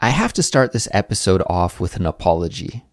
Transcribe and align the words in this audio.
I 0.00 0.10
have 0.10 0.32
to 0.34 0.44
start 0.44 0.70
this 0.70 0.86
episode 0.92 1.42
off 1.48 1.80
with 1.80 1.96
an 1.96 2.06
apology. 2.06 2.84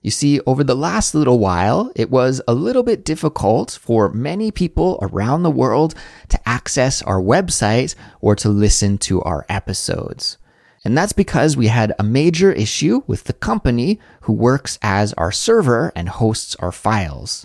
You 0.00 0.12
see, 0.12 0.38
over 0.46 0.62
the 0.62 0.76
last 0.76 1.12
little 1.12 1.40
while, 1.40 1.90
it 1.96 2.08
was 2.08 2.40
a 2.46 2.54
little 2.54 2.84
bit 2.84 3.04
difficult 3.04 3.76
for 3.82 4.10
many 4.10 4.52
people 4.52 5.00
around 5.02 5.42
the 5.42 5.50
world 5.50 5.96
to 6.28 6.48
access 6.48 7.02
our 7.02 7.20
website 7.20 7.96
or 8.20 8.36
to 8.36 8.48
listen 8.48 8.96
to 8.98 9.20
our 9.22 9.44
episodes. 9.48 10.38
And 10.84 10.96
that's 10.96 11.12
because 11.12 11.56
we 11.56 11.66
had 11.66 11.92
a 11.98 12.04
major 12.04 12.52
issue 12.52 13.02
with 13.08 13.24
the 13.24 13.32
company 13.32 13.98
who 14.20 14.32
works 14.32 14.78
as 14.82 15.12
our 15.14 15.32
server 15.32 15.90
and 15.96 16.08
hosts 16.08 16.54
our 16.60 16.70
files. 16.70 17.44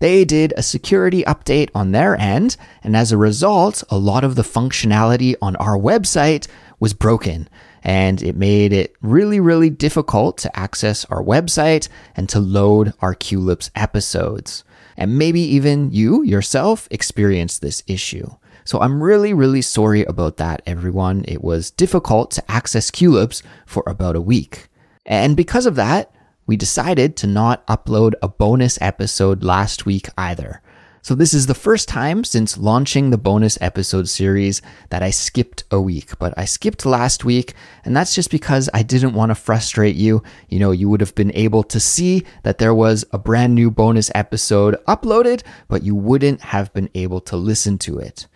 They 0.00 0.24
did 0.24 0.52
a 0.56 0.62
security 0.64 1.22
update 1.22 1.70
on 1.72 1.92
their 1.92 2.16
end, 2.16 2.56
and 2.82 2.96
as 2.96 3.12
a 3.12 3.16
result, 3.16 3.84
a 3.90 3.98
lot 3.98 4.24
of 4.24 4.34
the 4.34 4.42
functionality 4.42 5.36
on 5.40 5.54
our 5.56 5.78
website 5.78 6.48
was 6.80 6.94
broken. 6.94 7.48
And 7.82 8.22
it 8.22 8.36
made 8.36 8.72
it 8.72 8.94
really, 9.00 9.40
really 9.40 9.70
difficult 9.70 10.38
to 10.38 10.58
access 10.58 11.04
our 11.06 11.22
website 11.22 11.88
and 12.14 12.28
to 12.28 12.40
load 12.40 12.92
our 13.00 13.14
Culips 13.14 13.70
episodes. 13.74 14.64
And 14.96 15.18
maybe 15.18 15.40
even 15.40 15.90
you 15.92 16.22
yourself 16.22 16.86
experienced 16.90 17.62
this 17.62 17.82
issue. 17.86 18.28
So 18.64 18.80
I'm 18.80 19.02
really, 19.02 19.32
really 19.32 19.62
sorry 19.62 20.04
about 20.04 20.36
that, 20.36 20.62
everyone. 20.66 21.24
It 21.26 21.42
was 21.42 21.70
difficult 21.70 22.30
to 22.32 22.50
access 22.50 22.90
Culips 22.90 23.42
for 23.66 23.82
about 23.86 24.16
a 24.16 24.20
week. 24.20 24.68
And 25.06 25.36
because 25.36 25.66
of 25.66 25.74
that, 25.76 26.12
we 26.46 26.56
decided 26.56 27.16
to 27.16 27.26
not 27.26 27.66
upload 27.66 28.14
a 28.20 28.28
bonus 28.28 28.78
episode 28.80 29.42
last 29.42 29.86
week 29.86 30.08
either. 30.18 30.60
So 31.02 31.14
this 31.14 31.32
is 31.32 31.46
the 31.46 31.54
first 31.54 31.88
time 31.88 32.24
since 32.24 32.58
launching 32.58 33.08
the 33.08 33.16
bonus 33.16 33.56
episode 33.62 34.06
series 34.08 34.60
that 34.90 35.02
I 35.02 35.10
skipped 35.10 35.64
a 35.70 35.80
week, 35.80 36.18
but 36.18 36.34
I 36.36 36.44
skipped 36.44 36.84
last 36.84 37.24
week 37.24 37.54
and 37.84 37.96
that's 37.96 38.14
just 38.14 38.30
because 38.30 38.68
I 38.74 38.82
didn't 38.82 39.14
want 39.14 39.30
to 39.30 39.34
frustrate 39.34 39.96
you. 39.96 40.22
You 40.50 40.58
know, 40.58 40.72
you 40.72 40.90
would 40.90 41.00
have 41.00 41.14
been 41.14 41.32
able 41.34 41.62
to 41.64 41.80
see 41.80 42.24
that 42.42 42.58
there 42.58 42.74
was 42.74 43.06
a 43.12 43.18
brand 43.18 43.54
new 43.54 43.70
bonus 43.70 44.10
episode 44.14 44.76
uploaded, 44.86 45.42
but 45.68 45.82
you 45.82 45.94
wouldn't 45.94 46.42
have 46.42 46.72
been 46.74 46.90
able 46.94 47.22
to 47.22 47.36
listen 47.36 47.78
to 47.78 47.98
it. 47.98 48.26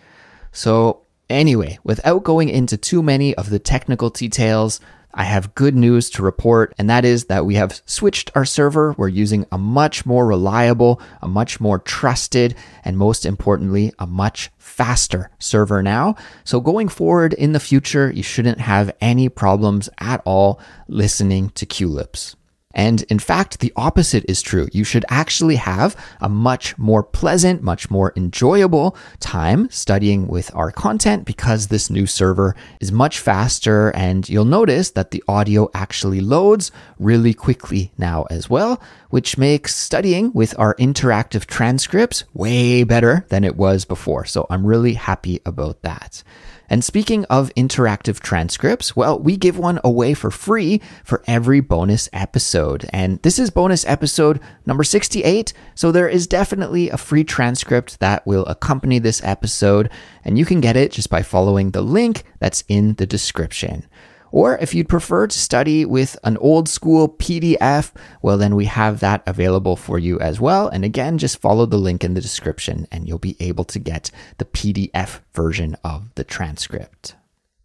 So, 0.51 1.03
anyway, 1.29 1.79
without 1.85 2.25
going 2.25 2.49
into 2.49 2.79
too 2.79 3.03
many 3.03 3.35
of 3.35 3.51
the 3.51 3.59
technical 3.59 4.09
details, 4.09 4.81
I 5.15 5.25
have 5.25 5.55
good 5.55 5.77
news 5.77 6.11
to 6.11 6.23
report, 6.23 6.75
and 6.77 6.91
that 6.91 7.05
is 7.05 7.27
that 7.27 7.47
we 7.47 7.55
have 7.55 7.81
switched 7.87 8.33
our 8.35 8.45
server. 8.45 8.95
We're 8.99 9.09
using 9.09 9.47
a 9.53 9.59
much 9.59 10.05
more 10.05 10.27
reliable, 10.27 11.01
a 11.23 11.29
much 11.29 11.61
more 11.61 11.79
trusted, 11.79 12.57
and 12.85 12.99
most 12.99 13.25
importantly, 13.25 13.93
a 13.99 14.07
much 14.07 14.51
faster 14.59 15.31
server 15.39 15.83
now. 15.83 16.17
So 16.43 16.61
going 16.61 16.89
forward 16.89 17.33
in 17.33 17.53
the 17.53 17.61
future, 17.61 18.11
you 18.11 18.25
shouldn't 18.25 18.61
have 18.61 18.95
any 19.01 19.29
problems 19.29 19.89
at 19.99 20.21
all 20.25 20.61
listening 20.89 21.51
to 21.51 21.65
Culips. 21.65 22.35
And 22.75 23.03
in 23.05 23.19
fact, 23.19 23.61
the 23.61 23.73
opposite 23.77 24.25
is 24.29 24.43
true. 24.43 24.69
You 24.73 24.85
should 24.85 25.05
actually 25.09 25.57
have 25.57 25.97
a 26.21 26.29
much 26.29 26.77
more 26.77 27.03
pleasant, 27.03 27.63
much 27.63 27.91
more 27.91 28.13
enjoyable 28.17 28.97
time 29.21 29.71
studying 29.71 30.27
with 30.27 30.55
our 30.55 30.71
content 30.71 31.25
because 31.25 31.69
this 31.69 31.89
new 31.89 32.07
server 32.07 32.55
is 32.81 32.93
much 32.93 33.21
faster. 33.21 33.91
And 33.91 34.29
you'll 34.29 34.45
notice 34.45 34.91
that 34.91 35.13
the 35.13 35.23
audio 35.29 35.71
actually 35.73 36.21
loads 36.21 36.73
really 36.99 37.33
quickly 37.33 37.93
now 37.97 38.25
as 38.31 38.51
well, 38.51 38.83
which 39.11 39.39
makes 39.39 39.75
studying 39.75 40.33
with 40.33 40.59
our 40.59 40.75
interactive 40.75 41.47
transcripts 41.47 42.25
way 42.35 42.83
better 42.83 43.25
than 43.29 43.45
it 43.45 43.57
was 43.57 43.85
before. 43.85 44.25
So 44.25 44.47
I'm 44.51 44.67
really 44.67 44.95
happy 44.95 45.41
about 45.47 45.83
that. 45.83 46.23
And 46.69 46.85
speaking 46.85 47.25
of 47.27 47.53
interactive 47.57 48.21
transcripts, 48.21 48.97
well, 48.97 49.19
we 49.19 49.37
give 49.37 49.59
one 49.59 49.81
away 49.85 50.15
for 50.15 50.31
free 50.31 50.81
for 51.05 51.23
every 51.27 51.61
bonus 51.61 52.09
episode. 52.13 52.87
And 52.93 53.21
this 53.23 53.39
is 53.39 53.51
bonus 53.51 53.85
episode 53.87 54.41
number 54.67 54.85
68. 54.85 55.53
So 55.75 55.93
there 55.93 56.09
is 56.09 56.27
definitely 56.27 56.91
a 56.91 56.97
free 56.97 57.25
transcript 57.25 58.01
that 58.01 58.27
will 58.27 58.47
accompany 58.47 58.99
this 58.99 59.23
episode. 59.25 59.91
And 60.25 60.39
you 60.39 60.45
can 60.45 60.61
get 60.61 60.77
it 60.77 60.93
just 60.93 61.11
by 61.11 61.23
following 61.23 61.71
the 61.71 61.83
link 61.83 62.25
that's 62.39 62.65
in 62.69 62.95
the 62.95 63.07
description. 63.07 63.87
Or 64.35 64.59
if 64.59 64.75
you'd 64.75 64.89
prefer 64.89 65.29
to 65.29 65.39
study 65.39 65.85
with 65.85 66.19
an 66.25 66.37
old 66.39 66.69
school 66.69 67.09
PDF, 67.09 67.93
well, 68.21 68.37
then 68.37 68.57
we 68.57 68.65
have 68.65 68.99
that 68.99 69.23
available 69.29 69.77
for 69.77 69.97
you 69.97 70.19
as 70.19 70.41
well. 70.41 70.67
And 70.67 70.85
again, 70.85 71.19
just 71.19 71.41
follow 71.41 71.67
the 71.67 71.77
link 71.77 72.03
in 72.03 72.15
the 72.15 72.21
description 72.21 72.89
and 72.91 73.07
you'll 73.07 73.21
be 73.21 73.37
able 73.39 73.63
to 73.67 73.79
get 73.79 74.11
the 74.39 74.45
PDF 74.45 75.21
version 75.35 75.77
of 75.85 76.13
the 76.17 76.25
transcript. 76.25 77.15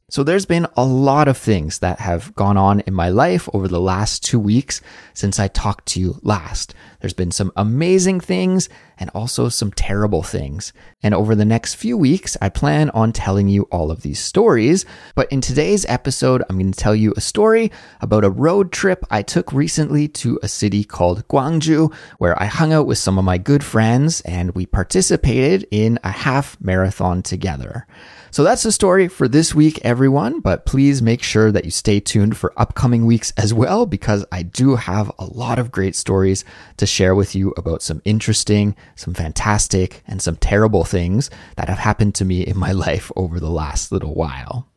So 0.10 0.24
there's 0.24 0.48
been 0.48 0.66
a 0.76 0.84
lot 0.84 1.28
of 1.28 1.38
things 1.38 1.80
that 1.80 2.00
have 2.00 2.34
gone 2.34 2.58
on 2.58 2.80
in 2.82 2.96
my 2.96 3.10
life 3.10 3.48
over 3.54 3.68
the 3.68 3.80
last 3.80 4.24
two 4.24 4.40
weeks 4.40 4.82
since 5.14 5.40
I 5.40 5.48
talked 5.48 5.86
to 5.90 6.00
you 6.00 6.20
last. 6.24 6.74
There's 7.00 7.14
been 7.14 7.30
some 7.30 7.52
amazing 7.56 8.20
things 8.20 8.70
and 8.98 9.12
also 9.14 9.50
some 9.50 9.72
terrible 9.72 10.24
things. 10.24 10.74
And 11.04 11.14
over 11.14 11.36
the 11.36 11.46
next 11.46 11.76
few 11.76 11.96
weeks, 11.96 12.36
I 12.42 12.50
plan 12.50 12.90
on 12.90 13.14
telling 13.14 13.48
you 13.50 13.64
all 13.72 13.92
of 13.92 14.02
these 14.02 14.20
stories. 14.20 14.84
But 15.14 15.32
in 15.32 15.42
today's 15.42 15.86
episode, 15.86 16.44
I'm 16.50 16.58
going 16.58 16.72
to 16.72 16.80
tell 16.80 16.96
you 16.96 17.14
a 17.16 17.22
story 17.22 17.72
about 18.02 18.26
a 18.26 18.32
road 18.32 18.72
trip 18.72 19.06
I 19.12 19.22
took 19.22 19.54
recently 19.54 20.08
to 20.10 20.40
a 20.42 20.48
city 20.48 20.84
called 20.84 21.28
Gwangju, 21.28 21.94
where 22.18 22.42
I 22.42 22.46
hung 22.46 22.74
out 22.74 22.88
with 22.88 22.98
some 22.98 23.20
of 23.20 23.26
my 23.26 23.38
good 23.38 23.64
friends 23.64 24.22
and 24.22 24.56
we 24.56 24.66
participated 24.66 25.68
in 25.70 26.00
a 26.04 26.12
half 26.12 26.60
marathon 26.60 27.22
together. 27.22 27.86
So 28.32 28.44
that's 28.44 28.64
the 28.64 28.72
story 28.72 29.08
for 29.08 29.28
this 29.28 29.56
week, 29.56 29.80
everyone. 29.84 30.40
But 30.40 30.66
please 30.66 31.02
make 31.02 31.24
sure 31.24 31.52
that 31.52 31.66
you 31.66 31.72
stay 31.72 32.00
tuned 32.00 32.38
for 32.38 32.54
upcoming 32.58 33.06
weeks 33.06 33.34
as 33.38 33.54
well, 33.54 33.86
because 33.86 34.26
I 34.32 34.44
do 34.44 34.76
have 34.76 35.12
a 35.18 35.26
lot 35.26 35.60
of 35.60 35.72
great 35.72 35.96
stories 35.96 36.46
to 36.78 36.86
share 36.86 37.16
with 37.16 37.36
you 37.36 37.54
about 37.58 37.82
some 37.82 38.02
interesting, 38.06 38.76
some 38.96 39.14
fantastic, 39.14 40.04
and 40.08 40.22
some 40.22 40.36
terrible 40.36 40.84
things 40.84 41.30
that 41.56 41.70
have 41.70 41.80
happened 41.80 42.16
to 42.16 42.26
me 42.26 42.42
in 42.42 42.58
my 42.58 42.72
life 42.80 43.12
over 43.16 43.40
the 43.40 43.50
last 43.50 43.92
little 43.92 44.14
while. 44.14 44.69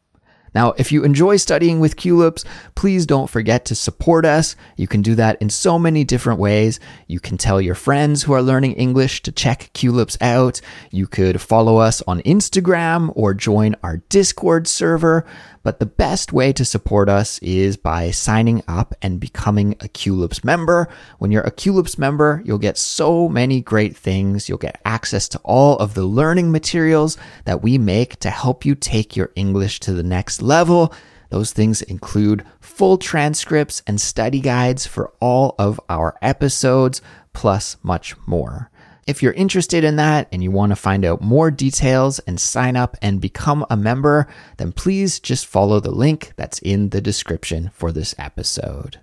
Now, 0.55 0.75
if 0.77 0.93
you 0.93 1.05
enjoy 1.05 1.37
studying 1.37 1.81
with 1.81 1.97
Culips, 1.97 2.45
please 2.75 3.07
don't 3.07 3.31
forget 3.31 3.65
to 3.67 3.75
support 3.75 4.25
us. 4.25 4.55
You 4.77 4.87
can 4.87 5.03
do 5.03 5.15
that 5.15 5.41
in 5.41 5.51
so 5.51 5.79
many 5.79 6.05
different 6.05 6.41
ways. 6.41 6.79
You 7.07 7.21
can 7.21 7.39
tell 7.39 7.61
your 7.61 7.75
friends 7.75 8.23
who 8.23 8.33
are 8.33 8.43
learning 8.43 8.73
English 8.73 9.23
to 9.23 9.33
check 9.33 9.71
Culips 9.75 10.17
out. 10.21 10.61
You 10.91 11.07
could 11.07 11.41
follow 11.41 11.79
us 11.79 12.03
on 12.07 12.21
Instagram 12.23 13.13
or 13.15 13.35
join 13.35 13.77
our 13.83 13.99
Discord 14.09 14.69
server. 14.69 15.25
But 15.63 15.79
the 15.79 15.87
best 15.87 16.33
way 16.33 16.53
to 16.55 16.65
support 16.65 17.09
us 17.09 17.39
is 17.39 17.77
by 17.77 18.11
signing 18.11 18.63
up 18.67 18.95
and 19.01 19.21
becoming 19.21 19.73
a 19.75 19.89
Culips 19.89 20.45
member. 20.45 20.89
When 21.19 21.31
you're 21.31 21.43
a 21.43 21.53
Culips 21.53 21.99
member, 21.99 22.43
you'll 22.45 22.59
get 22.59 22.77
so 22.77 23.29
many 23.29 23.61
great 23.61 23.97
things. 23.97 24.49
You'll 24.49 24.59
get 24.59 24.81
access 24.85 25.29
to 25.29 25.41
all 25.45 25.77
of 25.79 25.95
the 25.95 26.05
learning 26.05 26.51
materials 26.51 27.17
that 27.45 27.63
we 27.63 27.79
make 27.79 28.19
to 28.21 28.31
help 28.31 28.65
you 28.65 28.75
take 28.75 29.17
your 29.17 29.31
English 29.37 29.79
to 29.81 29.93
the 29.93 30.03
next 30.03 30.43
level. 30.43 30.93
Those 31.31 31.53
things 31.53 31.81
include 31.81 32.45
full 32.61 32.99
transcripts 32.99 33.83
and 33.87 34.01
study 34.01 34.41
guides 34.41 34.87
for 34.87 35.13
all 35.21 35.55
of 35.59 35.81
our 35.89 36.19
episodes, 36.21 37.01
plus 37.33 37.77
much 37.83 38.17
more. 38.27 38.71
If 39.07 39.23
you're 39.23 39.33
interested 39.33 39.83
in 39.83 39.97
that 39.97 40.29
and 40.31 40.43
you 40.43 40.51
want 40.51 40.71
to 40.71 40.77
find 40.77 41.05
out 41.05 41.21
more 41.21 41.51
details 41.51 42.19
and 42.21 42.41
sign 42.41 42.77
up 42.77 42.97
and 43.03 43.21
become 43.21 43.67
a 43.69 43.77
member, 43.77 44.29
then 44.59 44.73
please 44.73 45.19
just 45.19 45.47
follow 45.47 45.81
the 45.81 45.91
link 45.91 46.33
that's 46.37 46.61
in 46.61 46.91
the 46.91 47.01
description 47.01 47.71
for 47.75 47.91
this 47.91 48.15
episode. 48.19 49.01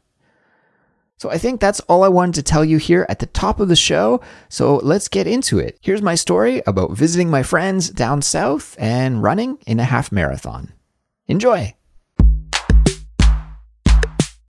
So 1.18 1.30
I 1.30 1.38
think 1.38 1.60
that's 1.60 1.82
all 1.82 2.06
I 2.06 2.08
wanted 2.08 2.36
to 2.36 2.44
tell 2.44 2.64
you 2.64 2.78
here 2.78 3.06
at 3.10 3.20
the 3.20 3.26
top 3.26 3.60
of 3.60 3.68
the 3.68 3.76
show. 3.76 4.22
So 4.48 4.78
let's 4.78 5.10
get 5.10 5.28
into 5.28 5.60
it. 5.60 5.78
Here's 5.82 6.02
my 6.02 6.16
story 6.16 6.62
about 6.66 6.92
visiting 6.92 7.30
my 7.30 7.44
friends 7.44 7.90
down 7.90 8.22
south 8.22 8.78
and 8.80 9.22
running 9.22 9.58
in 9.68 9.82
a 9.82 9.84
half 9.84 10.14
marathon. 10.14 10.72
Enjoy! 11.28 11.76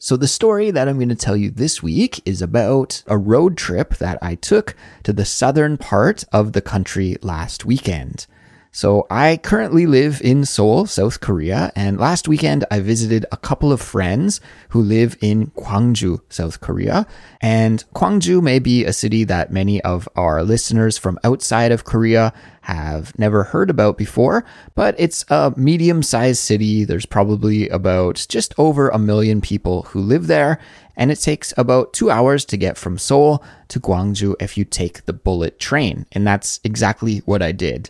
So, 0.00 0.16
the 0.16 0.28
story 0.28 0.70
that 0.70 0.86
I'm 0.86 0.98
going 0.98 1.08
to 1.08 1.16
tell 1.16 1.36
you 1.36 1.50
this 1.50 1.82
week 1.82 2.22
is 2.24 2.40
about 2.40 3.02
a 3.08 3.18
road 3.18 3.56
trip 3.56 3.96
that 3.96 4.16
I 4.22 4.36
took 4.36 4.76
to 5.02 5.12
the 5.12 5.24
southern 5.24 5.76
part 5.76 6.22
of 6.30 6.52
the 6.52 6.60
country 6.60 7.16
last 7.20 7.64
weekend. 7.64 8.28
So, 8.70 9.06
I 9.10 9.38
currently 9.38 9.86
live 9.86 10.20
in 10.22 10.44
Seoul, 10.44 10.86
South 10.86 11.20
Korea, 11.20 11.72
and 11.74 11.98
last 11.98 12.28
weekend 12.28 12.66
I 12.70 12.80
visited 12.80 13.24
a 13.32 13.36
couple 13.36 13.72
of 13.72 13.80
friends 13.80 14.40
who 14.68 14.82
live 14.82 15.16
in 15.22 15.46
Gwangju, 15.52 16.20
South 16.28 16.60
Korea. 16.60 17.06
And 17.40 17.82
Gwangju 17.94 18.42
may 18.42 18.58
be 18.58 18.84
a 18.84 18.92
city 18.92 19.24
that 19.24 19.50
many 19.50 19.80
of 19.82 20.08
our 20.16 20.42
listeners 20.42 20.98
from 20.98 21.18
outside 21.24 21.72
of 21.72 21.84
Korea 21.84 22.32
have 22.60 23.18
never 23.18 23.44
heard 23.44 23.70
about 23.70 23.96
before, 23.96 24.44
but 24.74 24.94
it's 24.98 25.24
a 25.30 25.54
medium 25.56 26.02
sized 26.02 26.40
city. 26.40 26.84
There's 26.84 27.06
probably 27.06 27.68
about 27.70 28.26
just 28.28 28.52
over 28.58 28.90
a 28.90 28.98
million 28.98 29.40
people 29.40 29.84
who 29.84 30.00
live 30.00 30.26
there, 30.26 30.58
and 30.94 31.10
it 31.10 31.16
takes 31.16 31.54
about 31.56 31.94
two 31.94 32.10
hours 32.10 32.44
to 32.44 32.58
get 32.58 32.76
from 32.76 32.98
Seoul 32.98 33.42
to 33.68 33.80
Gwangju 33.80 34.34
if 34.38 34.58
you 34.58 34.66
take 34.66 35.06
the 35.06 35.14
bullet 35.14 35.58
train. 35.58 36.04
And 36.12 36.26
that's 36.26 36.60
exactly 36.62 37.20
what 37.20 37.40
I 37.40 37.52
did. 37.52 37.88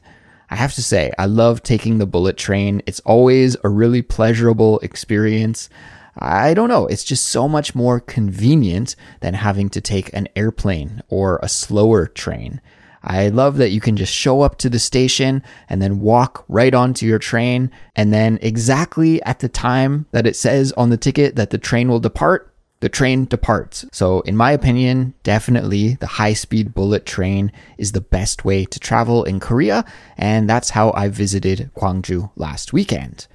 I 0.50 0.56
have 0.56 0.74
to 0.74 0.82
say, 0.82 1.12
I 1.18 1.26
love 1.26 1.62
taking 1.62 1.98
the 1.98 2.06
bullet 2.06 2.36
train. 2.36 2.82
It's 2.86 3.00
always 3.00 3.56
a 3.62 3.68
really 3.68 4.02
pleasurable 4.02 4.78
experience. 4.80 5.68
I 6.18 6.54
don't 6.54 6.68
know. 6.68 6.86
It's 6.86 7.04
just 7.04 7.28
so 7.28 7.48
much 7.48 7.74
more 7.74 8.00
convenient 8.00 8.96
than 9.20 9.34
having 9.34 9.68
to 9.70 9.80
take 9.80 10.12
an 10.12 10.28
airplane 10.34 11.02
or 11.08 11.38
a 11.42 11.48
slower 11.48 12.06
train. 12.06 12.60
I 13.02 13.28
love 13.28 13.58
that 13.58 13.70
you 13.70 13.80
can 13.80 13.96
just 13.96 14.12
show 14.12 14.40
up 14.40 14.58
to 14.58 14.68
the 14.68 14.78
station 14.78 15.42
and 15.68 15.80
then 15.80 16.00
walk 16.00 16.44
right 16.48 16.74
onto 16.74 17.06
your 17.06 17.20
train. 17.20 17.70
And 17.94 18.12
then 18.12 18.38
exactly 18.42 19.22
at 19.22 19.38
the 19.38 19.48
time 19.48 20.06
that 20.10 20.26
it 20.26 20.34
says 20.34 20.72
on 20.72 20.90
the 20.90 20.96
ticket 20.96 21.36
that 21.36 21.50
the 21.50 21.58
train 21.58 21.88
will 21.88 22.00
depart, 22.00 22.47
the 22.80 22.88
train 22.88 23.24
departs. 23.24 23.84
So, 23.92 24.20
in 24.20 24.36
my 24.36 24.52
opinion, 24.52 25.14
definitely 25.22 25.94
the 25.96 26.06
high 26.06 26.34
speed 26.34 26.74
bullet 26.74 27.04
train 27.06 27.52
is 27.76 27.92
the 27.92 28.00
best 28.00 28.44
way 28.44 28.64
to 28.64 28.78
travel 28.78 29.24
in 29.24 29.40
Korea. 29.40 29.84
And 30.16 30.48
that's 30.48 30.70
how 30.70 30.92
I 30.92 31.08
visited 31.08 31.70
Gwangju 31.76 32.30
last 32.36 32.72
weekend. 32.72 33.26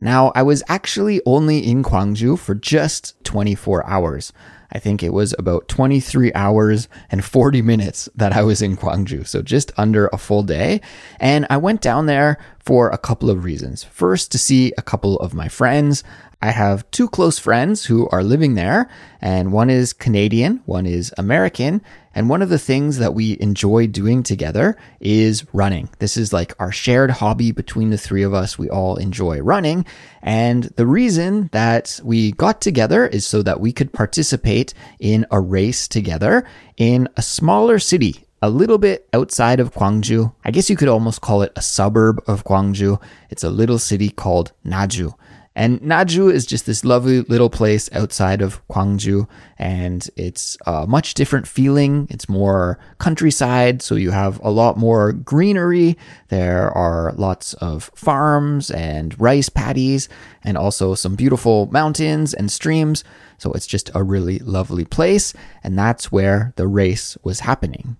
Now, 0.00 0.32
I 0.34 0.42
was 0.42 0.62
actually 0.68 1.20
only 1.26 1.58
in 1.58 1.82
Gwangju 1.82 2.38
for 2.38 2.54
just 2.54 3.22
24 3.24 3.84
hours. 3.86 4.32
I 4.70 4.78
think 4.78 5.02
it 5.02 5.12
was 5.12 5.34
about 5.38 5.66
23 5.68 6.32
hours 6.34 6.88
and 7.10 7.24
40 7.24 7.62
minutes 7.62 8.08
that 8.14 8.34
I 8.34 8.42
was 8.42 8.60
in 8.60 8.76
Gwangju. 8.76 9.26
So 9.26 9.40
just 9.40 9.72
under 9.76 10.08
a 10.08 10.18
full 10.18 10.42
day. 10.42 10.80
And 11.18 11.46
I 11.48 11.56
went 11.56 11.80
down 11.80 12.06
there 12.06 12.38
for 12.58 12.90
a 12.90 12.98
couple 12.98 13.30
of 13.30 13.44
reasons. 13.44 13.82
First, 13.84 14.30
to 14.32 14.38
see 14.38 14.72
a 14.76 14.82
couple 14.82 15.16
of 15.20 15.32
my 15.32 15.48
friends. 15.48 16.04
I 16.40 16.52
have 16.52 16.88
two 16.92 17.08
close 17.08 17.36
friends 17.40 17.86
who 17.86 18.08
are 18.10 18.22
living 18.22 18.54
there, 18.54 18.88
and 19.20 19.50
one 19.50 19.70
is 19.70 19.92
Canadian, 19.92 20.62
one 20.66 20.86
is 20.86 21.12
American. 21.18 21.82
And 22.14 22.28
one 22.28 22.42
of 22.42 22.48
the 22.48 22.58
things 22.60 22.98
that 22.98 23.14
we 23.14 23.36
enjoy 23.40 23.88
doing 23.88 24.22
together 24.22 24.76
is 25.00 25.44
running. 25.52 25.88
This 25.98 26.16
is 26.16 26.32
like 26.32 26.52
our 26.60 26.70
shared 26.70 27.10
hobby 27.10 27.50
between 27.50 27.90
the 27.90 27.98
three 27.98 28.22
of 28.22 28.34
us. 28.34 28.58
We 28.58 28.70
all 28.70 28.96
enjoy 28.96 29.40
running. 29.40 29.84
And 30.22 30.64
the 30.64 30.86
reason 30.86 31.48
that 31.52 32.00
we 32.04 32.32
got 32.32 32.60
together 32.60 33.06
is 33.06 33.26
so 33.26 33.42
that 33.42 33.60
we 33.60 33.72
could 33.72 33.92
participate 33.92 34.74
in 35.00 35.26
a 35.30 35.40
race 35.40 35.86
together 35.88 36.44
in 36.76 37.08
a 37.16 37.22
smaller 37.22 37.78
city 37.78 38.24
a 38.40 38.50
little 38.50 38.78
bit 38.78 39.08
outside 39.12 39.58
of 39.58 39.74
Gwangju. 39.74 40.32
I 40.44 40.52
guess 40.52 40.70
you 40.70 40.76
could 40.76 40.88
almost 40.88 41.20
call 41.20 41.42
it 41.42 41.52
a 41.56 41.62
suburb 41.62 42.22
of 42.28 42.44
Gwangju. 42.44 43.00
It's 43.30 43.44
a 43.44 43.50
little 43.50 43.78
city 43.78 44.10
called 44.10 44.52
Naju. 44.64 45.14
And 45.58 45.80
Naju 45.80 46.32
is 46.32 46.46
just 46.46 46.66
this 46.66 46.84
lovely 46.84 47.22
little 47.22 47.50
place 47.50 47.90
outside 47.92 48.42
of 48.42 48.64
Gwangju, 48.68 49.26
and 49.58 50.08
it's 50.16 50.56
a 50.66 50.86
much 50.86 51.14
different 51.14 51.48
feeling. 51.48 52.06
It's 52.10 52.28
more 52.28 52.78
countryside, 52.98 53.82
so 53.82 53.96
you 53.96 54.12
have 54.12 54.38
a 54.44 54.52
lot 54.52 54.76
more 54.76 55.12
greenery. 55.12 55.98
There 56.28 56.70
are 56.70 57.12
lots 57.16 57.54
of 57.54 57.90
farms 57.96 58.70
and 58.70 59.20
rice 59.20 59.48
paddies, 59.48 60.08
and 60.44 60.56
also 60.56 60.94
some 60.94 61.16
beautiful 61.16 61.66
mountains 61.72 62.34
and 62.34 62.52
streams. 62.52 63.02
So 63.38 63.52
it's 63.52 63.66
just 63.66 63.90
a 63.96 64.04
really 64.04 64.38
lovely 64.38 64.84
place, 64.84 65.34
and 65.64 65.76
that's 65.76 66.12
where 66.12 66.52
the 66.54 66.68
race 66.68 67.18
was 67.24 67.40
happening. 67.40 67.96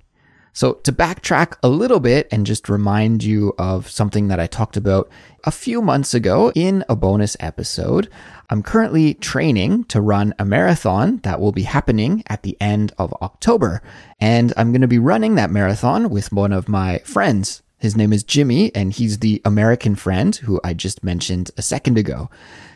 So, 0.59 0.73
to 0.73 0.93
backtrack 0.93 1.57
a 1.63 1.69
little 1.69 2.01
bit 2.01 2.27
and 2.33 2.45
just 2.45 2.69
remind 2.69 3.23
you 3.23 3.55
of 3.59 3.89
something 3.89 4.27
that 4.27 4.41
I 4.41 4.49
talked 4.49 4.77
about 4.77 5.09
a 5.45 5.53
few 5.53 5.81
months 5.81 6.15
ago 6.15 6.51
in 6.53 6.85
a 6.89 6.97
bonus 6.97 7.37
episode, 7.39 8.11
I'm 8.51 8.65
currently 8.65 9.15
training 9.15 9.85
to 9.85 10.01
run 10.01 10.35
a 10.37 10.45
marathon 10.45 11.19
that 11.19 11.39
will 11.39 11.53
be 11.53 11.63
happening 11.63 12.25
at 12.27 12.43
the 12.43 12.57
end 12.61 12.93
of 12.99 13.13
October. 13.23 13.83
And 14.19 14.53
I'm 14.57 14.73
going 14.73 14.81
to 14.81 14.89
be 14.89 14.99
running 14.99 15.37
that 15.37 15.53
marathon 15.53 16.11
with 16.11 16.33
one 16.33 16.53
of 16.53 16.69
my 16.69 16.99
friends. 17.05 17.63
His 17.79 17.97
name 17.97 18.13
is 18.13 18.25
Jimmy, 18.25 18.75
and 18.75 18.93
he's 18.93 19.21
the 19.21 19.41
American 19.45 19.95
friend 19.95 20.35
who 20.35 20.61
I 20.65 20.75
just 20.75 21.05
mentioned 21.05 21.53
a 21.57 21.63
second 21.63 21.99
ago. 21.99 22.31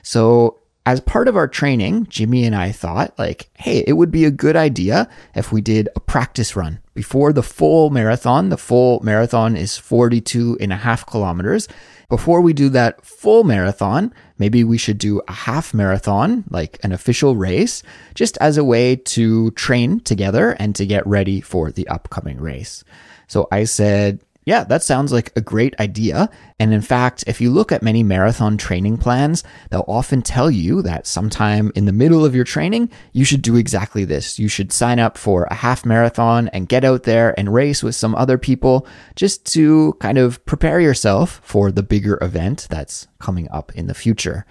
So, 0.05 0.61
as 0.87 1.01
part 1.01 1.27
of 1.27 1.37
our 1.37 1.49
training, 1.49 2.07
Jimmy 2.07 2.45
and 2.45 2.55
I 2.55 2.71
thought, 2.71 3.19
like, 3.19 3.51
hey, 3.55 3.83
it 3.85 3.95
would 3.95 4.13
be 4.13 4.25
a 4.25 4.31
good 4.31 4.55
idea 4.55 5.09
if 5.35 5.51
we 5.51 5.61
did 5.61 5.89
a 5.97 6.01
practice 6.01 6.55
run 6.55 6.79
before 6.95 7.33
the 7.33 7.43
full 7.43 7.91
marathon. 7.91 8.49
The 8.49 8.57
full 8.57 9.01
marathon 9.01 9.57
is 9.57 9.79
42 9.79 10.59
and 10.61 10.73
a 10.73 10.77
half 10.77 11.07
kilometers. 11.07 11.69
Before 12.09 12.43
we 12.43 12.53
do 12.53 12.69
that 12.71 13.05
full 13.05 13.43
marathon, 13.45 14.13
maybe 14.37 14.65
we 14.65 14.77
should 14.77 14.99
do 14.99 15.23
a 15.29 15.33
half 15.33 15.73
marathon, 15.73 16.45
like 16.51 16.79
an 16.83 16.93
official 16.93 17.37
race, 17.37 17.83
just 18.15 18.37
as 18.39 18.59
a 18.59 18.65
way 18.65 18.97
to 18.97 19.51
train 19.53 20.01
together 20.01 20.51
and 20.59 20.75
to 20.77 20.85
get 20.85 21.07
ready 21.07 21.41
for 21.41 21.71
the 21.71 21.89
upcoming 21.89 22.39
race. 22.39 22.85
So 23.29 23.49
I 23.51 23.65
said, 23.65 24.21
yeah, 24.45 24.65
that 24.65 24.83
sounds 24.83 25.13
like 25.13 25.33
a 25.37 25.41
great 25.41 25.79
idea. 25.79 26.29
And 26.59 26.75
in 26.75 26.81
fact, 26.81 27.23
if 27.27 27.41
you 27.41 27.51
look 27.51 27.71
at 27.71 27.83
many 27.83 28.03
marathon 28.03 28.57
training 28.57 28.99
plans, 28.99 29.45
they'll 29.71 29.85
often 29.87 30.21
tell 30.23 30.51
you 30.51 30.83
that 30.83 31.07
sometime 31.07 31.71
in 31.77 31.85
the 31.85 31.93
middle 31.93 32.25
of 32.25 32.35
your 32.35 32.45
training, 32.45 32.91
you 33.13 33.25
should 33.25 33.43
do 33.43 33.57
exactly 33.57 34.05
this. 34.05 34.39
You 34.39 34.49
should 34.49 34.73
sign 34.73 34.99
up 34.99 35.17
for 35.17 35.45
a 35.45 35.55
half 35.55 35.87
marathon 35.87 36.49
and 36.49 36.69
get 36.69 36.85
out 36.85 37.05
there 37.05 37.39
and 37.39 37.55
race 37.55 37.83
with 37.83 37.95
some 37.95 38.15
other 38.17 38.37
people 38.37 38.87
just 39.15 39.47
to 39.53 39.93
kind 40.01 40.19
of 40.19 40.45
prepare 40.45 40.81
yourself 40.81 41.41
for 41.45 41.71
the 41.71 41.83
bigger 41.83 42.19
event 42.21 42.67
that's 42.69 43.07
coming 43.21 43.49
up 43.53 43.73
in 43.77 43.87
the 43.87 43.95
future. 43.95 44.45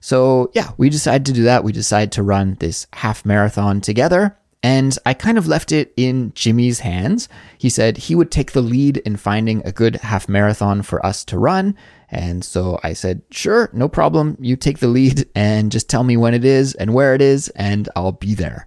So 0.00 0.50
yeah, 0.54 0.70
we 0.76 0.90
decided 0.90 1.26
to 1.26 1.32
do 1.32 1.44
that. 1.44 1.64
We 1.64 1.72
decided 1.72 2.12
to 2.12 2.22
run 2.22 2.56
this 2.58 2.86
half 2.92 3.24
marathon 3.24 3.80
together. 3.80 4.36
And 4.62 4.98
I 5.06 5.14
kind 5.14 5.38
of 5.38 5.46
left 5.46 5.70
it 5.70 5.92
in 5.96 6.32
Jimmy's 6.34 6.80
hands. 6.80 7.28
He 7.58 7.70
said 7.70 7.96
he 7.96 8.14
would 8.14 8.30
take 8.30 8.52
the 8.52 8.60
lead 8.60 8.96
in 8.98 9.16
finding 9.16 9.62
a 9.64 9.72
good 9.72 9.96
half 9.96 10.28
marathon 10.28 10.82
for 10.82 11.04
us 11.06 11.24
to 11.26 11.38
run. 11.38 11.76
And 12.10 12.44
so 12.44 12.80
I 12.82 12.92
said, 12.92 13.22
sure, 13.30 13.70
no 13.72 13.88
problem. 13.88 14.36
You 14.40 14.56
take 14.56 14.78
the 14.78 14.88
lead 14.88 15.28
and 15.34 15.70
just 15.70 15.88
tell 15.88 16.02
me 16.02 16.16
when 16.16 16.34
it 16.34 16.44
is 16.44 16.74
and 16.74 16.92
where 16.92 17.14
it 17.14 17.22
is, 17.22 17.48
and 17.50 17.88
I'll 17.94 18.12
be 18.12 18.34
there. 18.34 18.66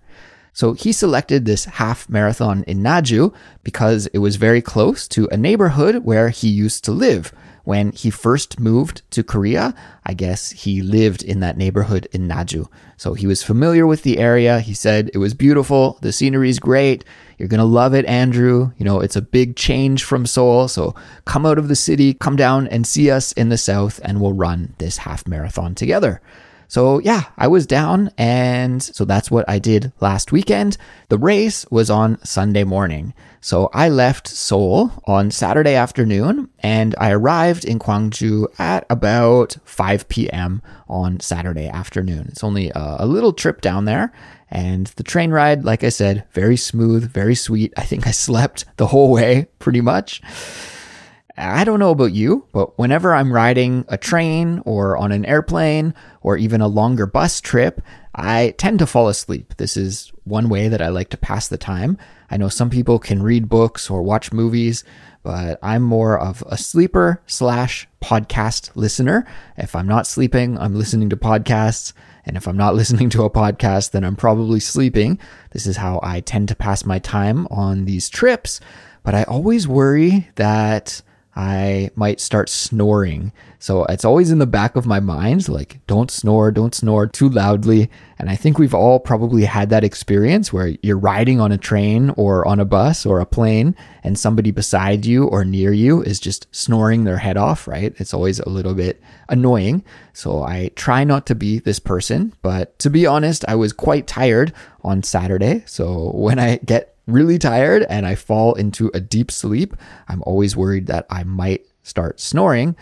So 0.54 0.74
he 0.74 0.92
selected 0.92 1.46
this 1.46 1.66
half 1.66 2.10
marathon 2.10 2.64
in 2.64 2.80
Naju 2.80 3.34
because 3.64 4.08
it 4.08 4.20
was 4.20 4.36
very 4.36 4.62
close 4.62 5.08
to 5.10 5.28
a 5.32 5.38
neighborhood 5.38 6.04
where 6.04 6.30
he 6.30 6.50
used 6.50 6.84
to 6.86 6.92
live 6.92 7.34
when 7.72 7.94
he 7.94 8.10
first 8.10 8.60
moved 8.60 9.02
to 9.12 9.24
Korea, 9.24 9.74
I 10.06 10.14
guess 10.14 10.52
he 10.52 10.82
lived 10.82 11.24
in 11.24 11.40
that 11.40 11.56
neighborhood 11.56 12.06
in 12.12 12.28
Naju. 12.28 12.68
So 12.98 13.14
he 13.14 13.26
was 13.26 13.44
familiar 13.44 13.88
with 13.88 14.04
the 14.04 14.20
area. 14.20 14.60
He 14.60 14.74
said 14.74 15.10
it 15.14 15.20
was 15.20 15.34
beautiful. 15.34 15.98
The 16.02 16.12
scenery 16.12 16.50
is 16.50 16.60
great. 16.60 17.06
You're 17.38 17.48
going 17.48 17.60
to 17.60 17.78
love 17.80 17.94
it, 17.94 18.06
Andrew. 18.08 18.74
You 18.78 18.84
know, 18.84 19.00
it's 19.00 19.16
a 19.16 19.22
big 19.22 19.56
change 19.56 20.04
from 20.04 20.26
Seoul. 20.26 20.68
So 20.68 20.94
come 21.24 21.46
out 21.46 21.58
of 21.58 21.70
the 21.70 21.78
city, 21.78 22.14
come 22.14 22.36
down 22.36 22.68
and 22.68 22.86
see 22.86 23.10
us 23.10 23.32
in 23.32 23.48
the 23.48 23.58
south, 23.58 24.02
and 24.04 24.20
we'll 24.20 24.34
run 24.34 24.76
this 24.78 24.98
half 24.98 25.26
marathon 25.26 25.74
together. 25.74 26.20
So 26.68 27.00
yeah, 27.00 27.24
I 27.38 27.48
was 27.48 27.66
down 27.66 28.12
and 28.18 28.84
so 28.84 29.06
that's 29.06 29.32
what 29.32 29.50
I 29.50 29.60
did 29.60 29.94
last 30.02 30.34
weekend. 30.34 30.76
The 31.08 31.18
race 31.18 31.66
was 31.72 31.90
on 31.90 32.18
Sunday 32.26 32.66
morning. 32.66 33.14
So 33.44 33.72
I 33.74 33.90
left 33.90 34.28
Seoul 34.28 34.92
on 35.06 35.32
Saturday 35.32 35.74
afternoon 35.74 36.50
and 36.60 36.94
I 37.00 37.10
arrived 37.10 37.66
in 37.66 37.80
Gwangju 37.80 38.46
at 38.60 38.86
about 38.88 39.58
5 39.66 40.08
p.m. 40.08 40.62
on 40.88 41.20
Saturday 41.20 41.68
afternoon. 41.68 42.28
It's 42.30 42.44
only 42.44 42.72
a, 42.76 43.08
little 43.08 43.34
trip 43.34 43.62
down 43.62 43.86
there. 43.86 44.14
And 44.52 44.88
the 44.88 45.04
train 45.04 45.32
ride, 45.32 45.64
like 45.64 45.84
I 45.84 45.90
said, 45.90 46.26
very 46.34 46.56
smooth, 46.56 47.12
very 47.12 47.34
sweet. 47.34 47.74
I 47.76 47.82
think 47.82 48.06
I 48.06 48.12
slept 48.12 48.66
the 48.78 48.88
whole 48.88 49.12
way 49.12 49.48
pretty 49.58 49.82
much. 49.82 50.22
I 51.36 51.64
don't 51.64 51.80
know 51.80 51.92
about 51.92 52.14
you, 52.14 52.46
but 52.52 52.78
whenever 52.78 53.16
I'm 53.16 53.34
riding 53.34 53.86
a 53.88 53.98
train 53.98 54.62
or 54.66 54.98
on 54.98 55.12
an 55.12 55.26
airplane 55.26 55.96
or 56.22 56.38
even 56.38 56.62
a 56.62 56.68
longer 56.68 57.08
bus 57.08 57.42
trip, 57.42 57.82
I 58.14 58.54
tend 58.60 58.80
to 58.80 58.86
fall 58.86 59.08
asleep. 59.08 59.56
This 59.58 59.78
is 59.78 60.12
one 60.26 60.50
way 60.50 60.68
that 60.68 60.82
I 60.82 60.90
like 60.90 61.10
to 61.10 61.18
pass 61.18 61.48
the 61.48 61.58
time. 61.58 61.98
I 62.32 62.38
know 62.38 62.48
some 62.48 62.70
people 62.70 62.98
can 62.98 63.22
read 63.22 63.50
books 63.50 63.90
or 63.90 64.02
watch 64.02 64.32
movies, 64.32 64.86
but 65.22 65.60
I'm 65.62 65.84
more 65.84 66.18
of 66.18 66.44
a 66.48 66.58
sleeper 66.58 67.22
slash 67.28 67.88
podcast 68.02 68.72
listener. 68.74 69.28
If 69.58 69.76
I'm 69.76 69.88
not 69.88 70.08
sleeping, 70.08 70.58
I'm 70.58 70.74
listening 70.74 71.10
to 71.10 71.18
podcasts. 71.18 71.92
And 72.26 72.38
if 72.38 72.48
I'm 72.48 72.58
not 72.58 72.74
listening 72.82 73.10
to 73.12 73.26
a 73.26 73.30
podcast, 73.30 73.92
then 73.92 74.06
I'm 74.06 74.16
probably 74.16 74.62
sleeping. 74.62 75.20
This 75.52 75.68
is 75.68 75.78
how 75.78 76.00
I 76.02 76.22
tend 76.22 76.48
to 76.48 76.56
pass 76.56 76.86
my 76.86 77.00
time 77.00 77.48
on 77.52 77.84
these 77.84 78.10
trips. 78.10 78.62
But 79.04 79.14
I 79.14 79.24
always 79.24 79.68
worry 79.68 80.30
that 80.36 81.02
I 81.36 81.90
might 81.96 82.20
start 82.20 82.50
snoring. 82.50 83.32
So 83.58 83.86
it's 83.86 84.04
always 84.04 84.32
in 84.32 84.40
the 84.40 84.48
back 84.48 84.76
of 84.76 84.86
my 84.86 85.00
mind, 85.00 85.48
like, 85.48 85.80
don't 85.88 86.12
snore, 86.12 86.52
don't 86.52 86.76
snore 86.76 87.08
too 87.08 87.30
loudly. 87.30 87.90
And 88.20 88.30
I 88.30 88.36
think 88.36 88.58
we've 88.58 88.74
all 88.74 89.00
probably 89.00 89.46
had 89.46 89.70
that 89.70 89.84
experience 89.84 90.52
where 90.52 90.76
you're 90.82 90.98
riding 90.98 91.40
on 91.40 91.52
a 91.52 91.58
train 91.58 92.10
or 92.18 92.46
on 92.48 92.60
a 92.60 92.66
bus 92.66 93.06
or 93.06 93.20
a 93.20 93.26
plane 93.26 93.76
and 94.04 94.20
somebody 94.20 94.52
beside 94.52 95.06
you 95.06 95.26
or 95.26 95.46
near 95.46 95.72
you 95.72 96.02
is 96.02 96.20
just 96.20 96.48
snoring 96.52 97.04
their 97.04 97.20
head 97.20 97.38
off, 97.38 97.68
right? 97.68 97.94
It's 97.98 98.14
always 98.14 98.40
a 98.40 98.50
little 98.50 98.74
bit 98.74 99.02
annoying. 99.30 99.84
So 100.14 100.44
I 100.44 100.72
try 100.76 101.04
not 101.04 101.26
to 101.28 101.36
be 101.36 101.60
this 101.60 101.80
person. 101.80 102.34
But 102.42 102.78
to 102.80 102.90
be 102.90 103.06
honest, 103.06 103.46
I 103.48 103.56
was 103.56 103.74
quite 103.74 104.06
tired 104.06 104.54
on 104.84 105.04
Saturday. 105.04 105.64
So 105.66 106.12
when 106.14 106.40
I 106.40 106.58
get 106.58 106.91
really 107.08 107.38
tired 107.38 107.84
and 107.90 108.06
I 108.06 108.16
fall 108.16 108.54
into 108.54 108.92
a 108.94 109.00
deep 109.00 109.32
sleep, 109.32 109.76
I'm 110.08 110.24
always 110.26 110.56
worried 110.56 110.88
that 110.88 111.06
I 111.10 111.24
might 111.24 111.66
start 111.84 112.20
snoring. 112.20 112.76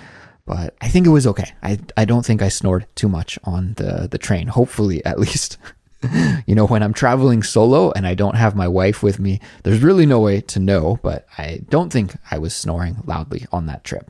but 0.45 0.75
I 0.81 0.88
think 0.88 1.05
it 1.05 1.11
was 1.11 1.27
okay. 1.27 1.53
I, 1.61 1.79
I 1.95 2.05
don't 2.05 2.25
think 2.25 2.41
I 2.41 2.49
snored 2.49 2.88
too 2.95 3.07
much 3.07 3.38
on 3.43 3.73
the, 3.75 4.07
the 4.09 4.17
train, 4.17 4.47
hopefully, 4.47 5.03
at 5.05 5.19
least. 5.19 5.57
you 6.47 6.55
know, 6.55 6.65
when 6.65 6.81
I'm 6.81 6.93
traveling 6.93 7.43
solo 7.43 7.91
and 7.91 8.07
I 8.07 8.15
don't 8.15 8.35
have 8.35 8.55
my 8.55 8.67
wife 8.67 9.03
with 9.03 9.19
me, 9.19 9.41
there's 9.63 9.83
really 9.83 10.05
no 10.05 10.19
way 10.19 10.41
to 10.41 10.59
know, 10.59 10.97
but 11.03 11.27
I 11.38 11.61
don't 11.69 11.91
think 11.91 12.15
I 12.31 12.38
was 12.39 12.55
snoring 12.55 12.97
loudly 13.05 13.45
on 13.51 13.65
that 13.67 13.83
trip. 13.83 14.09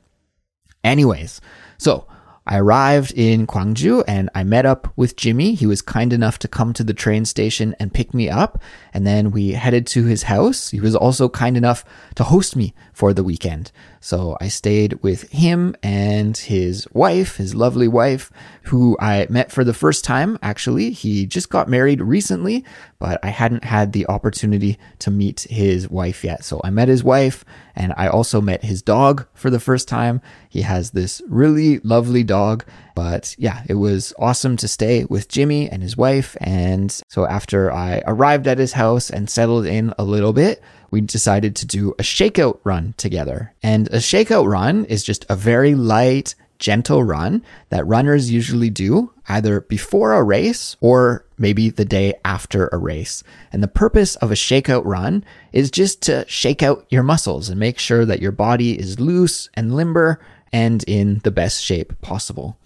Anyways, 0.83 1.41
so 1.77 2.07
I 2.47 2.57
arrived 2.57 3.13
in 3.15 3.45
Gwangju 3.45 4.03
and 4.07 4.29
I 4.33 4.43
met 4.43 4.65
up 4.65 4.91
with 4.95 5.15
Jimmy. 5.15 5.53
He 5.53 5.65
was 5.65 5.81
kind 5.81 6.11
enough 6.11 6.39
to 6.39 6.47
come 6.47 6.73
to 6.73 6.83
the 6.83 6.93
train 6.93 7.25
station 7.25 7.75
and 7.79 7.93
pick 7.93 8.13
me 8.13 8.29
up. 8.29 8.61
And 8.93 9.05
then 9.05 9.31
we 9.31 9.51
headed 9.51 9.85
to 9.87 10.05
his 10.05 10.23
house. 10.23 10.69
He 10.69 10.79
was 10.79 10.95
also 10.95 11.29
kind 11.29 11.55
enough 11.55 11.85
to 12.15 12.23
host 12.23 12.55
me 12.55 12.73
for 12.91 13.13
the 13.13 13.23
weekend. 13.23 13.71
So 13.99 14.37
I 14.41 14.47
stayed 14.47 15.01
with 15.03 15.29
him 15.31 15.75
and 15.83 16.35
his 16.35 16.87
wife, 16.91 17.37
his 17.37 17.53
lovely 17.53 17.87
wife, 17.87 18.31
who 18.63 18.97
I 18.99 19.27
met 19.29 19.51
for 19.51 19.63
the 19.63 19.73
first 19.73 20.03
time. 20.03 20.39
Actually, 20.41 20.91
he 20.91 21.25
just 21.25 21.49
got 21.49 21.67
married 21.67 22.01
recently, 22.01 22.65
but 22.97 23.19
I 23.23 23.27
hadn't 23.27 23.65
had 23.65 23.91
the 23.91 24.07
opportunity 24.07 24.79
to 24.99 25.11
meet 25.11 25.41
his 25.49 25.89
wife 25.89 26.23
yet. 26.23 26.43
So 26.43 26.61
I 26.63 26.69
met 26.69 26.87
his 26.87 27.03
wife 27.03 27.43
and 27.79 27.93
I 27.95 28.07
also 28.09 28.41
met 28.41 28.63
his 28.63 28.81
dog 28.81 29.25
for 29.33 29.49
the 29.49 29.59
first 29.59 29.87
time. 29.87 30.21
He 30.49 30.61
has 30.63 30.91
this 30.91 31.21
really 31.27 31.79
lovely 31.79 32.23
dog, 32.23 32.65
but 32.93 33.33
yeah, 33.39 33.63
it 33.69 33.75
was 33.75 34.13
awesome 34.19 34.57
to 34.57 34.67
stay 34.67 35.05
with 35.05 35.29
Jimmy 35.29 35.69
and 35.69 35.81
his 35.81 35.95
wife. 35.95 36.35
And 36.41 36.91
so 37.07 37.25
after 37.25 37.71
I 37.71 38.03
arrived 38.05 38.47
at 38.47 38.57
his 38.57 38.73
house 38.73 39.09
and 39.09 39.29
settled 39.29 39.65
in 39.65 39.93
a 39.97 40.03
little 40.03 40.33
bit, 40.33 40.61
we 40.91 40.99
decided 40.99 41.55
to 41.55 41.65
do 41.65 41.91
a 41.91 42.03
shakeout 42.03 42.59
run 42.65 42.95
together. 42.97 43.53
And 43.63 43.87
a 43.87 43.97
shakeout 43.97 44.45
run 44.45 44.83
is 44.85 45.03
just 45.03 45.25
a 45.29 45.35
very 45.37 45.73
light, 45.73 46.35
gentle 46.59 47.03
run 47.03 47.43
that 47.69 47.87
runners 47.87 48.31
usually 48.31 48.69
do 48.69 49.11
either 49.27 49.61
before 49.61 50.13
a 50.13 50.23
race 50.23 50.75
or 50.81 51.25
maybe 51.37 51.69
the 51.69 51.85
day 51.85 52.13
after 52.25 52.67
a 52.67 52.77
race. 52.77 53.23
And 53.51 53.63
the 53.63 53.67
purpose 53.67 54.15
of 54.17 54.31
a 54.31 54.35
shakeout 54.35 54.83
run 54.85 55.23
is 55.51 55.71
just 55.71 56.01
to 56.03 56.25
shake 56.27 56.61
out 56.61 56.85
your 56.89 57.03
muscles 57.03 57.49
and 57.49 57.59
make 57.59 57.79
sure 57.79 58.05
that 58.05 58.21
your 58.21 58.31
body 58.31 58.77
is 58.77 58.99
loose 58.99 59.49
and 59.53 59.75
limber 59.75 60.19
and 60.51 60.83
in 60.83 61.21
the 61.23 61.31
best 61.31 61.63
shape 61.63 61.99
possible. 62.01 62.57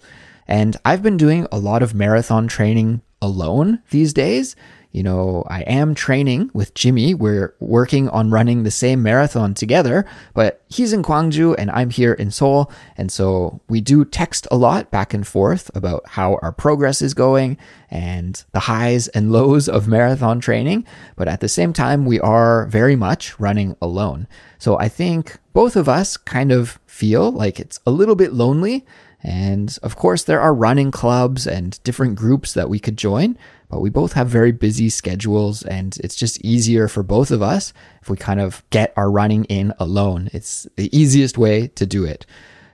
And 0.47 0.75
I've 0.83 1.03
been 1.03 1.17
doing 1.17 1.47
a 1.51 1.59
lot 1.59 1.83
of 1.83 1.93
marathon 1.93 2.47
training 2.47 3.01
alone 3.21 3.81
these 3.91 4.11
days 4.11 4.55
you 4.93 5.01
know, 5.01 5.43
I 5.47 5.61
am 5.61 5.95
training 5.95 6.51
with 6.53 6.75
Jimmy. 6.75 7.15
We're 7.15 7.55
working 7.59 8.09
on 8.09 8.29
running 8.29 8.61
the 8.61 8.69
same 8.69 9.01
marathon 9.01 9.55
together, 9.55 10.05
but 10.35 10.61
he's 10.69 10.93
in 10.93 11.01
Gwangju 11.01 11.55
and 11.57 11.71
I'm 11.71 11.89
here 11.89 12.13
in 12.13 12.29
Seoul. 12.29 12.71
And 12.95 13.11
so 13.11 13.59
we 13.67 13.81
do 13.81 14.05
text 14.05 14.47
a 14.51 14.55
lot 14.55 14.91
back 14.91 15.11
and 15.15 15.25
forth 15.25 15.71
about 15.73 16.03
how 16.09 16.37
our 16.43 16.51
progress 16.51 17.01
is 17.01 17.15
going 17.15 17.57
and 17.89 18.43
the 18.51 18.61
highs 18.61 19.07
and 19.09 19.31
lows 19.31 19.67
of 19.67 19.87
marathon 19.87 20.39
training. 20.39 20.85
But 21.15 21.27
at 21.27 21.39
the 21.39 21.49
same 21.49 21.73
time, 21.73 22.05
we 22.05 22.19
are 22.19 22.67
very 22.67 22.95
much 22.95 23.39
running 23.39 23.75
alone. 23.81 24.27
So 24.59 24.77
I 24.77 24.89
think 24.89 25.39
both 25.53 25.75
of 25.75 25.89
us 25.89 26.17
kind 26.17 26.51
of 26.51 26.79
feel 26.85 27.31
like 27.31 27.59
it's 27.59 27.79
a 27.87 27.91
little 27.91 28.15
bit 28.15 28.31
lonely. 28.31 28.85
And 29.23 29.75
of 29.81 29.95
course, 29.95 30.23
there 30.23 30.41
are 30.41 30.53
running 30.53 30.91
clubs 30.91 31.47
and 31.47 31.81
different 31.83 32.15
groups 32.15 32.53
that 32.53 32.69
we 32.69 32.77
could 32.77 32.97
join. 32.97 33.39
But 33.73 33.81
we 33.81 33.89
both 33.89 34.13
have 34.13 34.27
very 34.27 34.51
busy 34.51 34.87
schedules, 34.87 35.63
and 35.63 35.97
it's 36.03 36.15
just 36.15 36.39
easier 36.45 36.87
for 36.87 37.01
both 37.01 37.31
of 37.31 37.41
us 37.41 37.73
if 38.03 38.09
we 38.09 38.15
kind 38.15 38.39
of 38.39 38.63
get 38.69 38.93
our 38.95 39.09
running 39.09 39.45
in 39.45 39.73
alone. 39.79 40.29
It's 40.31 40.67
the 40.75 40.95
easiest 40.95 41.39
way 41.39 41.69
to 41.69 41.87
do 41.87 42.05
it. 42.05 42.27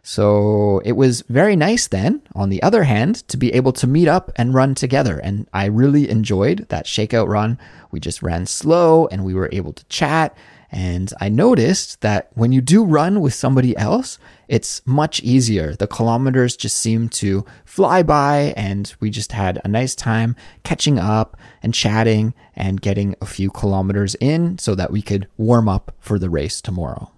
So 0.04 0.82
it 0.84 0.98
was 0.98 1.22
very 1.30 1.56
nice 1.56 1.88
then, 1.88 2.22
on 2.36 2.50
the 2.50 2.62
other 2.62 2.84
hand, 2.84 3.26
to 3.30 3.38
be 3.38 3.54
able 3.54 3.72
to 3.74 3.88
meet 3.88 4.10
up 4.10 4.30
and 4.36 4.54
run 4.54 4.76
together. 4.76 5.20
And 5.20 5.48
I 5.54 5.68
really 5.68 6.10
enjoyed 6.10 6.66
that 6.68 6.86
shakeout 6.86 7.30
run. 7.30 7.58
We 7.92 8.02
just 8.02 8.22
ran 8.22 8.46
slow 8.46 9.08
and 9.08 9.24
we 9.24 9.34
were 9.34 9.48
able 9.54 9.72
to 9.72 9.86
chat 9.86 10.36
and 10.72 11.12
I 11.20 11.30
noticed 11.30 12.02
that 12.02 12.30
when 12.36 12.52
you 12.52 12.62
do 12.62 12.84
run 12.84 13.22
with 13.22 13.34
somebody 13.34 13.76
else, 13.76 14.20
it's 14.50 14.82
much 14.86 15.22
easier. 15.22 15.76
The 15.76 15.88
kilometers 15.88 16.58
just 16.58 16.78
seem 16.78 17.08
to 17.10 17.46
fly 17.64 18.02
by, 18.02 18.54
and 18.58 18.94
we 19.00 19.12
just 19.12 19.32
had 19.32 19.62
a 19.64 19.68
nice 19.68 19.94
time 19.94 20.36
catching 20.64 20.98
up 20.98 21.38
and 21.62 21.74
chatting 21.74 22.34
and 22.56 22.82
getting 22.82 23.16
a 23.22 23.28
few 23.28 23.52
kilometers 23.52 24.16
in 24.16 24.58
so 24.58 24.74
that 24.74 24.92
we 24.92 25.04
could 25.04 25.28
warm 25.38 25.70
up 25.70 25.96
for 26.00 26.18
the 26.18 26.32
race 26.32 26.62
tomorrow. 26.62 27.12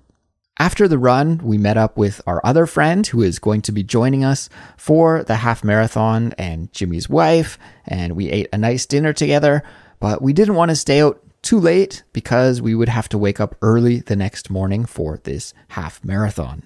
After 0.60 0.88
the 0.88 1.00
run, 1.00 1.40
we 1.42 1.58
met 1.58 1.78
up 1.78 1.98
with 1.98 2.22
our 2.28 2.42
other 2.44 2.66
friend 2.66 3.08
who 3.08 3.24
is 3.24 3.40
going 3.40 3.62
to 3.64 3.72
be 3.72 3.82
joining 3.82 4.24
us 4.24 4.50
for 4.78 5.24
the 5.24 5.38
half 5.38 5.64
marathon 5.64 6.34
and 6.38 6.72
Jimmy's 6.74 7.10
wife, 7.10 7.58
and 7.88 8.16
we 8.16 8.30
ate 8.30 8.50
a 8.52 8.58
nice 8.58 8.86
dinner 8.86 9.14
together. 9.14 9.64
But 10.00 10.22
we 10.22 10.34
didn't 10.34 10.56
want 10.56 10.70
to 10.70 10.76
stay 10.76 11.02
out 11.02 11.24
too 11.42 11.60
late 11.60 12.04
because 12.12 12.62
we 12.62 12.76
would 12.76 12.90
have 12.90 13.10
to 13.10 13.18
wake 13.18 13.40
up 13.40 13.56
early 13.62 14.02
the 14.02 14.16
next 14.16 14.50
morning 14.50 14.86
for 14.86 15.18
this 15.24 15.54
half 15.70 16.04
marathon. 16.04 16.64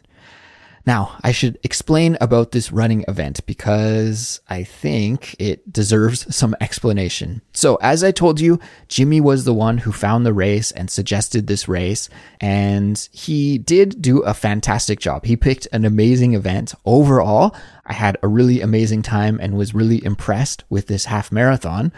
Now, 0.86 1.18
I 1.24 1.32
should 1.32 1.58
explain 1.64 2.16
about 2.22 2.52
this 2.52 2.72
running 2.72 3.06
event 3.08 3.44
because 3.48 4.40
I 4.48 4.64
think 4.64 5.36
it 5.40 5.74
deserves 5.74 6.36
some 6.36 6.56
explanation. 6.62 7.42
So, 7.54 7.78
as 7.82 8.04
I 8.04 8.12
told 8.12 8.40
you, 8.40 8.60
Jimmy 8.88 9.20
was 9.20 9.46
the 9.46 9.54
one 9.54 9.80
who 9.80 9.92
found 9.92 10.26
the 10.26 10.34
race 10.34 10.70
and 10.70 10.92
suggested 10.92 11.48
this 11.48 11.68
race, 11.68 12.08
and 12.40 13.10
he 13.12 13.58
did 13.58 14.00
do 14.00 14.20
a 14.20 14.36
fantastic 14.36 15.00
job. 15.00 15.26
He 15.26 15.36
picked 15.36 15.68
an 15.72 15.86
amazing 15.86 16.36
event. 16.36 16.76
Overall, 16.86 17.56
I 17.88 17.94
had 17.94 18.18
a 18.22 18.28
really 18.28 18.62
amazing 18.62 19.02
time 19.02 19.40
and 19.42 19.58
was 19.58 19.74
really 19.74 20.04
impressed 20.06 20.66
with 20.70 20.86
this 20.86 21.06
half 21.06 21.32
marathon. 21.32 21.92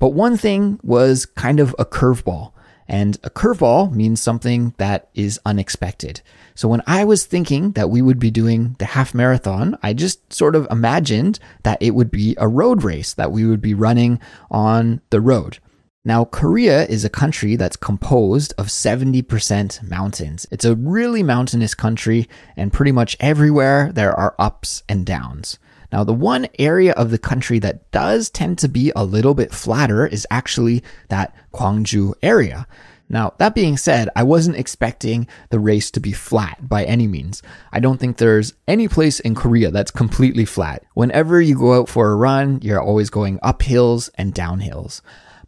But 0.00 0.14
one 0.14 0.36
thing 0.36 0.80
was 0.82 1.26
kind 1.26 1.60
of 1.60 1.76
a 1.78 1.84
curveball. 1.84 2.52
And 2.88 3.18
a 3.24 3.30
curveball 3.30 3.92
means 3.92 4.20
something 4.20 4.74
that 4.78 5.08
is 5.14 5.40
unexpected. 5.46 6.20
So 6.54 6.68
when 6.68 6.82
I 6.86 7.04
was 7.04 7.24
thinking 7.24 7.72
that 7.72 7.90
we 7.90 8.02
would 8.02 8.18
be 8.18 8.30
doing 8.30 8.76
the 8.78 8.84
half 8.84 9.14
marathon, 9.14 9.78
I 9.82 9.92
just 9.94 10.32
sort 10.32 10.54
of 10.54 10.66
imagined 10.70 11.38
that 11.62 11.80
it 11.80 11.92
would 11.92 12.10
be 12.10 12.36
a 12.38 12.48
road 12.48 12.82
race 12.82 13.14
that 13.14 13.32
we 13.32 13.46
would 13.46 13.62
be 13.62 13.74
running 13.74 14.20
on 14.50 15.00
the 15.10 15.20
road. 15.20 15.58
Now, 16.04 16.24
Korea 16.24 16.84
is 16.86 17.04
a 17.04 17.08
country 17.08 17.54
that's 17.54 17.76
composed 17.76 18.52
of 18.58 18.66
70% 18.66 19.88
mountains. 19.88 20.48
It's 20.50 20.64
a 20.64 20.74
really 20.74 21.22
mountainous 21.22 21.76
country, 21.76 22.28
and 22.56 22.72
pretty 22.72 22.90
much 22.90 23.16
everywhere 23.20 23.92
there 23.92 24.12
are 24.12 24.34
ups 24.36 24.82
and 24.88 25.06
downs. 25.06 25.60
Now, 25.92 26.04
the 26.04 26.14
one 26.14 26.48
area 26.58 26.92
of 26.92 27.10
the 27.10 27.18
country 27.18 27.58
that 27.58 27.90
does 27.90 28.30
tend 28.30 28.58
to 28.58 28.68
be 28.68 28.92
a 28.96 29.04
little 29.04 29.34
bit 29.34 29.52
flatter 29.52 30.06
is 30.06 30.26
actually 30.30 30.82
that 31.08 31.34
Gwangju 31.52 32.14
area. 32.22 32.66
Now, 33.10 33.34
that 33.36 33.54
being 33.54 33.76
said, 33.76 34.08
I 34.16 34.22
wasn't 34.22 34.56
expecting 34.56 35.26
the 35.50 35.60
race 35.60 35.90
to 35.90 36.00
be 36.00 36.12
flat 36.12 36.66
by 36.66 36.84
any 36.84 37.06
means. 37.06 37.42
I 37.70 37.78
don't 37.78 38.00
think 38.00 38.16
there's 38.16 38.54
any 38.66 38.88
place 38.88 39.20
in 39.20 39.34
Korea 39.34 39.70
that's 39.70 39.90
completely 39.90 40.46
flat. 40.46 40.82
Whenever 40.94 41.38
you 41.38 41.58
go 41.58 41.74
out 41.78 41.90
for 41.90 42.10
a 42.10 42.16
run, 42.16 42.60
you're 42.62 42.80
always 42.80 43.10
going 43.10 43.38
up 43.42 43.60
hills 43.60 44.08
and 44.14 44.32
down 44.32 44.60
hills. 44.60 45.02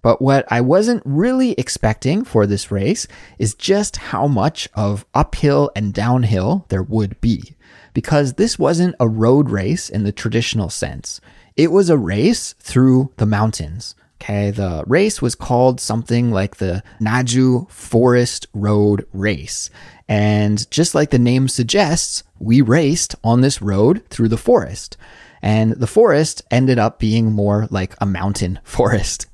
But 0.05 0.21
what 0.21 0.45
I 0.53 0.61
wasn't 0.61 1.03
really 1.07 1.53
expecting 1.53 2.25
for 2.25 2.47
this 2.47 2.71
race 2.71 3.09
is 3.39 3.55
just 3.55 3.97
how 3.97 4.27
much 4.27 4.69
of 4.75 5.07
uphill 5.15 5.71
and 5.75 5.95
downhill 5.95 6.67
there 6.69 6.83
would 6.83 7.19
be 7.23 7.55
because 7.95 8.35
this 8.35 8.59
wasn't 8.59 8.97
a 9.01 9.09
road 9.09 9.49
race 9.49 9.89
in 9.89 10.05
the 10.05 10.13
traditional 10.13 10.69
sense. 10.69 11.23
It 11.57 11.73
was 11.73 11.89
a 11.89 11.97
race 11.97 12.53
through 12.59 13.15
the 13.17 13.25
mountains. 13.25 13.95
Okay, 14.21 14.51
the 14.51 14.85
race 14.87 15.23
was 15.23 15.35
called 15.35 15.81
something 15.81 16.31
like 16.31 16.57
the 16.57 16.83
Naju 17.01 17.71
Forest 17.71 18.47
Road 18.53 19.07
Race. 19.15 19.71
And 20.07 20.71
just 20.71 20.95
like 20.95 21.13
the 21.13 21.19
name 21.19 21.49
suggests, 21.49 22.25
we 22.39 22.61
raced 22.61 23.15
on 23.25 23.41
this 23.41 23.63
road 23.63 24.07
through 24.11 24.29
the 24.29 24.37
forest. 24.37 24.99
And 25.41 25.73
the 25.73 25.87
forest 25.87 26.43
ended 26.51 26.79
up 26.79 26.99
being 26.99 27.33
more 27.33 27.69
like 27.71 27.95
a 28.03 28.07
mountain 28.07 28.61
forest. 28.65 29.29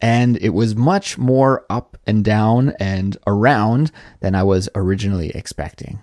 And 0.00 0.36
it 0.38 0.50
was 0.50 0.74
much 0.74 1.16
more 1.16 1.64
up 1.70 1.96
and 2.06 2.24
down 2.24 2.74
and 2.80 3.16
around 3.26 3.92
than 4.20 4.34
I 4.34 4.42
was 4.42 4.68
originally 4.74 5.30
expecting. 5.30 6.00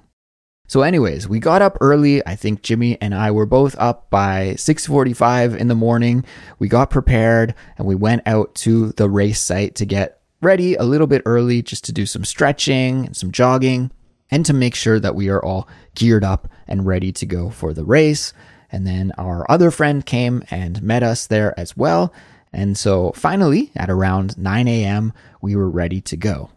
So 0.67 0.83
anyways, 0.83 1.27
we 1.27 1.39
got 1.39 1.63
up 1.63 1.77
early. 1.81 2.25
I 2.27 2.35
think 2.35 2.61
Jimmy 2.61 2.95
and 3.01 3.15
I 3.15 3.31
were 3.31 3.47
both 3.47 3.75
up 3.79 4.09
by 4.11 4.53
6:45 4.55 5.55
in 5.55 5.67
the 5.67 5.73
morning. 5.73 6.23
We 6.59 6.67
got 6.67 6.91
prepared 6.91 7.55
and 7.77 7.87
we 7.87 7.95
went 7.95 8.21
out 8.27 8.53
to 8.55 8.91
the 8.91 9.09
race 9.09 9.39
site 9.39 9.73
to 9.75 9.85
get 9.85 10.21
ready 10.41 10.75
a 10.75 10.83
little 10.83 11.07
bit 11.07 11.23
early 11.25 11.61
just 11.63 11.83
to 11.85 11.91
do 11.91 12.05
some 12.05 12.23
stretching 12.23 13.07
and 13.07 13.17
some 13.17 13.31
jogging 13.31 13.91
and 14.29 14.45
to 14.45 14.53
make 14.53 14.75
sure 14.75 14.99
that 14.99 15.15
we 15.15 15.27
are 15.27 15.43
all 15.43 15.67
geared 15.95 16.23
up 16.23 16.47
and 16.67 16.85
ready 16.85 17.11
to 17.13 17.25
go 17.25 17.49
for 17.49 17.73
the 17.73 17.83
race. 17.83 18.31
And 18.71 18.85
then 18.85 19.11
our 19.17 19.49
other 19.49 19.71
friend 19.71 20.05
came 20.05 20.43
and 20.51 20.83
met 20.83 21.01
us 21.01 21.25
there 21.25 21.59
as 21.59 21.75
well. 21.75 22.13
And 22.51 22.77
so 22.77 23.11
finally, 23.11 23.71
at 23.75 23.89
around 23.89 24.37
9 24.37 24.67
a.m., 24.67 25.13
we 25.41 25.55
were 25.55 25.69
ready 25.69 26.01
to 26.01 26.17
go. 26.17 26.49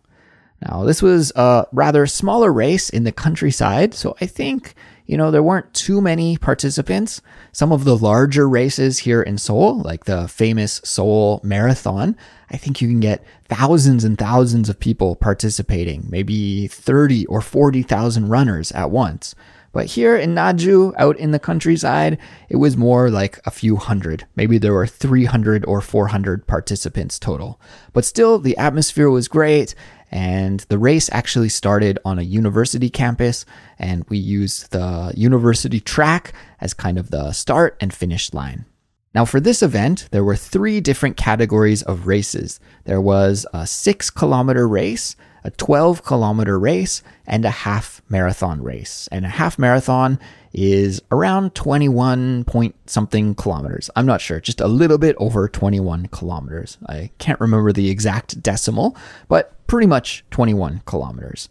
Now, 0.66 0.84
this 0.84 1.02
was 1.02 1.32
a 1.34 1.66
rather 1.72 2.06
smaller 2.06 2.52
race 2.52 2.88
in 2.88 3.04
the 3.04 3.12
countryside, 3.12 3.94
so 3.94 4.16
I 4.20 4.26
think 4.26 4.74
you 5.06 5.16
know, 5.16 5.30
there 5.30 5.42
weren't 5.42 5.72
too 5.74 6.00
many 6.00 6.36
participants. 6.38 7.20
Some 7.52 7.72
of 7.72 7.84
the 7.84 7.96
larger 7.96 8.48
races 8.48 9.00
here 9.00 9.20
in 9.20 9.36
Seoul, 9.36 9.82
like 9.82 10.04
the 10.04 10.28
famous 10.28 10.80
Seoul 10.84 11.40
Marathon, 11.42 12.16
I 12.50 12.56
think 12.56 12.80
you 12.80 12.88
can 12.88 13.00
get 13.00 13.24
thousands 13.44 14.04
and 14.04 14.16
thousands 14.16 14.68
of 14.68 14.78
people 14.78 15.16
participating, 15.16 16.06
maybe 16.08 16.66
30 16.68 17.26
or 17.26 17.40
40,000 17.40 18.28
runners 18.28 18.72
at 18.72 18.90
once. 18.90 19.34
But 19.72 19.86
here 19.86 20.16
in 20.16 20.34
Naju, 20.34 20.94
out 20.98 21.18
in 21.18 21.30
the 21.30 21.38
countryside, 21.38 22.18
it 22.48 22.56
was 22.56 22.76
more 22.76 23.10
like 23.10 23.40
a 23.46 23.50
few 23.50 23.76
hundred. 23.76 24.26
Maybe 24.36 24.58
there 24.58 24.74
were 24.74 24.86
300 24.86 25.64
or 25.64 25.80
400 25.80 26.46
participants 26.46 27.18
total. 27.18 27.60
But 27.92 28.04
still, 28.04 28.38
the 28.38 28.56
atmosphere 28.58 29.10
was 29.10 29.28
great. 29.28 29.74
And 30.10 30.60
the 30.68 30.78
race 30.78 31.08
actually 31.10 31.48
started 31.48 31.98
on 32.04 32.18
a 32.18 32.22
university 32.22 32.90
campus, 32.90 33.46
and 33.78 34.04
we 34.10 34.18
used 34.18 34.70
the 34.70 35.10
university 35.16 35.80
track 35.80 36.34
as 36.60 36.74
kind 36.74 36.98
of 36.98 37.10
the 37.10 37.32
start 37.32 37.78
and 37.80 37.94
finish 37.94 38.34
line. 38.34 38.66
Now, 39.14 39.24
for 39.24 39.40
this 39.40 39.62
event, 39.62 40.08
there 40.10 40.24
were 40.24 40.36
three 40.36 40.80
different 40.80 41.16
categories 41.16 41.82
of 41.82 42.06
races. 42.06 42.60
There 42.84 43.00
was 43.00 43.46
a 43.52 43.66
six 43.66 44.08
kilometer 44.08 44.66
race, 44.66 45.16
a 45.44 45.50
12 45.50 46.02
kilometer 46.02 46.58
race, 46.58 47.02
and 47.26 47.44
a 47.44 47.50
half 47.50 48.00
marathon 48.08 48.62
race. 48.62 49.08
And 49.12 49.26
a 49.26 49.28
half 49.28 49.58
marathon 49.58 50.18
is 50.54 51.02
around 51.10 51.54
21 51.54 52.44
point 52.44 52.74
something 52.86 53.34
kilometers. 53.34 53.90
I'm 53.96 54.06
not 54.06 54.20
sure, 54.20 54.40
just 54.40 54.60
a 54.60 54.68
little 54.68 54.98
bit 54.98 55.16
over 55.18 55.48
21 55.48 56.06
kilometers. 56.06 56.78
I 56.86 57.10
can't 57.18 57.40
remember 57.40 57.72
the 57.72 57.90
exact 57.90 58.42
decimal, 58.42 58.96
but 59.28 59.66
pretty 59.66 59.86
much 59.86 60.24
21 60.30 60.82
kilometers. 60.86 61.48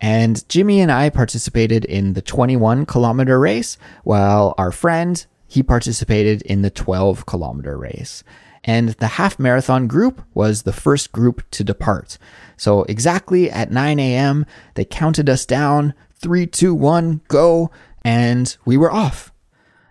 And 0.00 0.46
Jimmy 0.48 0.80
and 0.80 0.92
I 0.92 1.08
participated 1.10 1.84
in 1.84 2.12
the 2.12 2.22
21 2.22 2.86
kilometer 2.86 3.38
race, 3.40 3.78
while 4.04 4.54
our 4.58 4.70
friend, 4.70 5.24
he 5.46 5.62
participated 5.62 6.42
in 6.42 6.62
the 6.62 6.70
12 6.70 7.26
kilometer 7.26 7.78
race. 7.78 8.24
And 8.64 8.90
the 8.90 9.06
half 9.06 9.38
marathon 9.38 9.86
group 9.86 10.22
was 10.34 10.62
the 10.62 10.72
first 10.72 11.12
group 11.12 11.48
to 11.52 11.62
depart. 11.62 12.18
So 12.56 12.82
exactly 12.84 13.50
at 13.50 13.70
9 13.70 13.98
a.m., 14.00 14.44
they 14.74 14.84
counted 14.84 15.28
us 15.28 15.46
down 15.46 15.94
three, 16.14 16.46
two, 16.46 16.74
one, 16.74 17.20
go, 17.28 17.70
and 18.02 18.56
we 18.64 18.76
were 18.76 18.92
off. 18.92 19.32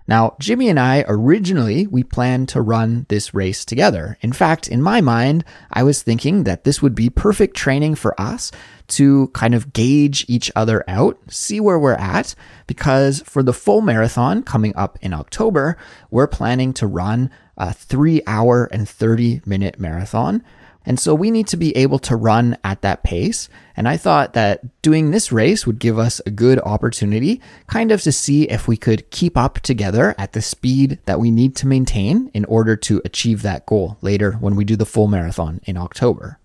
Now, 0.07 0.35
Jimmy 0.39 0.69
and 0.69 0.79
I 0.79 1.03
originally 1.07 1.87
we 1.87 2.03
planned 2.03 2.49
to 2.49 2.61
run 2.61 3.05
this 3.09 3.33
race 3.33 3.65
together. 3.65 4.17
In 4.21 4.33
fact, 4.33 4.67
in 4.67 4.81
my 4.81 5.01
mind, 5.01 5.43
I 5.71 5.81
was 5.83 6.03
thinking 6.03 6.43
that 6.43 6.63
this 6.63 6.81
would 6.81 6.93
be 6.93 7.09
perfect 7.09 7.55
training 7.55 7.95
for 7.95 8.19
us 8.21 8.51
to 8.87 9.29
kind 9.29 9.55
of 9.55 9.73
gauge 9.73 10.23
each 10.27 10.51
other 10.55 10.83
out, 10.87 11.17
see 11.27 11.59
where 11.59 11.79
we're 11.79 11.93
at, 11.93 12.35
because 12.67 13.21
for 13.25 13.41
the 13.41 13.53
full 13.53 13.81
marathon 13.81 14.43
coming 14.43 14.75
up 14.75 14.99
in 15.01 15.11
October, 15.11 15.75
we're 16.11 16.27
planning 16.27 16.71
to 16.73 16.85
run 16.85 17.31
a 17.57 17.73
3 17.73 18.21
hour 18.27 18.65
and 18.65 18.87
30 18.87 19.41
minute 19.45 19.79
marathon 19.79 20.43
and 20.85 20.99
so 20.99 21.15
we 21.15 21.31
need 21.31 21.47
to 21.47 21.57
be 21.57 21.75
able 21.75 21.99
to 21.99 22.15
run 22.15 22.57
at 22.63 22.81
that 22.81 23.03
pace. 23.03 23.49
And 23.75 23.87
I 23.87 23.97
thought 23.97 24.33
that 24.33 24.81
doing 24.81 25.11
this 25.11 25.31
race 25.31 25.65
would 25.65 25.79
give 25.79 25.99
us 25.99 26.21
a 26.25 26.31
good 26.31 26.59
opportunity 26.59 27.41
kind 27.67 27.91
of 27.91 28.01
to 28.03 28.11
see 28.11 28.43
if 28.43 28.67
we 28.67 28.77
could 28.77 29.09
keep 29.09 29.37
up 29.37 29.59
together 29.59 30.15
at 30.17 30.33
the 30.33 30.41
speed 30.41 30.99
that 31.05 31.19
we 31.19 31.31
need 31.31 31.55
to 31.57 31.67
maintain 31.67 32.29
in 32.33 32.45
order 32.45 32.75
to 32.77 33.01
achieve 33.03 33.41
that 33.41 33.65
goal 33.65 33.97
later 34.01 34.33
when 34.33 34.55
we 34.55 34.63
do 34.63 34.75
the 34.75 34.85
full 34.85 35.07
marathon 35.07 35.59
in 35.65 35.75
October. 35.77 36.39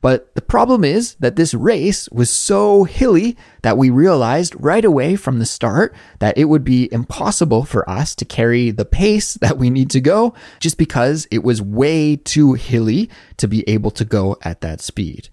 But 0.00 0.32
the 0.34 0.42
problem 0.42 0.84
is 0.84 1.16
that 1.16 1.36
this 1.36 1.54
race 1.54 2.08
was 2.10 2.30
so 2.30 2.84
hilly 2.84 3.36
that 3.62 3.76
we 3.76 3.90
realized 3.90 4.54
right 4.58 4.84
away 4.84 5.16
from 5.16 5.38
the 5.38 5.46
start 5.46 5.94
that 6.20 6.38
it 6.38 6.44
would 6.44 6.62
be 6.62 6.88
impossible 6.92 7.64
for 7.64 7.88
us 7.90 8.14
to 8.16 8.24
carry 8.24 8.70
the 8.70 8.84
pace 8.84 9.34
that 9.34 9.58
we 9.58 9.70
need 9.70 9.90
to 9.90 10.00
go 10.00 10.34
just 10.60 10.78
because 10.78 11.26
it 11.30 11.42
was 11.42 11.60
way 11.60 12.14
too 12.14 12.52
hilly 12.54 13.10
to 13.38 13.48
be 13.48 13.68
able 13.68 13.90
to 13.90 14.04
go 14.04 14.36
at 14.42 14.60
that 14.60 14.80
speed. 14.80 15.28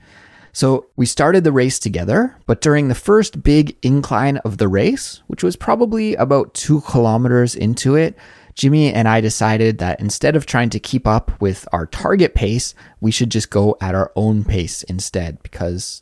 So 0.51 0.87
we 0.95 1.05
started 1.05 1.43
the 1.43 1.51
race 1.51 1.77
together, 1.79 2.37
but 2.45 2.61
during 2.61 2.87
the 2.87 2.95
first 2.95 3.43
big 3.43 3.75
incline 3.81 4.37
of 4.37 4.57
the 4.57 4.69
race, 4.69 5.21
which 5.27 5.43
was 5.43 5.57
probably 5.57 6.15
about 6.15 6.53
two 6.53 6.79
kilometers 6.79 7.55
into 7.55 7.95
it, 7.95 8.15
Jimmy 8.55 8.93
and 8.93 9.05
I 9.05 9.19
decided 9.19 9.79
that 9.79 9.99
instead 9.99 10.37
of 10.37 10.45
trying 10.45 10.69
to 10.69 10.79
keep 10.79 11.05
up 11.05 11.39
with 11.41 11.67
our 11.73 11.85
target 11.85 12.35
pace, 12.35 12.73
we 13.01 13.11
should 13.11 13.29
just 13.29 13.49
go 13.49 13.77
at 13.81 13.93
our 13.93 14.13
own 14.15 14.45
pace 14.45 14.81
instead 14.83 15.43
because 15.43 16.01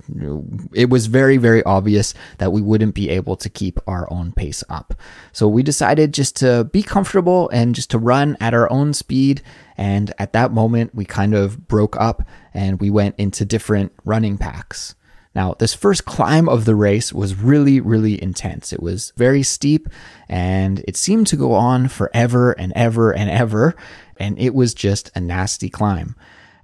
it 0.72 0.88
was 0.88 1.08
very, 1.08 1.38
very 1.38 1.64
obvious 1.64 2.14
that 2.38 2.52
we 2.52 2.62
wouldn't 2.62 2.94
be 2.94 3.10
able 3.10 3.36
to 3.38 3.50
keep 3.50 3.80
our 3.88 4.08
own 4.14 4.34
pace 4.34 4.64
up. 4.70 4.94
So 5.32 5.48
we 5.48 5.64
decided 5.64 6.14
just 6.14 6.36
to 6.38 6.66
be 6.66 6.84
comfortable 6.84 7.50
and 7.50 7.74
just 7.74 7.90
to 7.90 7.98
run 7.98 8.38
at 8.40 8.54
our 8.54 8.72
own 8.72 8.94
speed. 8.94 9.42
And 9.76 10.14
at 10.20 10.34
that 10.34 10.52
moment, 10.52 10.94
we 10.94 11.06
kind 11.06 11.34
of 11.34 11.68
broke 11.68 12.00
up 12.00 12.22
and 12.54 12.80
we 12.80 12.92
went 12.92 13.16
into 13.18 13.46
different 13.46 13.94
running 14.06 14.38
packs. 14.38 14.94
Now, 15.36 15.56
this 15.58 15.74
first 15.74 16.06
climb 16.06 16.48
of 16.48 16.66
the 16.66 16.76
race 16.76 17.12
was 17.12 17.36
really, 17.36 17.80
really 17.80 18.22
intense. 18.22 18.72
It 18.72 18.84
was 18.84 19.14
very 19.18 19.44
steep 19.44 19.90
and 20.30 20.84
it 20.88 20.96
seemed 20.96 21.28
to 21.28 21.36
go 21.36 21.54
on 21.54 21.88
forever 21.88 22.52
and 22.52 22.72
ever 22.76 23.12
and 23.12 23.30
ever. 23.30 23.76
And 24.18 24.38
it 24.38 24.54
was 24.54 24.74
just 24.74 25.10
a 25.16 25.20
nasty 25.20 25.70
climb. 25.70 26.16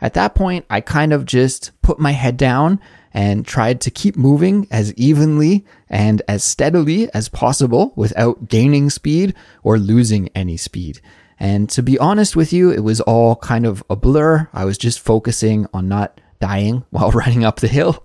At 0.02 0.14
that 0.14 0.36
point, 0.36 0.66
I 0.70 0.82
kind 0.82 1.14
of 1.14 1.26
just 1.26 1.72
put 1.82 2.00
my 2.00 2.12
head 2.12 2.38
down 2.38 2.80
and 3.14 3.46
tried 3.46 3.82
to 3.82 3.92
keep 3.92 4.16
moving 4.16 4.68
as 4.70 4.94
evenly 4.94 5.66
and 5.90 6.22
as 6.28 6.44
steadily 6.44 7.12
as 7.14 7.28
possible 7.28 7.92
without 7.96 8.48
gaining 8.48 8.90
speed 8.90 9.34
or 9.64 9.80
losing 9.80 10.30
any 10.30 10.58
speed. 10.58 11.02
And 11.40 11.70
to 11.72 11.82
be 11.82 11.98
honest 11.98 12.36
with 12.36 12.54
you, 12.54 12.70
it 12.70 12.84
was 12.84 13.02
all 13.02 13.38
kind 13.38 13.66
of 13.66 13.84
a 13.90 13.96
blur. 13.96 14.48
I 14.54 14.66
was 14.66 14.78
just 14.78 15.00
focusing 15.00 15.66
on 15.74 15.88
not 15.88 16.22
dying 16.40 16.86
while 16.92 17.12
running 17.12 17.44
up 17.44 17.60
the 17.60 17.68
hill. 17.68 18.04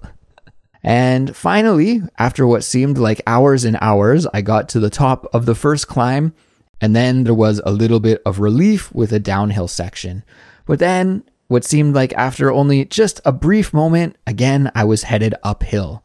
And 0.84 1.34
finally, 1.34 2.02
after 2.18 2.46
what 2.46 2.62
seemed 2.62 2.98
like 2.98 3.22
hours 3.26 3.64
and 3.64 3.78
hours, 3.80 4.26
I 4.34 4.42
got 4.42 4.68
to 4.70 4.80
the 4.80 4.90
top 4.90 5.26
of 5.32 5.46
the 5.46 5.54
first 5.54 5.88
climb, 5.88 6.34
and 6.78 6.94
then 6.94 7.24
there 7.24 7.34
was 7.34 7.62
a 7.64 7.72
little 7.72 8.00
bit 8.00 8.20
of 8.26 8.38
relief 8.38 8.94
with 8.94 9.10
a 9.10 9.18
downhill 9.18 9.66
section. 9.66 10.24
But 10.66 10.80
then, 10.80 11.24
what 11.48 11.64
seemed 11.64 11.94
like 11.94 12.12
after 12.12 12.52
only 12.52 12.84
just 12.84 13.20
a 13.24 13.32
brief 13.32 13.72
moment, 13.72 14.16
again, 14.26 14.70
I 14.74 14.84
was 14.84 15.04
headed 15.04 15.34
uphill. 15.42 16.04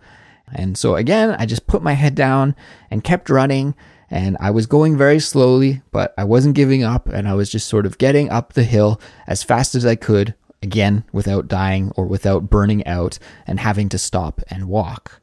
And 0.53 0.77
so 0.77 0.95
again, 0.95 1.35
I 1.37 1.45
just 1.45 1.67
put 1.67 1.83
my 1.83 1.93
head 1.93 2.15
down 2.15 2.55
and 2.89 3.03
kept 3.03 3.29
running. 3.29 3.75
And 4.11 4.37
I 4.39 4.49
was 4.51 4.65
going 4.65 4.97
very 4.97 5.19
slowly, 5.19 5.81
but 5.91 6.13
I 6.17 6.23
wasn't 6.23 6.55
giving 6.55 6.83
up. 6.83 7.07
And 7.07 7.27
I 7.27 7.35
was 7.35 7.51
just 7.51 7.67
sort 7.67 7.85
of 7.85 7.99
getting 7.99 8.29
up 8.29 8.53
the 8.53 8.63
hill 8.63 8.99
as 9.27 9.43
fast 9.43 9.75
as 9.75 9.85
I 9.85 9.95
could 9.95 10.33
again 10.61 11.03
without 11.11 11.47
dying 11.47 11.91
or 11.95 12.05
without 12.05 12.49
burning 12.49 12.85
out 12.85 13.19
and 13.47 13.59
having 13.59 13.89
to 13.89 13.97
stop 13.97 14.41
and 14.49 14.67
walk. 14.67 15.18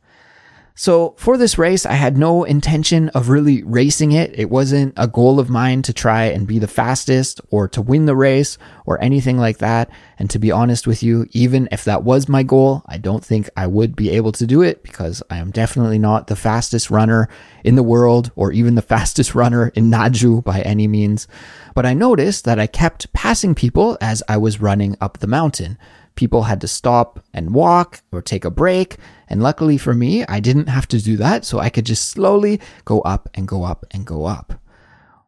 So 0.79 1.15
for 1.17 1.39
this 1.39 1.57
race, 1.57 1.87
I 1.87 1.95
had 1.95 2.19
no 2.19 2.45
intention 2.45 3.09
of 3.11 3.31
really 3.31 3.63
racing 3.63 4.13
it. 4.13 4.39
It 4.39 4.51
wasn't 4.51 4.93
a 4.99 5.09
goal 5.09 5.41
of 5.41 5.49
mine 5.49 5.81
to 5.83 5.93
try 5.95 6.25
and 6.25 6.47
be 6.47 6.59
the 6.59 6.69
fastest 6.69 7.41
or 7.51 7.67
to 7.69 7.81
win 7.81 8.05
the 8.05 8.15
race 8.15 8.59
or 8.85 9.03
anything 9.03 9.39
like 9.39 9.57
that. 9.59 9.89
And 10.19 10.29
to 10.29 10.39
be 10.39 10.53
honest 10.53 10.87
with 10.87 11.03
you, 11.03 11.29
even 11.33 11.67
if 11.73 11.85
that 11.85 12.05
was 12.05 12.29
my 12.29 12.43
goal, 12.43 12.83
I 12.85 12.99
don't 12.99 13.25
think 13.25 13.49
I 13.57 13.67
would 13.67 13.97
be 13.97 14.11
able 14.11 14.33
to 14.33 14.47
do 14.47 14.61
it 14.61 14.83
because 14.83 15.23
I 15.31 15.39
am 15.39 15.51
definitely 15.51 15.99
not 15.99 16.27
the 16.27 16.37
fastest 16.37 16.91
runner 16.91 17.31
in 17.65 17.77
the 17.77 17.83
world 17.83 18.31
or 18.37 18.53
even 18.53 18.75
the 18.75 18.83
fastest 18.97 19.35
runner 19.35 19.69
in 19.75 19.91
Naju 19.91 20.45
by 20.45 20.61
any 20.61 20.87
means. 20.87 21.27
But 21.75 21.87
I 21.87 21.95
noticed 21.95 22.45
that 22.45 22.61
I 22.61 22.67
kept 22.67 23.11
passing 23.15 23.55
people 23.55 23.97
as 24.03 24.23
I 24.29 24.37
was 24.37 24.61
running 24.61 24.99
up 25.01 25.19
the 25.19 25.27
mountain 25.27 25.79
people 26.17 26.43
had 26.43 26.61
to 26.63 26.69
stop 26.69 27.25
and 27.33 27.55
walk 27.55 28.03
or 28.11 28.21
take 28.21 28.45
a 28.45 28.51
break. 28.51 28.97
And 29.29 29.43
luckily 29.43 29.79
for 29.79 29.95
me, 29.95 30.25
I 30.27 30.41
didn't 30.41 30.69
have 30.69 30.89
to 30.89 31.01
do 31.01 31.17
that. 31.19 31.45
So 31.45 31.59
I 31.59 31.71
could 31.71 31.87
just 31.87 32.09
slowly 32.09 32.61
go 32.85 33.01
up 33.03 33.29
and 33.35 33.47
go 33.47 33.63
up 33.63 33.87
and 33.93 34.05
go 34.07 34.25
up. 34.25 34.61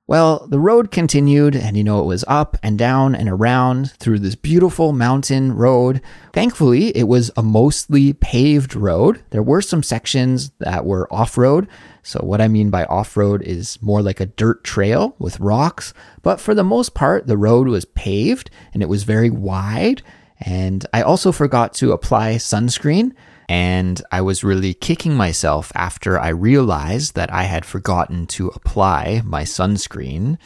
Well, 0.09 0.47
the 0.49 0.59
road 0.59 0.91
continued, 0.91 1.55
and 1.55 1.77
you 1.77 1.85
know, 1.85 2.01
it 2.01 2.07
was 2.07 2.25
up 2.27 2.57
and 2.63 2.79
down 2.79 3.15
and 3.15 3.29
around 3.29 3.91
through 3.91 4.21
this 4.21 4.37
beautiful 4.37 4.93
mountain 4.93 5.55
road. 5.55 6.01
Thankfully, 6.33 6.97
it 6.97 7.03
was 7.03 7.31
a 7.37 7.43
mostly 7.43 8.15
paved 8.15 8.75
road. 8.75 9.23
There 9.29 9.43
were 9.43 9.61
some 9.61 9.83
sections 9.83 10.51
that 10.61 10.87
were 10.87 11.13
off 11.13 11.37
road. 11.37 11.69
So, 12.03 12.21
what 12.21 12.41
I 12.41 12.49
mean 12.49 12.71
by 12.71 12.87
off 12.87 13.19
road 13.19 13.43
is 13.43 13.79
more 13.83 14.01
like 14.01 14.19
a 14.19 14.25
dirt 14.25 14.65
trail 14.65 15.15
with 15.19 15.41
rocks. 15.41 15.93
But 16.23 16.41
for 16.41 16.55
the 16.55 16.65
most 16.65 16.95
part, 16.95 17.27
the 17.27 17.37
road 17.37 17.69
was 17.69 17.85
paved 17.85 18.51
and 18.73 18.83
it 18.83 18.89
was 18.89 19.03
very 19.03 19.29
wide. 19.29 20.01
And 20.41 20.87
I 20.93 21.03
also 21.03 21.33
forgot 21.33 21.75
to 21.75 21.93
apply 21.93 22.37
sunscreen. 22.37 23.13
And 23.49 24.03
I 24.13 24.21
was 24.21 24.45
really 24.45 24.75
kicking 24.75 25.15
myself 25.15 25.73
after 25.75 26.19
I 26.19 26.29
realized 26.29 27.15
that 27.15 27.33
I 27.33 27.45
had 27.45 27.65
forgotten 27.65 28.27
to 28.29 28.49
apply 28.49 29.23
my 29.25 29.43
sunscreen 29.43 30.37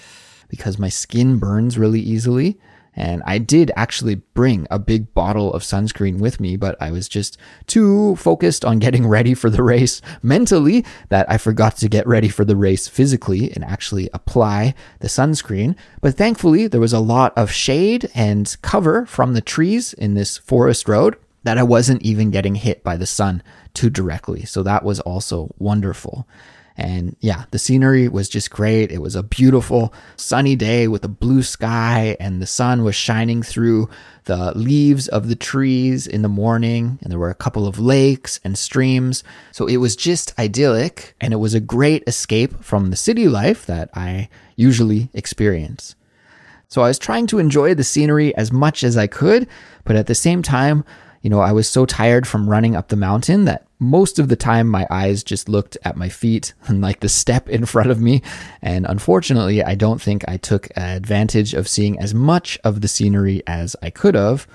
because 0.48 0.78
my 0.78 0.88
skin 0.88 1.38
burns 1.38 1.78
really 1.78 2.00
easily. 2.00 2.61
And 2.94 3.22
I 3.24 3.38
did 3.38 3.70
actually 3.74 4.16
bring 4.16 4.66
a 4.70 4.78
big 4.78 5.14
bottle 5.14 5.52
of 5.52 5.62
sunscreen 5.62 6.18
with 6.18 6.40
me, 6.40 6.57
but 6.57 6.76
I 6.81 6.90
was 6.90 7.09
just 7.09 7.38
too 7.66 8.16
focused 8.16 8.64
on 8.64 8.78
getting 8.78 9.07
ready 9.12 9.35
for 9.35 9.48
the 9.48 9.62
race 9.62 10.02
mentally 10.22 10.85
that 11.09 11.31
I 11.31 11.38
forgot 11.38 11.76
to 11.78 11.88
get 11.88 12.07
ready 12.07 12.28
for 12.28 12.44
the 12.44 12.57
race 12.57 12.88
physically 12.88 13.50
and 13.52 13.64
actually 13.64 14.11
apply 14.12 14.74
the 15.00 15.09
sunscreen. 15.09 15.74
But 16.00 16.16
thankfully, 16.16 16.66
there 16.66 16.81
was 16.81 16.92
a 16.92 17.00
lot 17.00 17.33
of 17.37 17.50
shade 17.50 18.11
and 18.14 18.55
cover 18.62 19.07
from 19.07 19.35
the 19.35 19.40
trees 19.40 19.92
in 19.94 20.14
this 20.14 20.37
forest 20.37 20.88
road 20.88 21.16
that 21.44 21.59
I 21.59 21.62
wasn't 21.62 22.02
even 22.02 22.31
getting 22.31 22.55
hit 22.57 22.85
by 22.85 22.96
the 22.96 23.07
sun 23.07 23.42
too 23.74 23.90
directly. 23.90 24.44
So 24.44 24.62
that 24.62 24.85
was 24.85 25.00
also 25.00 25.55
wonderful. 25.59 26.26
And 26.77 27.17
yeah, 27.21 27.45
the 27.51 27.59
scenery 27.59 28.09
was 28.09 28.29
just 28.29 28.51
great. 28.51 28.91
It 28.91 29.03
was 29.03 29.15
a 29.15 29.23
beautiful 29.23 29.93
sunny 30.17 30.57
day 30.57 30.89
with 30.89 31.05
a 31.05 31.09
blue 31.09 31.43
sky, 31.43 32.17
and 32.19 32.41
the 32.41 32.47
sun 32.47 32.83
was 32.83 32.95
shining 32.95 33.43
through 33.43 33.89
the 34.25 34.57
leaves 34.57 35.09
of 35.09 35.29
the 35.29 35.37
trees 35.37 36.07
in 36.07 36.23
the 36.23 36.29
morning. 36.29 36.99
And 37.03 37.11
there 37.11 37.19
were 37.19 37.31
a 37.31 37.35
couple 37.35 37.67
of 37.67 37.79
lakes 37.79 38.41
and 38.45 38.57
streams. 38.57 39.23
So 39.51 39.67
it 39.67 39.77
was 39.79 39.97
just 39.97 40.39
idyllic, 40.39 41.15
and 41.21 41.33
it 41.33 41.39
was 41.39 41.55
a 41.55 41.61
great 41.61 42.05
escape 42.07 42.65
from 42.65 42.91
the 42.91 42.97
city 42.97 43.29
life 43.29 43.67
that 43.67 43.91
I 43.95 44.29
usually 44.57 45.11
experience. 45.13 45.95
So 46.69 46.81
I 46.81 46.89
was 46.89 46.99
trying 46.99 47.27
to 47.27 47.39
enjoy 47.39 47.75
the 47.75 47.85
scenery 47.85 48.35
as 48.35 48.51
much 48.51 48.83
as 48.83 48.97
I 48.97 49.07
could, 49.07 49.47
but 49.85 49.95
at 49.95 50.07
the 50.07 50.15
same 50.15 50.43
time, 50.43 50.85
you 51.21 51.29
know, 51.29 51.41
I 51.41 51.53
was 51.53 51.69
so 51.69 51.85
tired 51.85 52.27
from 52.27 52.49
running 52.49 52.75
up 52.75 52.89
the 52.89 52.97
mountain 52.97 53.45
that 53.45 53.67
most 53.83 54.21
of 54.21 54.29
the 54.29 54.37
time 54.37 54.68
my 54.68 54.87
eyes 54.90 55.25
just 55.25 55.49
looked 55.49 55.77
at 55.85 55.97
my 55.97 56.09
feet 56.09 56.55
and 56.66 56.81
like 56.81 57.01
the 57.01 57.09
step 57.09 57.49
in 57.49 57.66
front 57.66 57.90
of 57.90 58.01
me. 58.01 58.23
And 58.62 58.87
unfortunately, 58.87 59.62
I 59.62 59.75
don't 59.75 60.01
think 60.01 60.25
I 60.29 60.37
took 60.37 60.68
advantage 60.77 61.53
of 61.53 61.68
seeing 61.68 61.99
as 61.99 62.14
much 62.14 62.59
of 62.64 62.81
the 62.81 62.88
scenery 62.88 63.42
as 63.47 63.75
I 63.83 63.90
could 63.90 64.14
have. 64.14 64.47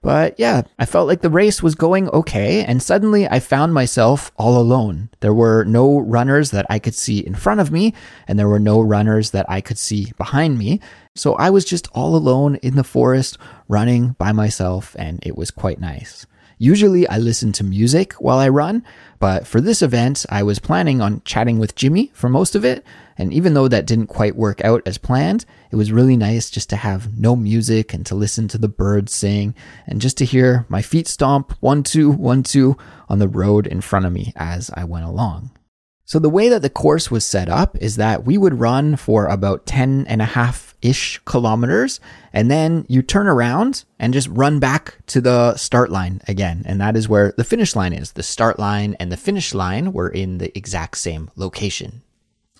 But 0.00 0.38
yeah, 0.38 0.62
I 0.78 0.86
felt 0.86 1.08
like 1.08 1.22
the 1.22 1.28
race 1.28 1.60
was 1.60 1.74
going 1.74 2.08
okay, 2.10 2.64
and 2.64 2.80
suddenly 2.80 3.26
I 3.26 3.40
found 3.40 3.74
myself 3.74 4.30
all 4.36 4.56
alone. 4.56 5.10
There 5.18 5.34
were 5.34 5.64
no 5.64 5.98
runners 5.98 6.52
that 6.52 6.66
I 6.70 6.78
could 6.78 6.94
see 6.94 7.18
in 7.18 7.34
front 7.34 7.58
of 7.58 7.72
me, 7.72 7.94
and 8.28 8.38
there 8.38 8.48
were 8.48 8.60
no 8.60 8.80
runners 8.80 9.32
that 9.32 9.46
I 9.48 9.60
could 9.60 9.76
see 9.76 10.12
behind 10.16 10.56
me. 10.56 10.80
So 11.16 11.34
I 11.34 11.50
was 11.50 11.64
just 11.64 11.88
all 11.96 12.14
alone 12.14 12.56
in 12.62 12.76
the 12.76 12.84
forest, 12.84 13.38
running 13.66 14.10
by 14.20 14.30
myself, 14.30 14.94
and 15.00 15.18
it 15.26 15.36
was 15.36 15.50
quite 15.50 15.80
nice. 15.80 16.27
Usually 16.58 17.06
I 17.06 17.18
listen 17.18 17.52
to 17.52 17.64
music 17.64 18.14
while 18.14 18.38
I 18.38 18.48
run, 18.48 18.84
but 19.20 19.46
for 19.46 19.60
this 19.60 19.80
event, 19.80 20.26
I 20.28 20.42
was 20.42 20.58
planning 20.58 21.00
on 21.00 21.22
chatting 21.24 21.60
with 21.60 21.76
Jimmy 21.76 22.10
for 22.14 22.28
most 22.28 22.56
of 22.56 22.64
it. 22.64 22.84
And 23.16 23.32
even 23.32 23.54
though 23.54 23.68
that 23.68 23.86
didn't 23.86 24.08
quite 24.08 24.36
work 24.36 24.64
out 24.64 24.82
as 24.84 24.98
planned, 24.98 25.44
it 25.70 25.76
was 25.76 25.92
really 25.92 26.16
nice 26.16 26.50
just 26.50 26.68
to 26.70 26.76
have 26.76 27.16
no 27.16 27.36
music 27.36 27.94
and 27.94 28.04
to 28.06 28.16
listen 28.16 28.48
to 28.48 28.58
the 28.58 28.68
birds 28.68 29.12
sing 29.12 29.54
and 29.86 30.00
just 30.00 30.18
to 30.18 30.24
hear 30.24 30.66
my 30.68 30.82
feet 30.82 31.06
stomp 31.06 31.52
one, 31.60 31.84
two, 31.84 32.10
one, 32.10 32.42
two 32.42 32.76
on 33.08 33.20
the 33.20 33.28
road 33.28 33.66
in 33.66 33.80
front 33.80 34.06
of 34.06 34.12
me 34.12 34.32
as 34.34 34.70
I 34.74 34.82
went 34.82 35.04
along. 35.04 35.52
So 36.04 36.18
the 36.18 36.30
way 36.30 36.48
that 36.48 36.62
the 36.62 36.70
course 36.70 37.10
was 37.10 37.24
set 37.24 37.48
up 37.48 37.76
is 37.78 37.96
that 37.96 38.24
we 38.24 38.38
would 38.38 38.60
run 38.60 38.96
for 38.96 39.26
about 39.26 39.66
10 39.66 40.06
and 40.08 40.22
a 40.22 40.26
half 40.26 40.67
ish 40.82 41.20
kilometers 41.24 42.00
and 42.32 42.50
then 42.50 42.86
you 42.88 43.02
turn 43.02 43.26
around 43.26 43.84
and 43.98 44.12
just 44.12 44.28
run 44.28 44.58
back 44.58 44.98
to 45.06 45.20
the 45.20 45.56
start 45.56 45.90
line 45.90 46.20
again. 46.28 46.62
And 46.66 46.80
that 46.80 46.96
is 46.96 47.08
where 47.08 47.32
the 47.36 47.44
finish 47.44 47.74
line 47.74 47.92
is. 47.92 48.12
The 48.12 48.22
start 48.22 48.58
line 48.58 48.96
and 49.00 49.10
the 49.10 49.16
finish 49.16 49.54
line 49.54 49.92
were 49.92 50.08
in 50.08 50.38
the 50.38 50.56
exact 50.56 50.98
same 50.98 51.30
location. 51.36 52.02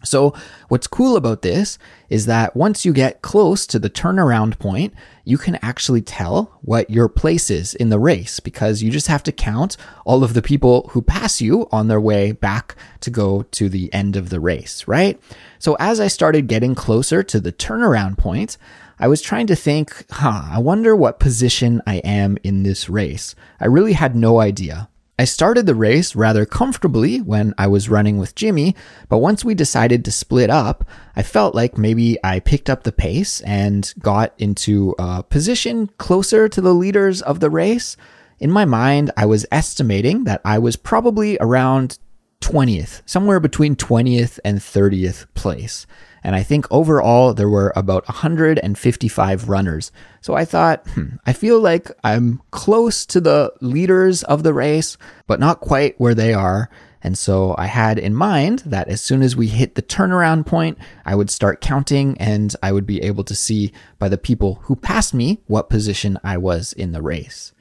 So 0.04 0.32
what's 0.68 0.86
cool 0.86 1.16
about 1.16 1.42
this 1.42 1.76
is 2.08 2.26
that 2.26 2.54
once 2.54 2.84
you 2.84 2.92
get 2.92 3.20
close 3.20 3.66
to 3.66 3.78
the 3.78 3.90
turnaround 3.90 4.58
point, 4.58 4.94
you 5.24 5.36
can 5.36 5.56
actually 5.56 6.02
tell 6.02 6.58
what 6.62 6.88
your 6.88 7.08
place 7.08 7.50
is 7.50 7.74
in 7.74 7.88
the 7.88 7.98
race 7.98 8.38
because 8.38 8.82
you 8.82 8.90
just 8.90 9.08
have 9.08 9.24
to 9.24 9.32
count 9.32 9.76
all 10.04 10.22
of 10.22 10.34
the 10.34 10.42
people 10.42 10.88
who 10.92 11.02
pass 11.02 11.40
you 11.40 11.68
on 11.72 11.88
their 11.88 12.00
way 12.00 12.30
back 12.30 12.76
to 13.00 13.10
go 13.10 13.42
to 13.42 13.68
the 13.68 13.92
end 13.92 14.14
of 14.14 14.30
the 14.30 14.40
race, 14.40 14.86
right? 14.86 15.20
So 15.58 15.76
as 15.80 15.98
I 15.98 16.06
started 16.06 16.46
getting 16.46 16.76
closer 16.76 17.24
to 17.24 17.40
the 17.40 17.52
turnaround 17.52 18.18
point, 18.18 18.56
I 19.00 19.08
was 19.08 19.20
trying 19.20 19.48
to 19.48 19.56
think, 19.56 20.06
huh, 20.10 20.42
I 20.50 20.58
wonder 20.58 20.94
what 20.94 21.20
position 21.20 21.82
I 21.86 21.96
am 21.98 22.38
in 22.42 22.62
this 22.62 22.88
race. 22.88 23.34
I 23.60 23.66
really 23.66 23.92
had 23.92 24.16
no 24.16 24.40
idea. 24.40 24.88
I 25.20 25.24
started 25.24 25.66
the 25.66 25.74
race 25.74 26.14
rather 26.14 26.46
comfortably 26.46 27.20
when 27.20 27.52
I 27.58 27.66
was 27.66 27.88
running 27.88 28.18
with 28.18 28.36
Jimmy, 28.36 28.76
but 29.08 29.18
once 29.18 29.44
we 29.44 29.52
decided 29.52 30.04
to 30.04 30.12
split 30.12 30.48
up, 30.48 30.84
I 31.16 31.24
felt 31.24 31.56
like 31.56 31.76
maybe 31.76 32.16
I 32.22 32.38
picked 32.38 32.70
up 32.70 32.84
the 32.84 32.92
pace 32.92 33.40
and 33.40 33.92
got 33.98 34.32
into 34.38 34.94
a 34.96 35.24
position 35.24 35.88
closer 35.98 36.48
to 36.48 36.60
the 36.60 36.72
leaders 36.72 37.20
of 37.20 37.40
the 37.40 37.50
race. 37.50 37.96
In 38.38 38.52
my 38.52 38.64
mind, 38.64 39.10
I 39.16 39.26
was 39.26 39.44
estimating 39.50 40.22
that 40.22 40.40
I 40.44 40.60
was 40.60 40.76
probably 40.76 41.36
around 41.40 41.98
20th, 42.40 43.02
somewhere 43.04 43.40
between 43.40 43.74
20th 43.74 44.38
and 44.44 44.60
30th 44.60 45.26
place. 45.34 45.84
And 46.24 46.34
I 46.34 46.42
think 46.42 46.66
overall 46.70 47.34
there 47.34 47.48
were 47.48 47.72
about 47.76 48.06
155 48.08 49.48
runners. 49.48 49.92
So 50.20 50.34
I 50.34 50.44
thought, 50.44 50.86
hmm, 50.88 51.16
I 51.26 51.32
feel 51.32 51.60
like 51.60 51.90
I'm 52.04 52.42
close 52.50 53.06
to 53.06 53.20
the 53.20 53.52
leaders 53.60 54.22
of 54.24 54.42
the 54.42 54.54
race, 54.54 54.96
but 55.26 55.40
not 55.40 55.60
quite 55.60 55.98
where 56.00 56.14
they 56.14 56.34
are. 56.34 56.70
And 57.02 57.16
so 57.16 57.54
I 57.56 57.66
had 57.66 57.98
in 57.98 58.14
mind 58.14 58.60
that 58.66 58.88
as 58.88 59.00
soon 59.00 59.22
as 59.22 59.36
we 59.36 59.46
hit 59.46 59.74
the 59.74 59.82
turnaround 59.82 60.46
point, 60.46 60.78
I 61.04 61.14
would 61.14 61.30
start 61.30 61.60
counting 61.60 62.18
and 62.18 62.54
I 62.62 62.72
would 62.72 62.86
be 62.86 63.02
able 63.02 63.24
to 63.24 63.34
see 63.34 63.72
by 63.98 64.08
the 64.08 64.18
people 64.18 64.60
who 64.62 64.74
passed 64.74 65.14
me 65.14 65.40
what 65.46 65.70
position 65.70 66.18
I 66.24 66.36
was 66.38 66.72
in 66.72 66.92
the 66.92 67.02
race. 67.02 67.52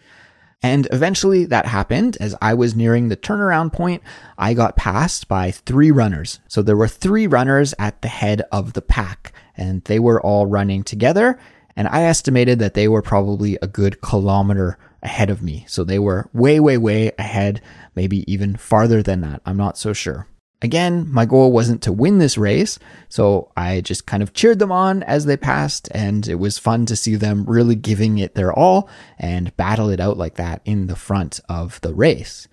And 0.61 0.87
eventually 0.91 1.45
that 1.45 1.67
happened. 1.67 2.17
As 2.19 2.35
I 2.41 2.53
was 2.53 2.75
nearing 2.75 3.09
the 3.09 3.17
turnaround 3.17 3.73
point, 3.73 4.01
I 4.37 4.53
got 4.53 4.75
passed 4.75 5.27
by 5.27 5.51
three 5.51 5.91
runners. 5.91 6.39
So 6.47 6.61
there 6.61 6.77
were 6.77 6.87
three 6.87 7.27
runners 7.27 7.73
at 7.77 8.01
the 8.01 8.07
head 8.07 8.41
of 8.51 8.73
the 8.73 8.81
pack, 8.81 9.33
and 9.55 9.83
they 9.83 9.99
were 9.99 10.21
all 10.21 10.47
running 10.47 10.83
together. 10.83 11.39
And 11.75 11.87
I 11.87 12.03
estimated 12.03 12.57
that 12.59 12.73
they 12.73 12.87
were 12.87 13.03
probably 13.03 13.57
a 13.61 13.67
good 13.67 14.01
kilometer 14.01 14.79
ahead 15.03 15.29
of 15.29 15.43
me. 15.43 15.63
So 15.67 15.83
they 15.83 15.99
were 15.99 16.27
way, 16.33 16.59
way, 16.59 16.77
way 16.77 17.11
ahead, 17.19 17.61
maybe 17.95 18.29
even 18.31 18.55
farther 18.55 19.03
than 19.03 19.21
that. 19.21 19.41
I'm 19.45 19.57
not 19.57 19.77
so 19.77 19.93
sure. 19.93 20.27
Again, 20.61 21.05
my 21.11 21.25
goal 21.25 21.51
wasn't 21.51 21.83
to 21.83 21.91
win 21.91 22.17
this 22.17 22.37
race, 22.37 22.79
so 23.09 23.51
I 23.55 23.81
just 23.81 24.07
kind 24.07 24.23
of 24.23 24.33
cheered 24.33 24.57
them 24.57 24.71
on 24.71 25.03
as 25.03 25.25
they 25.25 25.37
passed, 25.37 25.87
and 25.91 26.27
it 26.27 26.35
was 26.35 26.57
fun 26.57 26.87
to 26.87 26.95
see 26.95 27.15
them 27.15 27.45
really 27.45 27.75
giving 27.75 28.17
it 28.17 28.33
their 28.33 28.51
all 28.51 28.89
and 29.19 29.55
battle 29.55 29.89
it 29.89 29.99
out 29.99 30.17
like 30.17 30.33
that 30.35 30.61
in 30.65 30.87
the 30.87 30.95
front 30.95 31.39
of 31.47 31.79
the 31.81 31.93
race. 31.93 32.47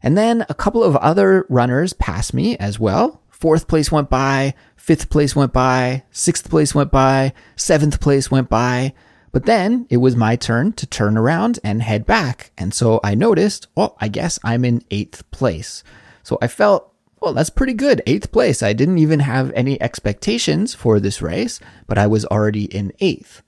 And 0.00 0.16
then 0.16 0.46
a 0.48 0.54
couple 0.54 0.84
of 0.84 0.94
other 0.96 1.44
runners 1.48 1.92
passed 1.92 2.32
me 2.32 2.56
as 2.58 2.78
well. 2.78 3.20
Fourth 3.28 3.66
place 3.66 3.90
went 3.90 4.08
by, 4.08 4.54
fifth 4.76 5.10
place 5.10 5.34
went 5.34 5.52
by, 5.52 6.04
sixth 6.12 6.48
place 6.48 6.74
went 6.74 6.90
by, 6.90 7.32
seventh 7.56 8.00
place 8.00 8.30
went 8.30 8.48
by. 8.48 8.94
But 9.32 9.46
then 9.46 9.86
it 9.90 9.98
was 9.98 10.16
my 10.16 10.36
turn 10.36 10.72
to 10.74 10.86
turn 10.86 11.16
around 11.16 11.58
and 11.62 11.82
head 11.82 12.06
back. 12.06 12.50
And 12.58 12.72
so 12.74 13.00
I 13.04 13.14
noticed, 13.14 13.68
well, 13.76 13.96
I 14.00 14.08
guess 14.08 14.38
I'm 14.44 14.64
in 14.64 14.82
eighth 14.90 15.28
place. 15.30 15.84
So 16.22 16.38
I 16.42 16.48
felt 16.48 16.89
well, 17.20 17.34
that's 17.34 17.50
pretty 17.50 17.74
good. 17.74 18.02
Eighth 18.06 18.32
place. 18.32 18.62
I 18.62 18.72
didn't 18.72 18.98
even 18.98 19.20
have 19.20 19.52
any 19.52 19.80
expectations 19.80 20.74
for 20.74 20.98
this 20.98 21.20
race, 21.20 21.60
but 21.86 21.98
I 21.98 22.06
was 22.06 22.24
already 22.26 22.64
in 22.64 22.92
eighth. 23.00 23.42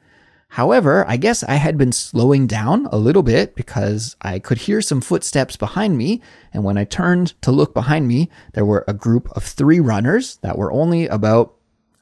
However, 0.51 1.07
I 1.09 1.17
guess 1.17 1.43
I 1.43 1.55
had 1.55 1.79
been 1.79 1.93
slowing 1.93 2.47
down 2.47 2.87
a 2.93 2.99
little 2.99 3.23
bit 3.23 3.55
because 3.55 4.17
I 4.21 4.39
could 4.39 4.59
hear 4.59 4.83
some 4.83 5.01
footsteps 5.01 5.57
behind 5.57 5.97
me. 5.97 6.21
And 6.53 6.63
when 6.63 6.77
I 6.77 6.85
turned 6.85 7.41
to 7.41 7.51
look 7.51 7.73
behind 7.73 8.07
me, 8.07 8.29
there 8.53 8.67
were 8.67 8.85
a 8.87 8.93
group 8.93 9.31
of 9.31 9.45
three 9.45 9.81
runners 9.81 10.37
that 10.43 10.59
were 10.59 10.71
only 10.71 11.07
about, 11.07 11.55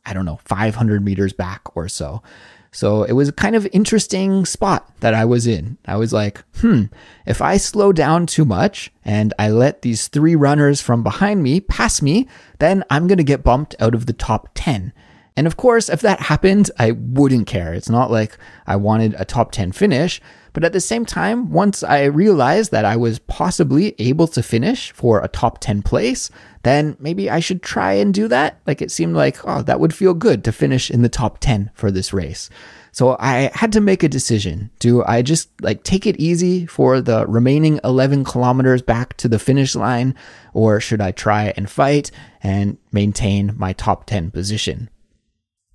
I 0.05 0.13
don't 0.13 0.25
know, 0.25 0.41
500 0.45 1.05
meters 1.05 1.33
back 1.33 1.77
or 1.77 1.89
so. 1.89 2.25
So 2.73 3.03
it 3.03 3.13
was 3.13 3.29
a 3.29 3.33
kind 3.33 3.57
of 3.57 3.67
interesting 3.73 4.47
spot 4.47 4.91
that 5.01 5.13
I 5.13 5.25
was 5.25 5.47
in. 5.47 5.77
I 5.87 5.97
was 5.97 6.13
like, 6.13 6.45
hmm, 6.61 6.85
if 7.27 7.43
I 7.43 7.57
slow 7.57 7.93
down 7.93 8.27
too 8.27 8.45
much 8.45 8.93
and 9.05 9.35
I 9.39 9.51
let 9.51 9.83
these 9.83 10.07
three 10.07 10.37
runners 10.37 10.81
from 10.81 11.03
behind 11.03 11.43
me 11.43 11.61
pass 11.61 12.01
me, 12.01 12.29
then 12.61 12.85
I'm 12.89 13.09
going 13.09 13.19
to 13.19 13.25
get 13.25 13.43
bumped 13.43 13.75
out 13.81 13.95
of 13.95 14.07
the 14.07 14.13
top 14.13 14.51
10. 14.55 14.93
And 15.37 15.47
of 15.47 15.57
course, 15.57 15.89
if 15.89 16.01
that 16.03 16.21
happened, 16.21 16.71
I 16.79 16.93
wouldn't 16.93 17.47
care. 17.47 17.75
It's 17.75 17.89
not 17.89 18.11
like 18.11 18.37
I 18.67 18.77
wanted 18.77 19.15
a 19.19 19.25
top 19.25 19.53
10 19.53 19.73
finish. 19.73 20.21
But 20.53 20.65
at 20.65 20.73
the 20.73 20.81
same 20.81 21.07
time, 21.07 21.53
once 21.53 21.83
I 21.83 22.05
realized 22.05 22.73
that 22.73 22.85
I 22.85 22.97
was 22.97 23.21
possibly 23.21 23.95
able 23.99 24.27
to 24.29 24.43
finish 24.43 24.93
for 24.93 25.21
a 25.21 25.29
top 25.29 25.59
10 25.61 25.83
place, 25.83 26.31
then 26.63 26.97
maybe 27.01 27.31
I 27.31 27.41
should 27.41 27.63
try 27.63 27.95
and 27.95 28.13
do 28.13 28.29
that. 28.29 28.61
Like 28.67 28.83
it 28.83 28.91
seemed 28.91 29.17
like, 29.17 29.39
oh, 29.45 29.63
that 29.63 29.81
would 29.81 29.95
feel 29.95 30.15
good 30.15 30.45
to 30.45 30.53
finish 30.53 30.91
in 30.91 31.03
the 31.03 31.09
top 31.09 31.39
10 31.39 31.71
for 31.75 31.91
this 31.91 32.13
race. 32.13 32.51
So 32.93 33.17
I 33.21 33.51
had 33.55 33.73
to 33.73 33.81
make 33.81 34.03
a 34.03 34.09
decision. 34.09 34.71
Do 34.79 35.05
I 35.05 35.23
just 35.23 35.49
like 35.63 35.85
take 35.85 36.07
it 36.07 36.19
easy 36.19 36.67
for 36.67 37.01
the 37.01 37.27
remaining 37.27 37.81
11 37.85 38.25
kilometers 38.25 38.83
back 38.83 39.17
to 39.19 39.29
the 39.29 39.39
finish 39.39 39.75
line, 39.75 40.15
or 40.53 40.81
should 40.81 41.01
I 41.01 41.13
try 41.13 41.53
and 41.57 41.71
fight 41.71 42.11
and 42.43 42.79
maintain 42.91 43.55
my 43.57 43.73
top 43.73 44.07
10 44.07 44.33
position? 44.33 44.91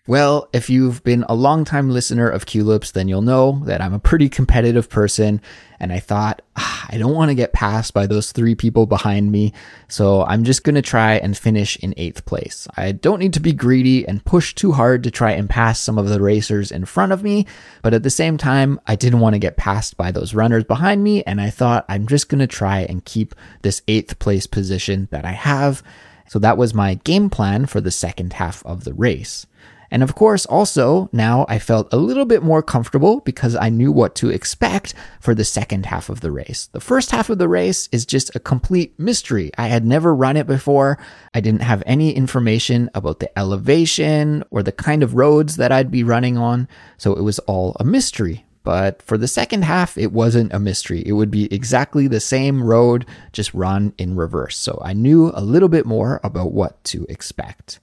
Well, 0.07 0.49
if 0.53 0.69
you've 0.69 1.03
been 1.03 1.25
a 1.27 1.33
long-time 1.33 1.89
listener 1.89 2.29
of 2.29 2.45
Culips, 2.45 2.91
then 2.91 3.07
you'll 3.07 3.23
know 3.23 3.63
that 3.65 3.81
I'm 3.81 3.95
a 3.95 3.99
pretty 3.99 4.29
competitive 4.29 4.87
person. 4.87 5.41
And 5.79 5.91
I 5.91 5.97
thought, 5.97 6.43
ah, 6.55 6.85
I 6.91 6.99
don't 6.99 7.15
want 7.15 7.29
to 7.29 7.35
get 7.35 7.53
passed 7.53 7.91
by 7.95 8.05
those 8.05 8.31
three 8.31 8.53
people 8.53 8.85
behind 8.85 9.31
me. 9.31 9.51
So 9.87 10.23
I'm 10.23 10.43
just 10.43 10.63
going 10.63 10.75
to 10.75 10.83
try 10.83 11.15
and 11.15 11.35
finish 11.35 11.75
in 11.77 11.95
eighth 11.97 12.23
place. 12.25 12.67
I 12.77 12.91
don't 12.91 13.17
need 13.17 13.33
to 13.33 13.39
be 13.39 13.51
greedy 13.51 14.07
and 14.07 14.23
push 14.23 14.53
too 14.53 14.73
hard 14.73 15.03
to 15.05 15.11
try 15.11 15.31
and 15.31 15.49
pass 15.49 15.79
some 15.79 15.97
of 15.97 16.07
the 16.07 16.21
racers 16.21 16.71
in 16.71 16.85
front 16.85 17.11
of 17.11 17.23
me. 17.23 17.47
But 17.81 17.95
at 17.95 18.03
the 18.03 18.11
same 18.11 18.37
time, 18.37 18.79
I 18.85 18.95
didn't 18.95 19.21
want 19.21 19.33
to 19.33 19.39
get 19.39 19.57
passed 19.57 19.97
by 19.97 20.11
those 20.11 20.35
runners 20.35 20.65
behind 20.65 21.03
me. 21.03 21.23
And 21.23 21.41
I 21.41 21.49
thought 21.49 21.83
I'm 21.89 22.05
just 22.05 22.29
going 22.29 22.39
to 22.41 22.47
try 22.47 22.81
and 22.81 23.03
keep 23.05 23.33
this 23.63 23.81
eighth 23.87 24.19
place 24.19 24.45
position 24.45 25.07
that 25.09 25.25
I 25.25 25.31
have. 25.31 25.81
So 26.27 26.37
that 26.39 26.59
was 26.59 26.75
my 26.75 26.93
game 26.93 27.31
plan 27.31 27.65
for 27.65 27.81
the 27.81 27.89
second 27.89 28.33
half 28.33 28.63
of 28.67 28.83
the 28.83 28.93
race. 28.93 29.47
And 29.95 30.03
of 30.03 30.13
course, 30.13 30.45
also 30.47 31.08
now 31.13 31.45
I 31.47 31.58
felt 31.58 31.88
a 31.93 31.95
little 31.95 32.25
bit 32.25 32.43
more 32.43 32.62
comfortable 32.62 33.21
because 33.21 33.55
I 33.55 33.69
knew 33.69 33.93
what 33.93 34.13
to 34.15 34.29
expect 34.29 34.93
for 35.21 35.34
the 35.34 35.45
second 35.45 35.86
half 35.86 36.10
of 36.10 36.19
the 36.19 36.34
race. 36.34 36.67
The 36.73 36.81
first 36.81 37.12
half 37.12 37.29
of 37.29 37.38
the 37.38 37.47
race 37.47 37.88
is 37.93 38.05
just 38.05 38.36
a 38.36 38.41
complete 38.41 38.99
mystery. 38.99 39.51
I 39.58 39.67
had 39.67 39.86
never 39.86 40.13
run 40.13 40.36
it 40.36 40.47
before. 40.47 40.97
I 41.34 41.39
didn't 41.39 41.62
have 41.62 41.81
any 41.86 42.12
information 42.12 42.89
about 42.93 43.21
the 43.21 43.39
elevation 43.39 44.43
or 44.51 44.62
the 44.62 44.73
kind 44.73 45.01
of 45.01 45.13
roads 45.13 45.55
that 45.55 45.71
I'd 45.71 45.91
be 45.91 46.03
running 46.03 46.38
on. 46.38 46.67
So 46.97 47.13
it 47.13 47.21
was 47.21 47.39
all 47.39 47.77
a 47.79 47.86
mystery. 47.86 48.43
But 48.65 49.01
for 49.01 49.17
the 49.17 49.29
second 49.29 49.63
half, 49.63 49.97
it 49.97 50.12
wasn't 50.12 50.51
a 50.51 50.60
mystery. 50.60 51.03
It 51.05 51.13
would 51.13 51.31
be 51.31 51.47
exactly 51.53 52.10
the 52.10 52.19
same 52.19 52.62
road, 52.62 53.05
just 53.31 53.53
run 53.53 53.93
in 53.97 54.17
reverse. 54.17 54.58
So 54.58 54.77
I 54.84 54.91
knew 54.91 55.31
a 55.34 55.39
little 55.39 55.69
bit 55.69 55.86
more 55.86 56.19
about 56.21 56.51
what 56.51 56.84
to 56.86 57.05
expect. 57.08 57.79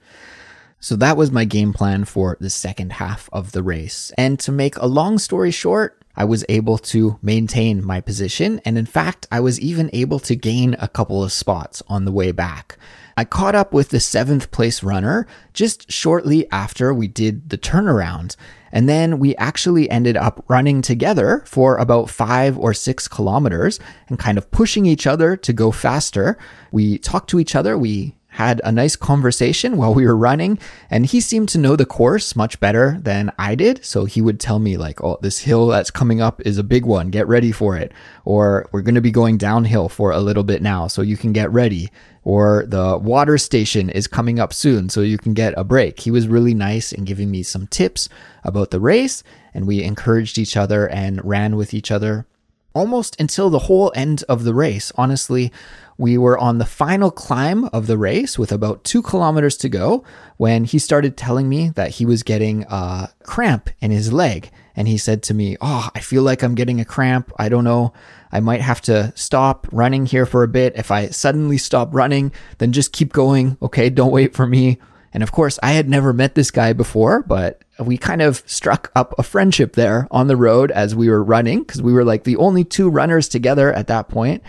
So 0.83 0.97
that 0.97 1.17
was 1.17 1.31
my 1.31 1.45
game 1.45 1.73
plan 1.73 2.05
for 2.05 2.37
the 2.41 2.51
second 2.51 2.95
half 2.95 3.31
of 3.33 3.53
the 3.53 3.63
race. 3.63 4.11
And 4.19 4.37
to 4.41 4.51
make 4.51 4.77
a 4.77 4.87
long 4.87 5.17
story 5.21 5.53
short, 5.53 6.03
I 6.17 6.25
was 6.25 6.45
able 6.49 6.77
to 6.79 7.21
maintain 7.23 7.87
my 7.87 8.01
position. 8.01 8.61
And 8.65 8.77
in 8.77 8.87
fact, 8.87 9.29
I 9.31 9.39
was 9.39 9.61
even 9.61 9.91
able 9.93 10.19
to 10.19 10.35
gain 10.35 10.75
a 10.81 10.89
couple 10.89 11.23
of 11.23 11.31
spots 11.31 11.85
on 11.87 12.05
the 12.05 12.11
way 12.11 12.33
back. 12.33 12.79
I 13.17 13.25
caught 13.25 13.55
up 13.55 13.73
with 13.73 13.91
the 13.91 14.01
seventh 14.01 14.51
place 14.51 14.83
runner 14.83 15.29
just 15.53 15.89
shortly 15.93 16.51
after 16.51 16.93
we 16.93 17.07
did 17.07 17.51
the 17.51 17.59
turnaround. 17.59 18.35
And 18.73 18.89
then 18.89 19.21
we 19.21 19.37
actually 19.37 19.89
ended 19.89 20.17
up 20.17 20.45
running 20.49 20.83
together 20.83 21.45
for 21.47 21.77
about 21.77 22.11
five 22.11 22.59
or 22.59 22.75
six 22.75 23.07
kilometers 23.07 23.79
and 24.09 24.19
kind 24.19 24.37
of 24.37 24.51
pushing 24.51 24.87
each 24.87 25.07
other 25.07 25.37
to 25.37 25.53
go 25.53 25.71
faster. 25.71 26.37
We 26.73 26.99
talked 26.99 27.31
to 27.31 27.39
each 27.39 27.55
other. 27.55 27.79
We 27.79 28.17
had 28.33 28.63
a 28.65 28.73
nice 28.73 28.97
conversation 28.97 29.77
while 29.77 29.93
we 29.93 30.07
were 30.07 30.17
running 30.17 30.59
and 30.89 31.05
he 31.05 31.21
seemed 31.21 31.51
to 31.51 31.59
know 31.59 31.77
the 31.77 31.85
course 31.85 32.35
much 32.35 32.59
better 32.61 32.99
than 33.03 33.31
I 33.39 33.55
did. 33.55 33.85
So 33.85 34.07
he 34.07 34.23
would 34.23 34.41
tell 34.41 34.59
me 34.59 34.79
like, 34.79 35.03
Oh, 35.03 35.19
this 35.21 35.41
hill 35.41 35.67
that's 35.67 35.91
coming 35.91 36.23
up 36.23 36.41
is 36.41 36.57
a 36.57 36.63
big 36.65 36.87
one. 36.87 37.11
Get 37.11 37.29
ready 37.29 37.53
for 37.53 37.77
it. 37.77 37.93
Or 38.25 38.71
we're 38.73 38.81
going 38.81 38.95
to 38.95 39.03
be 39.03 39.11
going 39.11 39.37
downhill 39.37 39.91
for 39.91 40.13
a 40.13 40.21
little 40.21 40.45
bit 40.45 40.63
now. 40.63 40.87
So 40.87 41.03
you 41.03 41.19
can 41.19 41.35
get 41.35 41.53
ready. 41.53 41.91
Or 42.25 42.65
the 42.67 42.97
water 42.97 43.37
station 43.37 43.91
is 43.91 44.07
coming 44.07 44.41
up 44.41 44.55
soon. 44.55 44.89
So 44.89 45.03
you 45.03 45.19
can 45.19 45.35
get 45.35 45.53
a 45.59 45.65
break. 45.65 46.01
He 46.01 46.11
was 46.11 46.27
really 46.27 46.55
nice 46.55 46.91
in 46.91 47.05
giving 47.05 47.31
me 47.31 47.43
some 47.43 47.67
tips 47.67 48.09
about 48.45 48.71
the 48.71 48.81
race 48.81 49.23
and 49.53 49.67
we 49.67 49.83
encouraged 49.83 50.39
each 50.39 50.57
other 50.57 50.89
and 50.89 51.23
ran 51.23 51.57
with 51.57 51.75
each 51.75 51.91
other 51.91 52.27
almost 52.75 53.21
until 53.21 53.51
the 53.51 53.61
whole 53.61 53.93
end 53.95 54.25
of 54.29 54.45
the 54.45 54.55
race. 54.55 54.93
Honestly, 54.97 55.53
we 55.99 56.17
were 56.19 56.39
on 56.39 56.59
the 56.59 56.65
final 56.65 57.11
climb 57.11 57.67
of 57.67 57.87
the 57.87 57.99
race 57.99 58.39
with 58.39 58.51
about 58.51 58.85
two 58.85 59.03
kilometers 59.03 59.57
to 59.59 59.69
go 59.69 60.05
when 60.37 60.65
he 60.65 60.79
started 60.79 61.17
telling 61.17 61.49
me 61.49 61.69
that 61.71 61.91
he 61.93 62.07
was 62.07 62.23
getting 62.23 62.65
a 62.69 63.09
cramp 63.23 63.71
in 63.81 63.91
his 63.91 64.13
leg. 64.13 64.51
And 64.75 64.89
he 64.89 64.97
said 64.97 65.23
to 65.25 65.35
me, 65.35 65.57
Oh, 65.61 65.91
I 65.95 66.01
feel 66.01 66.23
like 66.23 66.43
I'm 66.43 66.55
getting 66.55 66.81
a 66.81 66.85
cramp. 66.85 67.31
I 67.39 67.49
don't 67.49 67.65
know. 67.65 67.93
I 68.33 68.41
might 68.41 68.63
have 68.63 68.81
to 68.83 69.13
stop 69.15 69.69
running 69.71 70.07
here 70.07 70.25
for 70.25 70.43
a 70.43 70.49
bit. 70.49 70.73
If 70.77 70.91
I 70.91 71.09
suddenly 71.09 71.59
stop 71.59 71.91
running, 71.93 72.33
then 72.59 72.73
just 72.73 72.93
keep 72.93 73.13
going. 73.13 73.59
Okay. 73.61 73.91
Don't 73.91 74.13
wait 74.13 74.35
for 74.35 74.47
me. 74.47 74.79
And 75.13 75.23
of 75.23 75.31
course, 75.31 75.59
I 75.63 75.73
had 75.73 75.91
never 75.91 76.13
met 76.13 76.35
this 76.35 76.51
guy 76.51 76.73
before, 76.73 77.23
but 77.23 77.62
we 77.79 77.97
kind 77.97 78.23
of 78.23 78.43
struck 78.47 78.91
up 78.95 79.15
a 79.19 79.23
friendship 79.23 79.75
there 79.75 80.07
on 80.11 80.27
the 80.27 80.37
road 80.37 80.71
as 80.71 80.95
we 80.95 81.09
were 81.09 81.23
running 81.23 81.63
because 81.63 81.83
we 81.83 81.93
were 81.93 82.05
like 82.05 82.25
the 82.25 82.37
only 82.37 82.65
two 82.65 82.89
runners 82.89 83.29
together 83.29 83.73
at 83.73 83.87
that 83.87 84.09
point. 84.09 84.43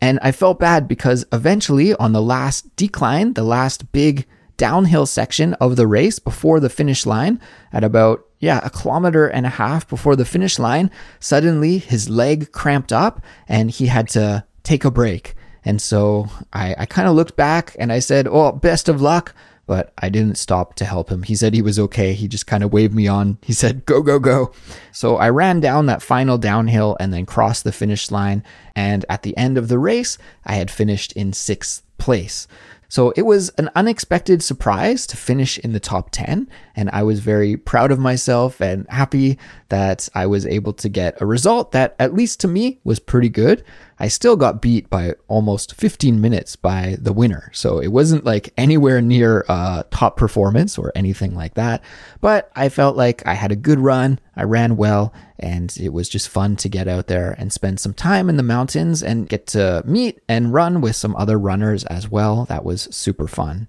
And 0.00 0.18
I 0.22 0.32
felt 0.32 0.58
bad 0.58 0.88
because 0.88 1.24
eventually 1.32 1.94
on 1.94 2.12
the 2.12 2.22
last 2.22 2.74
decline, 2.76 3.34
the 3.34 3.44
last 3.44 3.92
big 3.92 4.26
downhill 4.56 5.06
section 5.06 5.54
of 5.54 5.76
the 5.76 5.86
race 5.86 6.18
before 6.18 6.60
the 6.60 6.68
finish 6.68 7.06
line 7.06 7.40
at 7.72 7.84
about 7.84 8.26
yeah, 8.40 8.60
a 8.64 8.70
kilometer 8.70 9.28
and 9.28 9.46
a 9.46 9.50
half 9.50 9.88
before 9.88 10.16
the 10.16 10.24
finish 10.24 10.58
line, 10.58 10.90
suddenly 11.20 11.78
his 11.78 12.08
leg 12.08 12.50
cramped 12.50 12.92
up 12.92 13.22
and 13.46 13.70
he 13.70 13.86
had 13.86 14.08
to 14.08 14.44
take 14.64 14.84
a 14.84 14.90
break. 14.90 15.36
And 15.64 15.80
so 15.80 16.28
I, 16.52 16.74
I 16.76 16.86
kind 16.86 17.06
of 17.06 17.14
looked 17.14 17.36
back 17.36 17.76
and 17.78 17.92
I 17.92 18.00
said, 18.00 18.26
Oh, 18.26 18.50
best 18.50 18.88
of 18.88 19.00
luck 19.00 19.32
but 19.72 19.90
I 19.96 20.10
didn't 20.10 20.36
stop 20.36 20.74
to 20.74 20.84
help 20.84 21.08
him. 21.08 21.22
He 21.22 21.34
said 21.34 21.54
he 21.54 21.62
was 21.62 21.78
okay. 21.78 22.12
He 22.12 22.28
just 22.28 22.46
kind 22.46 22.62
of 22.62 22.74
waved 22.74 22.92
me 22.92 23.08
on. 23.08 23.38
He 23.40 23.54
said, 23.54 23.86
go, 23.86 24.02
go, 24.02 24.18
go. 24.18 24.52
So 24.92 25.16
I 25.16 25.30
ran 25.30 25.60
down 25.60 25.86
that 25.86 26.02
final 26.02 26.36
downhill 26.36 26.94
and 27.00 27.10
then 27.10 27.24
crossed 27.24 27.64
the 27.64 27.72
finish 27.72 28.10
line. 28.10 28.44
And 28.76 29.06
at 29.08 29.22
the 29.22 29.34
end 29.34 29.56
of 29.56 29.68
the 29.68 29.78
race, 29.78 30.18
I 30.44 30.56
had 30.56 30.70
finished 30.70 31.12
in 31.12 31.32
sixth 31.32 31.82
place. 31.96 32.46
So 32.92 33.10
it 33.16 33.22
was 33.22 33.48
an 33.56 33.70
unexpected 33.74 34.42
surprise 34.42 35.06
to 35.06 35.16
finish 35.16 35.58
in 35.58 35.72
the 35.72 35.80
top 35.80 36.10
10. 36.10 36.46
And 36.76 36.90
I 36.90 37.02
was 37.04 37.20
very 37.20 37.56
proud 37.56 37.90
of 37.90 37.98
myself 37.98 38.60
and 38.60 38.86
happy 38.90 39.38
that 39.70 40.10
I 40.14 40.26
was 40.26 40.44
able 40.44 40.74
to 40.74 40.90
get 40.90 41.18
a 41.18 41.24
result 41.24 41.72
that, 41.72 41.96
at 41.98 42.12
least 42.12 42.40
to 42.40 42.48
me, 42.48 42.80
was 42.84 43.00
pretty 43.00 43.30
good. 43.30 43.64
I 43.98 44.08
still 44.08 44.36
got 44.36 44.60
beat 44.60 44.90
by 44.90 45.14
almost 45.28 45.74
15 45.74 46.20
minutes 46.20 46.56
by 46.56 46.96
the 47.00 47.12
winner. 47.12 47.50
So 47.54 47.78
it 47.78 47.88
wasn't 47.88 48.24
like 48.24 48.52
anywhere 48.58 49.00
near 49.00 49.46
uh, 49.48 49.84
top 49.90 50.18
performance 50.18 50.76
or 50.76 50.92
anything 50.94 51.34
like 51.34 51.54
that. 51.54 51.82
But 52.20 52.50
I 52.54 52.68
felt 52.68 52.96
like 52.96 53.26
I 53.26 53.34
had 53.34 53.52
a 53.52 53.56
good 53.56 53.78
run. 53.78 54.18
I 54.34 54.42
ran 54.42 54.76
well 54.76 55.14
and 55.38 55.76
it 55.78 55.92
was 55.92 56.08
just 56.08 56.28
fun 56.28 56.56
to 56.56 56.68
get 56.68 56.88
out 56.88 57.06
there 57.06 57.34
and 57.38 57.52
spend 57.52 57.80
some 57.80 57.94
time 57.94 58.28
in 58.28 58.36
the 58.36 58.42
mountains 58.42 59.02
and 59.02 59.28
get 59.28 59.46
to 59.48 59.82
meet 59.84 60.20
and 60.28 60.52
run 60.52 60.80
with 60.80 60.96
some 60.96 61.14
other 61.16 61.38
runners 61.38 61.84
as 61.84 62.08
well. 62.08 62.44
That 62.46 62.64
was 62.64 62.81
super 62.90 63.26
fun. 63.26 63.68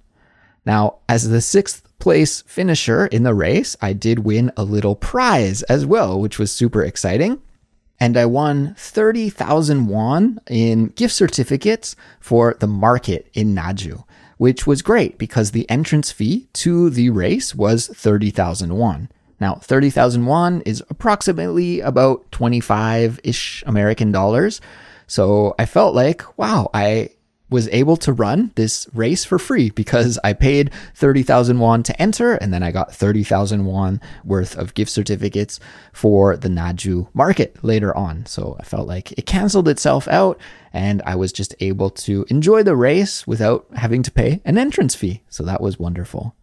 Now, 0.65 0.97
as 1.09 1.29
the 1.29 1.41
sixth 1.41 1.87
place 1.99 2.41
finisher 2.43 3.05
in 3.07 3.23
the 3.23 3.33
race, 3.33 3.75
I 3.81 3.93
did 3.93 4.19
win 4.19 4.51
a 4.55 4.63
little 4.63 4.95
prize 4.95 5.63
as 5.63 5.85
well, 5.85 6.19
which 6.19 6.39
was 6.39 6.51
super 6.51 6.83
exciting 6.83 7.41
and 8.03 8.17
I 8.17 8.25
won 8.25 8.75
30,000 8.77 9.87
won 9.87 10.41
in 10.49 10.87
gift 10.87 11.13
certificates 11.13 11.95
for 12.19 12.55
the 12.59 12.67
market 12.67 13.29
in 13.33 13.55
Naju, 13.55 14.03
which 14.37 14.67
was 14.67 14.81
great 14.81 15.17
because 15.17 15.51
the 15.51 15.69
entrance 15.69 16.11
fee 16.11 16.49
to 16.53 16.89
the 16.89 17.09
race 17.11 17.55
was 17.55 17.87
30,000 17.87 18.75
won. 18.75 19.09
Now, 19.39 19.55
30,000 19.55 20.25
won 20.25 20.61
is 20.65 20.83
approximately 20.89 21.79
about 21.79 22.29
25 22.33 23.21
ish 23.23 23.63
American 23.65 24.11
dollars. 24.11 24.59
So 25.07 25.55
I 25.57 25.65
felt 25.65 25.95
like, 25.95 26.37
wow, 26.37 26.69
I 26.73 27.11
was 27.53 27.69
able 27.69 27.95
to 27.97 28.11
run 28.11 28.51
this 28.55 28.87
race 28.93 29.23
for 29.23 29.37
free 29.37 29.69
because 29.69 30.17
I 30.23 30.33
paid 30.33 30.71
30,000 30.95 31.59
won 31.59 31.83
to 31.83 32.01
enter 32.01 32.33
and 32.33 32.51
then 32.51 32.63
I 32.63 32.71
got 32.71 32.93
30,000 32.93 33.63
won 33.65 34.01
worth 34.25 34.57
of 34.57 34.73
gift 34.73 34.91
certificates 34.91 35.59
for 35.93 36.35
the 36.35 36.49
Naju 36.49 37.07
market 37.13 37.63
later 37.63 37.95
on. 37.95 38.25
So 38.25 38.57
I 38.59 38.63
felt 38.63 38.87
like 38.87 39.11
it 39.13 39.27
canceled 39.27 39.67
itself 39.67 40.07
out 40.07 40.39
and 40.73 41.03
I 41.05 41.13
was 41.13 41.31
just 41.31 41.53
able 41.59 41.91
to 41.91 42.25
enjoy 42.29 42.63
the 42.63 42.75
race 42.75 43.27
without 43.27 43.67
having 43.75 44.01
to 44.01 44.11
pay 44.11 44.41
an 44.43 44.57
entrance 44.57 44.95
fee. 44.95 45.21
So 45.29 45.43
that 45.43 45.61
was 45.61 45.77
wonderful. 45.77 46.35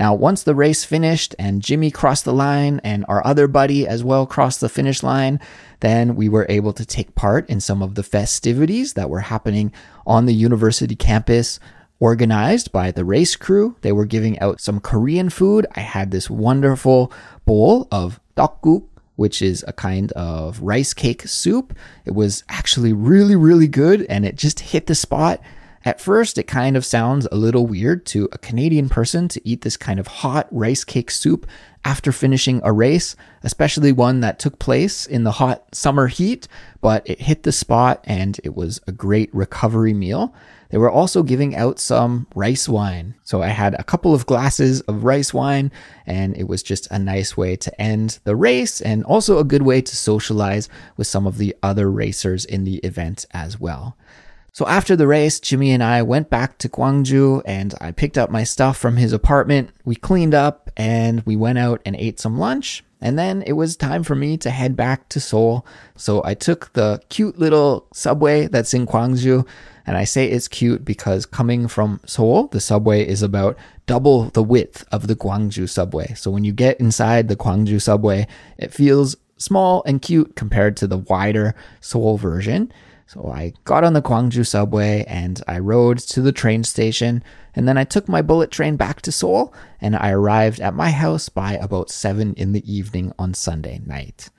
Now, 0.00 0.14
once 0.14 0.42
the 0.42 0.54
race 0.54 0.82
finished 0.82 1.34
and 1.38 1.60
Jimmy 1.60 1.90
crossed 1.90 2.24
the 2.24 2.32
line 2.32 2.80
and 2.82 3.04
our 3.06 3.24
other 3.26 3.46
buddy 3.46 3.86
as 3.86 4.02
well 4.02 4.24
crossed 4.24 4.62
the 4.62 4.70
finish 4.70 5.02
line, 5.02 5.38
then 5.80 6.16
we 6.16 6.26
were 6.26 6.46
able 6.48 6.72
to 6.72 6.86
take 6.86 7.14
part 7.14 7.46
in 7.50 7.60
some 7.60 7.82
of 7.82 7.96
the 7.96 8.02
festivities 8.02 8.94
that 8.94 9.10
were 9.10 9.20
happening 9.20 9.74
on 10.06 10.24
the 10.24 10.32
university 10.32 10.96
campus 10.96 11.60
organized 11.98 12.72
by 12.72 12.90
the 12.90 13.04
race 13.04 13.36
crew. 13.36 13.76
They 13.82 13.92
were 13.92 14.06
giving 14.06 14.38
out 14.38 14.58
some 14.58 14.80
Korean 14.80 15.28
food. 15.28 15.66
I 15.76 15.80
had 15.80 16.12
this 16.12 16.30
wonderful 16.30 17.12
bowl 17.44 17.86
of 17.92 18.20
tteokguk, 18.38 18.86
which 19.16 19.42
is 19.42 19.62
a 19.68 19.74
kind 19.74 20.12
of 20.12 20.62
rice 20.62 20.94
cake 20.94 21.28
soup. 21.28 21.76
It 22.06 22.14
was 22.14 22.42
actually 22.48 22.94
really, 22.94 23.36
really 23.36 23.68
good 23.68 24.06
and 24.08 24.24
it 24.24 24.36
just 24.36 24.60
hit 24.60 24.86
the 24.86 24.94
spot. 24.94 25.42
At 25.82 26.00
first, 26.00 26.36
it 26.36 26.42
kind 26.44 26.76
of 26.76 26.84
sounds 26.84 27.26
a 27.32 27.36
little 27.36 27.66
weird 27.66 28.04
to 28.06 28.28
a 28.32 28.38
Canadian 28.38 28.90
person 28.90 29.28
to 29.28 29.48
eat 29.48 29.62
this 29.62 29.78
kind 29.78 29.98
of 29.98 30.06
hot 30.06 30.46
rice 30.50 30.84
cake 30.84 31.10
soup 31.10 31.46
after 31.86 32.12
finishing 32.12 32.60
a 32.62 32.70
race, 32.70 33.16
especially 33.42 33.90
one 33.90 34.20
that 34.20 34.38
took 34.38 34.58
place 34.58 35.06
in 35.06 35.24
the 35.24 35.32
hot 35.32 35.74
summer 35.74 36.08
heat, 36.08 36.46
but 36.82 37.08
it 37.08 37.22
hit 37.22 37.44
the 37.44 37.52
spot 37.52 38.04
and 38.04 38.38
it 38.44 38.54
was 38.54 38.82
a 38.86 38.92
great 38.92 39.34
recovery 39.34 39.94
meal. 39.94 40.34
they 40.68 40.78
were 40.78 40.90
also 40.90 41.22
giving 41.22 41.56
out 41.56 41.80
some 41.80 42.26
rice 42.34 42.68
wine. 42.68 43.14
So 43.24 43.42
I 43.42 43.48
had 43.48 43.74
a 43.74 43.82
couple 43.82 44.14
of 44.14 44.26
glasses 44.26 44.82
of 44.82 45.02
rice 45.02 45.34
wine, 45.34 45.72
and 46.06 46.36
it 46.36 46.46
was 46.46 46.62
just 46.62 46.86
a 46.90 46.98
nice 46.98 47.36
way 47.36 47.56
to 47.56 47.80
end 47.80 48.20
the 48.24 48.36
race 48.36 48.80
and 48.80 49.02
also 49.04 49.38
a 49.38 49.44
good 49.44 49.62
way 49.62 49.80
to 49.80 49.96
socialize 49.96 50.68
with 50.98 51.06
some 51.06 51.26
of 51.26 51.38
the 51.38 51.56
other 51.62 51.90
racers 51.90 52.44
in 52.44 52.64
the 52.64 52.76
event 52.78 53.24
as 53.32 53.58
well. 53.58 53.96
So 54.52 54.66
after 54.66 54.96
the 54.96 55.06
race, 55.06 55.38
Jimmy 55.38 55.70
and 55.70 55.82
I 55.82 56.02
went 56.02 56.28
back 56.28 56.58
to 56.58 56.68
Gwangju 56.68 57.42
and 57.44 57.74
I 57.80 57.92
picked 57.92 58.18
up 58.18 58.30
my 58.30 58.44
stuff 58.44 58.76
from 58.76 58.96
his 58.96 59.12
apartment. 59.12 59.70
We 59.84 59.94
cleaned 59.94 60.34
up 60.34 60.70
and 60.76 61.22
we 61.22 61.36
went 61.36 61.58
out 61.58 61.80
and 61.84 61.94
ate 61.96 62.18
some 62.18 62.38
lunch. 62.38 62.84
And 63.00 63.18
then 63.18 63.42
it 63.42 63.52
was 63.52 63.76
time 63.76 64.02
for 64.02 64.14
me 64.14 64.36
to 64.38 64.50
head 64.50 64.76
back 64.76 65.08
to 65.10 65.20
Seoul. 65.20 65.64
So 65.96 66.22
I 66.24 66.34
took 66.34 66.72
the 66.74 67.00
cute 67.08 67.38
little 67.38 67.86
subway 67.94 68.46
that's 68.46 68.74
in 68.74 68.86
Gwangju. 68.86 69.46
And 69.86 69.96
I 69.96 70.04
say 70.04 70.26
it's 70.26 70.48
cute 70.48 70.84
because 70.84 71.24
coming 71.24 71.66
from 71.66 72.00
Seoul, 72.04 72.48
the 72.48 72.60
subway 72.60 73.06
is 73.06 73.22
about 73.22 73.56
double 73.86 74.24
the 74.30 74.42
width 74.42 74.84
of 74.92 75.06
the 75.06 75.16
Gwangju 75.16 75.68
subway. 75.68 76.12
So 76.14 76.30
when 76.30 76.44
you 76.44 76.52
get 76.52 76.78
inside 76.78 77.28
the 77.28 77.36
Gwangju 77.36 77.80
subway, 77.80 78.26
it 78.58 78.72
feels 78.72 79.16
small 79.38 79.82
and 79.86 80.02
cute 80.02 80.36
compared 80.36 80.76
to 80.76 80.86
the 80.86 80.98
wider 80.98 81.54
Seoul 81.80 82.18
version. 82.18 82.70
So 83.12 83.26
I 83.26 83.54
got 83.64 83.82
on 83.82 83.94
the 83.94 84.02
Gwangju 84.02 84.46
subway 84.46 85.04
and 85.08 85.42
I 85.48 85.58
rode 85.58 85.98
to 85.98 86.22
the 86.22 86.30
train 86.30 86.62
station. 86.62 87.24
And 87.56 87.66
then 87.66 87.76
I 87.76 87.82
took 87.82 88.08
my 88.08 88.22
bullet 88.22 88.52
train 88.52 88.76
back 88.76 89.02
to 89.02 89.10
Seoul 89.10 89.52
and 89.80 89.96
I 89.96 90.12
arrived 90.12 90.60
at 90.60 90.74
my 90.74 90.90
house 90.92 91.28
by 91.28 91.54
about 91.54 91.90
7 91.90 92.34
in 92.34 92.52
the 92.52 92.72
evening 92.72 93.12
on 93.18 93.34
Sunday 93.34 93.80
night. 93.84 94.30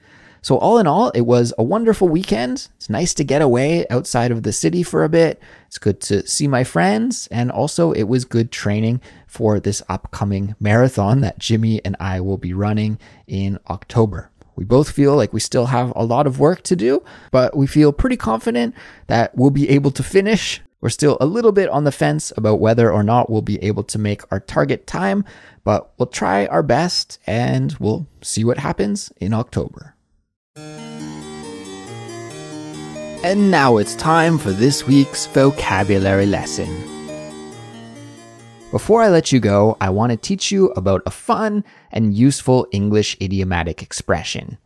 So, 0.42 0.58
all 0.58 0.78
in 0.78 0.88
all, 0.88 1.10
it 1.10 1.22
was 1.22 1.54
a 1.58 1.64
wonderful 1.64 2.08
weekend. 2.08 2.70
It's 2.78 2.90
nice 2.90 3.14
to 3.16 3.26
get 3.26 3.42
away 3.42 3.86
outside 3.90 4.32
of 4.32 4.44
the 4.44 4.54
city 4.54 4.84
for 4.84 5.04
a 5.04 5.10
bit. 5.10 5.42
It's 5.68 5.78
good 5.78 6.00
to 6.04 6.26
see 6.26 6.48
my 6.48 6.64
friends. 6.64 7.28
And 7.30 7.52
also, 7.52 7.92
it 7.92 8.04
was 8.04 8.24
good 8.24 8.54
training 8.54 9.02
for 9.28 9.60
this 9.60 9.84
upcoming 9.90 10.56
marathon 10.62 11.20
that 11.22 11.40
Jimmy 11.40 11.84
and 11.84 11.98
I 12.00 12.22
will 12.22 12.38
be 12.38 12.54
running 12.54 13.00
in 13.28 13.60
October. 13.70 14.31
We 14.62 14.66
both 14.66 14.92
feel 14.92 15.16
like 15.16 15.34
we 15.34 15.40
still 15.40 15.66
have 15.66 15.92
a 15.96 16.06
lot 16.06 16.28
of 16.28 16.40
work 16.40 16.62
to 16.66 16.76
do, 16.76 17.02
but 17.32 17.58
we 17.58 17.66
feel 17.66 17.92
pretty 17.92 18.16
confident 18.16 18.76
that 19.08 19.36
we'll 19.36 19.50
be 19.50 19.68
able 19.70 19.90
to 19.90 20.04
finish. 20.04 20.62
We're 20.82 20.90
still 20.90 21.18
a 21.20 21.26
little 21.26 21.52
bit 21.52 21.68
on 21.70 21.84
the 21.84 21.92
fence 21.92 22.32
about 22.38 22.60
whether 22.60 22.92
or 22.92 23.02
not 23.02 23.28
we'll 23.28 23.42
be 23.42 23.58
able 23.64 23.84
to 23.86 23.98
make 23.98 24.22
our 24.32 24.40
target 24.40 24.86
time, 24.86 25.26
but 25.64 25.92
we'll 25.98 26.06
try 26.06 26.46
our 26.46 26.62
best 26.62 27.18
and 27.26 27.76
we'll 27.80 28.06
see 28.22 28.44
what 28.44 28.60
happens 28.60 29.12
in 29.20 29.34
October. 29.34 29.96
And 33.24 33.50
now 33.50 33.78
it's 33.78 33.96
time 33.96 34.38
for 34.38 34.52
this 34.52 34.86
week's 34.86 35.26
vocabulary 35.26 36.28
lesson. 36.28 36.70
Before 38.70 39.02
I 39.02 39.10
let 39.10 39.32
you 39.32 39.40
go, 39.40 39.76
I 39.82 39.90
want 39.90 40.12
to 40.12 40.18
teach 40.18 40.52
you 40.52 40.68
about 40.74 41.02
a 41.08 41.12
fun 41.12 41.64
and 41.92 42.14
useful 42.14 42.68
English 42.72 43.18
idiomatic 43.22 43.82
expression. 43.82 44.58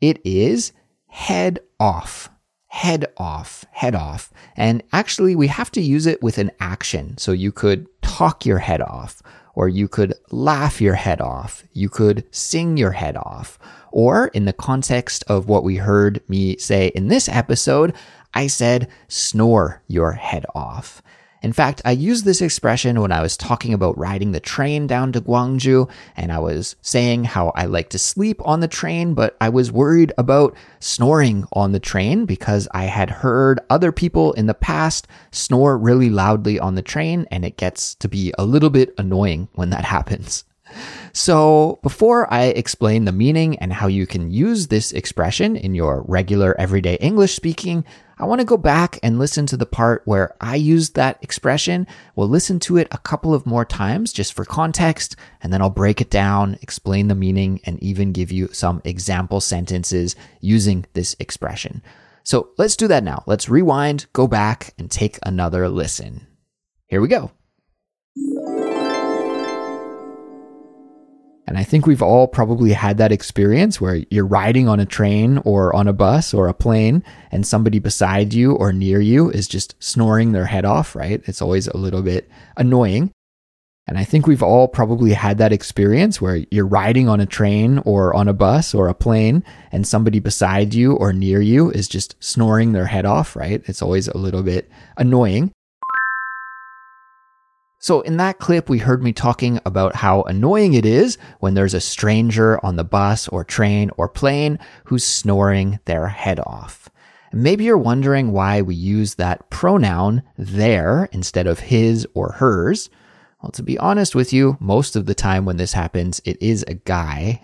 It 0.00 0.20
is 0.24 0.72
head 1.06 1.60
off. 1.78 2.30
Head 2.68 3.06
off, 3.16 3.64
head 3.72 3.96
off. 3.96 4.32
And 4.56 4.82
actually, 4.92 5.34
we 5.34 5.48
have 5.48 5.72
to 5.72 5.80
use 5.80 6.06
it 6.06 6.22
with 6.22 6.38
an 6.38 6.52
action. 6.60 7.18
So 7.18 7.32
you 7.32 7.50
could 7.50 7.88
talk 8.00 8.46
your 8.46 8.58
head 8.58 8.80
off, 8.80 9.22
or 9.54 9.68
you 9.68 9.88
could 9.88 10.14
laugh 10.30 10.80
your 10.80 10.94
head 10.94 11.20
off. 11.20 11.64
You 11.72 11.88
could 11.88 12.24
sing 12.30 12.76
your 12.76 12.92
head 12.92 13.16
off. 13.16 13.58
Or 13.90 14.28
in 14.28 14.44
the 14.44 14.52
context 14.52 15.24
of 15.26 15.48
what 15.48 15.64
we 15.64 15.76
heard 15.76 16.22
me 16.28 16.56
say 16.58 16.88
in 16.88 17.08
this 17.08 17.28
episode, 17.28 17.92
I 18.34 18.46
said 18.46 18.88
snore 19.08 19.82
your 19.88 20.12
head 20.12 20.46
off. 20.54 21.02
In 21.42 21.52
fact, 21.54 21.80
I 21.86 21.92
used 21.92 22.24
this 22.24 22.42
expression 22.42 23.00
when 23.00 23.12
I 23.12 23.22
was 23.22 23.36
talking 23.36 23.72
about 23.72 23.96
riding 23.96 24.32
the 24.32 24.40
train 24.40 24.86
down 24.86 25.12
to 25.12 25.22
Gwangju, 25.22 25.88
and 26.14 26.30
I 26.30 26.38
was 26.38 26.76
saying 26.82 27.24
how 27.24 27.48
I 27.54 27.64
like 27.64 27.88
to 27.90 27.98
sleep 27.98 28.42
on 28.46 28.60
the 28.60 28.68
train, 28.68 29.14
but 29.14 29.36
I 29.40 29.48
was 29.48 29.72
worried 29.72 30.12
about 30.18 30.54
snoring 30.80 31.46
on 31.54 31.72
the 31.72 31.80
train 31.80 32.26
because 32.26 32.68
I 32.72 32.84
had 32.84 33.08
heard 33.08 33.58
other 33.70 33.90
people 33.90 34.32
in 34.34 34.46
the 34.46 34.54
past 34.54 35.08
snore 35.30 35.78
really 35.78 36.10
loudly 36.10 36.58
on 36.58 36.74
the 36.74 36.82
train, 36.82 37.26
and 37.30 37.44
it 37.44 37.56
gets 37.56 37.94
to 37.96 38.08
be 38.08 38.34
a 38.36 38.44
little 38.44 38.70
bit 38.70 38.92
annoying 38.98 39.48
when 39.54 39.70
that 39.70 39.84
happens. 39.96 40.44
So, 41.12 41.80
before 41.82 42.32
I 42.32 42.44
explain 42.44 43.04
the 43.04 43.12
meaning 43.12 43.58
and 43.58 43.72
how 43.72 43.88
you 43.88 44.06
can 44.06 44.30
use 44.30 44.68
this 44.68 44.92
expression 44.92 45.56
in 45.56 45.74
your 45.74 46.04
regular 46.06 46.54
everyday 46.60 46.94
English 46.96 47.34
speaking, 47.34 47.84
I 48.20 48.26
want 48.26 48.42
to 48.42 48.44
go 48.44 48.58
back 48.58 48.98
and 49.02 49.18
listen 49.18 49.46
to 49.46 49.56
the 49.56 49.64
part 49.64 50.02
where 50.04 50.36
I 50.42 50.56
used 50.56 50.94
that 50.94 51.18
expression. 51.22 51.86
We'll 52.14 52.28
listen 52.28 52.60
to 52.60 52.76
it 52.76 52.86
a 52.90 52.98
couple 52.98 53.32
of 53.32 53.46
more 53.46 53.64
times 53.64 54.12
just 54.12 54.34
for 54.34 54.44
context, 54.44 55.16
and 55.42 55.50
then 55.50 55.62
I'll 55.62 55.70
break 55.70 56.02
it 56.02 56.10
down, 56.10 56.58
explain 56.60 57.08
the 57.08 57.14
meaning, 57.14 57.62
and 57.64 57.82
even 57.82 58.12
give 58.12 58.30
you 58.30 58.48
some 58.52 58.82
example 58.84 59.40
sentences 59.40 60.16
using 60.38 60.84
this 60.92 61.16
expression. 61.18 61.82
So 62.22 62.50
let's 62.58 62.76
do 62.76 62.86
that 62.88 63.04
now. 63.04 63.24
Let's 63.26 63.48
rewind, 63.48 64.04
go 64.12 64.26
back, 64.26 64.74
and 64.76 64.90
take 64.90 65.18
another 65.22 65.70
listen. 65.70 66.26
Here 66.88 67.00
we 67.00 67.08
go. 67.08 67.30
And 71.50 71.58
I 71.58 71.64
think 71.64 71.84
we've 71.84 72.00
all 72.00 72.28
probably 72.28 72.70
had 72.70 72.98
that 72.98 73.10
experience 73.10 73.80
where 73.80 74.04
you're 74.08 74.24
riding 74.24 74.68
on 74.68 74.78
a 74.78 74.86
train 74.86 75.38
or 75.38 75.74
on 75.74 75.88
a 75.88 75.92
bus 75.92 76.32
or 76.32 76.46
a 76.46 76.54
plane 76.54 77.02
and 77.32 77.44
somebody 77.44 77.80
beside 77.80 78.32
you 78.32 78.54
or 78.54 78.72
near 78.72 79.00
you 79.00 79.30
is 79.30 79.48
just 79.48 79.74
snoring 79.82 80.30
their 80.30 80.44
head 80.44 80.64
off, 80.64 80.94
right? 80.94 81.20
It's 81.24 81.42
always 81.42 81.66
a 81.66 81.76
little 81.76 82.02
bit 82.02 82.30
annoying. 82.56 83.10
And 83.88 83.98
I 83.98 84.04
think 84.04 84.28
we've 84.28 84.44
all 84.44 84.68
probably 84.68 85.12
had 85.12 85.38
that 85.38 85.52
experience 85.52 86.20
where 86.20 86.44
you're 86.52 86.68
riding 86.68 87.08
on 87.08 87.18
a 87.18 87.26
train 87.26 87.78
or 87.78 88.14
on 88.14 88.28
a 88.28 88.32
bus 88.32 88.72
or 88.72 88.86
a 88.86 88.94
plane 88.94 89.42
and 89.72 89.84
somebody 89.84 90.20
beside 90.20 90.72
you 90.72 90.94
or 90.94 91.12
near 91.12 91.40
you 91.40 91.68
is 91.72 91.88
just 91.88 92.14
snoring 92.22 92.70
their 92.70 92.86
head 92.86 93.04
off, 93.04 93.34
right? 93.34 93.60
It's 93.66 93.82
always 93.82 94.06
a 94.06 94.16
little 94.16 94.44
bit 94.44 94.70
annoying. 94.96 95.50
So, 97.82 98.02
in 98.02 98.18
that 98.18 98.38
clip, 98.38 98.68
we 98.68 98.76
heard 98.76 99.02
me 99.02 99.14
talking 99.14 99.58
about 99.64 99.96
how 99.96 100.20
annoying 100.24 100.74
it 100.74 100.84
is 100.84 101.16
when 101.38 101.54
there's 101.54 101.72
a 101.72 101.80
stranger 101.80 102.62
on 102.62 102.76
the 102.76 102.84
bus 102.84 103.26
or 103.28 103.42
train 103.42 103.90
or 103.96 104.06
plane 104.06 104.58
who's 104.84 105.02
snoring 105.02 105.80
their 105.86 106.08
head 106.08 106.40
off. 106.40 106.90
maybe 107.32 107.64
you're 107.64 107.78
wondering 107.78 108.32
why 108.32 108.60
we 108.60 108.74
use 108.74 109.14
that 109.14 109.48
pronoun 109.48 110.22
there 110.36 111.08
instead 111.12 111.46
of 111.46 111.60
his 111.60 112.06
or 112.12 112.32
hers. 112.32 112.90
Well, 113.42 113.52
to 113.52 113.62
be 113.62 113.78
honest 113.78 114.14
with 114.14 114.34
you, 114.34 114.58
most 114.60 114.96
of 114.96 115.06
the 115.06 115.14
time 115.14 115.46
when 115.46 115.56
this 115.56 115.72
happens, 115.72 116.20
it 116.26 116.36
is 116.42 116.62
a 116.68 116.74
guy. 116.74 117.40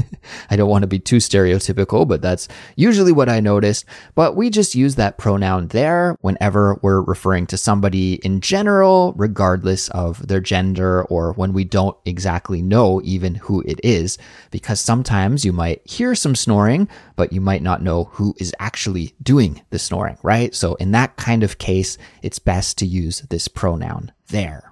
I 0.50 0.56
don't 0.56 0.68
want 0.68 0.82
to 0.82 0.86
be 0.86 0.98
too 0.98 1.16
stereotypical, 1.16 2.06
but 2.06 2.20
that's 2.20 2.48
usually 2.76 3.12
what 3.12 3.30
I 3.30 3.40
noticed. 3.40 3.86
But 4.14 4.36
we 4.36 4.50
just 4.50 4.74
use 4.74 4.96
that 4.96 5.16
pronoun 5.16 5.68
there 5.68 6.18
whenever 6.20 6.78
we're 6.82 7.00
referring 7.00 7.46
to 7.46 7.56
somebody 7.56 8.16
in 8.16 8.42
general, 8.42 9.14
regardless 9.16 9.88
of 9.88 10.26
their 10.28 10.40
gender 10.40 11.04
or 11.04 11.32
when 11.32 11.54
we 11.54 11.64
don't 11.64 11.96
exactly 12.04 12.60
know 12.60 13.00
even 13.02 13.36
who 13.36 13.62
it 13.62 13.80
is. 13.82 14.18
Because 14.50 14.80
sometimes 14.80 15.46
you 15.46 15.54
might 15.54 15.80
hear 15.88 16.14
some 16.14 16.34
snoring, 16.34 16.90
but 17.16 17.32
you 17.32 17.40
might 17.40 17.62
not 17.62 17.82
know 17.82 18.04
who 18.04 18.34
is 18.36 18.54
actually 18.58 19.14
doing 19.22 19.62
the 19.70 19.78
snoring, 19.78 20.18
right? 20.22 20.54
So 20.54 20.74
in 20.74 20.90
that 20.90 21.16
kind 21.16 21.42
of 21.42 21.56
case, 21.56 21.96
it's 22.20 22.38
best 22.38 22.76
to 22.78 22.86
use 22.86 23.22
this 23.30 23.48
pronoun 23.48 24.12
there. 24.26 24.67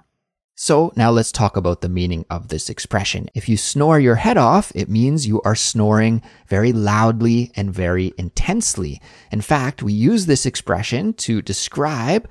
So 0.59 0.91
now 0.95 1.11
let's 1.11 1.31
talk 1.31 1.55
about 1.55 1.81
the 1.81 1.87
meaning 1.87 2.25
of 2.31 2.47
this 2.47 2.67
expression. 2.67 3.29
If 3.35 3.47
you 3.47 3.57
snore 3.57 3.99
your 3.99 4.15
head 4.15 4.37
off, 4.37 4.71
it 4.73 4.89
means 4.89 5.27
you 5.27 5.39
are 5.43 5.53
snoring 5.53 6.23
very 6.47 6.73
loudly 6.73 7.51
and 7.55 7.71
very 7.71 8.11
intensely. 8.17 8.99
In 9.31 9.41
fact, 9.41 9.83
we 9.83 9.93
use 9.93 10.25
this 10.25 10.47
expression 10.47 11.13
to 11.13 11.43
describe 11.43 12.27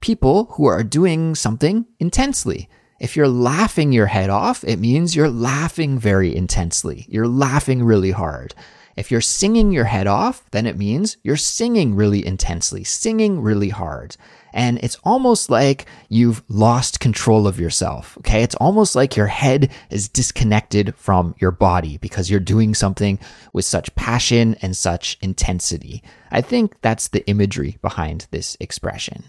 people 0.00 0.46
who 0.54 0.66
are 0.66 0.82
doing 0.82 1.36
something 1.36 1.86
intensely. 2.00 2.68
If 2.98 3.16
you're 3.16 3.28
laughing 3.28 3.92
your 3.92 4.06
head 4.06 4.28
off, 4.28 4.64
it 4.64 4.80
means 4.80 5.14
you're 5.14 5.30
laughing 5.30 6.00
very 6.00 6.34
intensely. 6.34 7.06
You're 7.08 7.28
laughing 7.28 7.84
really 7.84 8.10
hard. 8.10 8.56
If 8.96 9.12
you're 9.12 9.20
singing 9.20 9.70
your 9.70 9.84
head 9.84 10.08
off, 10.08 10.50
then 10.50 10.66
it 10.66 10.76
means 10.76 11.16
you're 11.22 11.36
singing 11.36 11.94
really 11.94 12.26
intensely, 12.26 12.82
singing 12.82 13.40
really 13.40 13.68
hard. 13.68 14.16
And 14.52 14.78
it's 14.82 14.98
almost 15.04 15.50
like 15.50 15.86
you've 16.08 16.42
lost 16.48 17.00
control 17.00 17.46
of 17.46 17.60
yourself. 17.60 18.16
Okay. 18.18 18.42
It's 18.42 18.54
almost 18.56 18.96
like 18.96 19.16
your 19.16 19.26
head 19.26 19.70
is 19.90 20.08
disconnected 20.08 20.94
from 20.96 21.34
your 21.38 21.50
body 21.50 21.98
because 21.98 22.30
you're 22.30 22.40
doing 22.40 22.74
something 22.74 23.18
with 23.52 23.64
such 23.64 23.94
passion 23.94 24.56
and 24.62 24.76
such 24.76 25.18
intensity. 25.20 26.02
I 26.30 26.40
think 26.40 26.80
that's 26.80 27.08
the 27.08 27.26
imagery 27.28 27.78
behind 27.82 28.26
this 28.30 28.56
expression. 28.60 29.24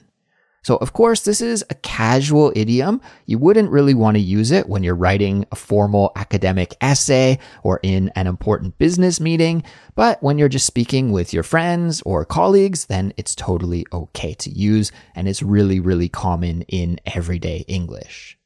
So, 0.62 0.76
of 0.78 0.93
course, 0.93 1.22
this 1.22 1.41
is 1.41 1.64
a 1.70 1.76
casual 1.76 2.51
idiom. 2.55 3.01
You 3.26 3.38
wouldn't 3.38 3.72
really 3.72 3.93
want 3.93 4.16
to 4.16 4.22
use 4.22 4.51
it 4.51 4.68
when 4.68 4.84
you're 4.84 4.95
writing 4.95 5.45
a 5.51 5.55
formal 5.55 6.12
academic 6.16 6.76
essay 6.82 7.39
or 7.64 7.80
in 7.82 8.10
an 8.16 8.28
important 8.28 8.78
business 8.78 9.20
meeting. 9.20 9.64
But 9.95 10.22
when 10.22 10.38
you're 10.38 10.49
just 10.49 10.66
speaking 10.66 11.12
with 11.12 11.34
your 11.34 11.43
friends 11.43 12.01
or 12.01 12.26
colleagues, 12.26 12.86
then 12.86 13.14
it's 13.18 13.36
totally 13.36 13.86
okay 13.93 14.34
to 14.36 14.49
use. 14.49 14.91
And 15.16 15.28
it's 15.28 15.41
really, 15.41 15.80
really 15.80 16.10
common 16.10 16.64
in 16.64 16.99
everyday 17.05 17.64
English. 17.68 18.38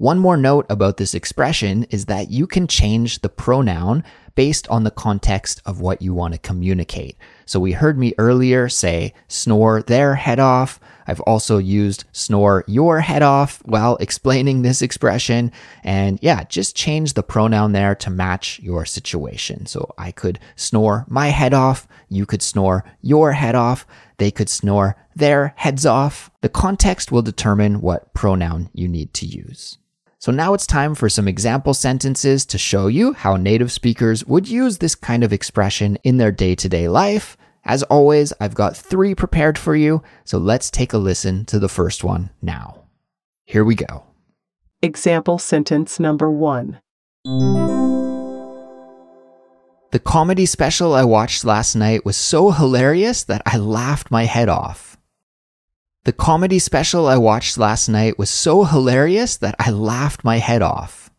One 0.00 0.18
more 0.18 0.38
note 0.38 0.64
about 0.70 0.96
this 0.96 1.12
expression 1.12 1.84
is 1.90 2.06
that 2.06 2.30
you 2.30 2.46
can 2.46 2.66
change 2.66 3.20
the 3.20 3.28
pronoun 3.28 4.02
based 4.34 4.66
on 4.68 4.84
the 4.84 4.90
context 4.90 5.60
of 5.66 5.82
what 5.82 6.00
you 6.00 6.14
want 6.14 6.32
to 6.32 6.40
communicate. 6.40 7.18
So 7.44 7.60
we 7.60 7.72
heard 7.72 7.98
me 7.98 8.14
earlier 8.16 8.70
say 8.70 9.12
snore 9.28 9.82
their 9.82 10.14
head 10.14 10.40
off. 10.40 10.80
I've 11.10 11.20
also 11.22 11.58
used 11.58 12.04
snore 12.12 12.64
your 12.68 13.00
head 13.00 13.22
off 13.22 13.60
while 13.64 13.96
explaining 13.96 14.62
this 14.62 14.80
expression. 14.80 15.50
And 15.82 16.20
yeah, 16.22 16.44
just 16.44 16.76
change 16.76 17.14
the 17.14 17.24
pronoun 17.24 17.72
there 17.72 17.96
to 17.96 18.10
match 18.10 18.60
your 18.60 18.84
situation. 18.84 19.66
So 19.66 19.92
I 19.98 20.12
could 20.12 20.38
snore 20.54 21.04
my 21.08 21.28
head 21.28 21.52
off. 21.52 21.88
You 22.08 22.26
could 22.26 22.42
snore 22.42 22.84
your 23.02 23.32
head 23.32 23.56
off. 23.56 23.86
They 24.18 24.30
could 24.30 24.48
snore 24.48 24.96
their 25.16 25.52
heads 25.56 25.84
off. 25.84 26.30
The 26.42 26.48
context 26.48 27.10
will 27.10 27.22
determine 27.22 27.80
what 27.80 28.14
pronoun 28.14 28.70
you 28.72 28.86
need 28.86 29.12
to 29.14 29.26
use. 29.26 29.78
So 30.20 30.30
now 30.30 30.54
it's 30.54 30.66
time 30.66 30.94
for 30.94 31.08
some 31.08 31.26
example 31.26 31.74
sentences 31.74 32.44
to 32.46 32.58
show 32.58 32.86
you 32.86 33.14
how 33.14 33.36
native 33.36 33.72
speakers 33.72 34.24
would 34.26 34.46
use 34.46 34.78
this 34.78 34.94
kind 34.94 35.24
of 35.24 35.32
expression 35.32 35.96
in 36.04 36.18
their 36.18 36.30
day 36.30 36.54
to 36.54 36.68
day 36.68 36.88
life. 36.88 37.36
As 37.70 37.84
always, 37.84 38.32
I've 38.40 38.56
got 38.56 38.76
three 38.76 39.14
prepared 39.14 39.56
for 39.56 39.76
you, 39.76 40.02
so 40.24 40.38
let's 40.38 40.72
take 40.72 40.92
a 40.92 40.98
listen 40.98 41.44
to 41.44 41.60
the 41.60 41.68
first 41.68 42.02
one 42.02 42.30
now. 42.42 42.86
Here 43.44 43.62
we 43.62 43.76
go. 43.76 44.06
Example 44.82 45.38
sentence 45.38 46.00
number 46.00 46.28
one. 46.28 46.80
The 49.92 50.00
comedy 50.04 50.46
special 50.46 50.94
I 50.94 51.04
watched 51.04 51.44
last 51.44 51.76
night 51.76 52.04
was 52.04 52.16
so 52.16 52.50
hilarious 52.50 53.22
that 53.22 53.42
I 53.46 53.56
laughed 53.56 54.10
my 54.10 54.24
head 54.24 54.48
off. 54.48 54.96
The 56.02 56.12
comedy 56.12 56.58
special 56.58 57.06
I 57.06 57.18
watched 57.18 57.56
last 57.56 57.88
night 57.88 58.18
was 58.18 58.30
so 58.30 58.64
hilarious 58.64 59.36
that 59.36 59.54
I 59.60 59.70
laughed 59.70 60.24
my 60.24 60.38
head 60.38 60.62
off. 60.62 61.09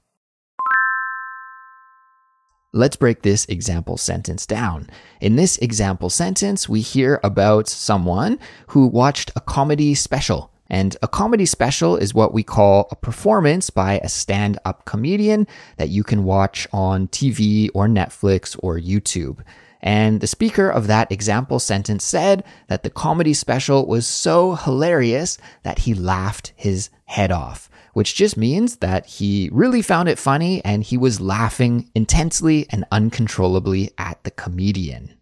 Let's 2.74 2.96
break 2.96 3.22
this 3.22 3.44
example 3.48 3.98
sentence 3.98 4.46
down. 4.46 4.90
In 5.20 5.36
this 5.36 5.58
example 5.58 6.10
sentence, 6.10 6.70
we 6.70 6.80
hear 6.80 7.20
about 7.22 7.68
someone 7.68 8.40
who 8.68 8.88
watched 8.88 9.30
a 9.36 9.42
comedy 9.42 9.94
special. 9.94 10.54
And 10.70 10.96
a 11.02 11.08
comedy 11.10 11.46
special 11.46 11.98
is 11.98 12.14
what 12.14 12.34
we 12.34 12.44
call 12.44 12.88
a 12.90 12.96
performance 12.96 13.70
by 13.72 14.00
a 14.00 14.08
stand 14.08 14.58
up 14.64 14.86
comedian 14.86 15.48
that 15.76 15.90
you 15.90 16.02
can 16.06 16.24
watch 16.24 16.66
on 16.72 17.10
TV 17.10 17.70
or 17.74 17.90
Netflix 17.90 18.58
or 18.64 18.80
YouTube. 18.80 19.44
And 19.82 20.22
the 20.22 20.28
speaker 20.28 20.70
of 20.70 20.88
that 20.88 21.12
example 21.12 21.60
sentence 21.60 22.06
said 22.06 22.44
that 22.70 22.84
the 22.84 22.90
comedy 22.90 23.34
special 23.34 23.86
was 23.86 24.08
so 24.08 24.56
hilarious 24.56 25.38
that 25.64 25.80
he 25.80 25.94
laughed 25.94 26.54
his 26.56 26.90
head 27.04 27.34
off, 27.34 27.70
which 27.94 28.16
just 28.16 28.38
means 28.38 28.78
that 28.78 29.06
he 29.06 29.50
really 29.52 29.82
found 29.82 30.10
it 30.10 30.20
funny 30.20 30.64
and 30.64 30.84
he 30.84 30.98
was 30.98 31.22
laughing 31.22 31.90
intensely 31.96 32.66
and 32.70 32.86
uncontrollably 32.92 33.92
at 33.98 34.24
the 34.24 34.32
comedian. 34.32 35.16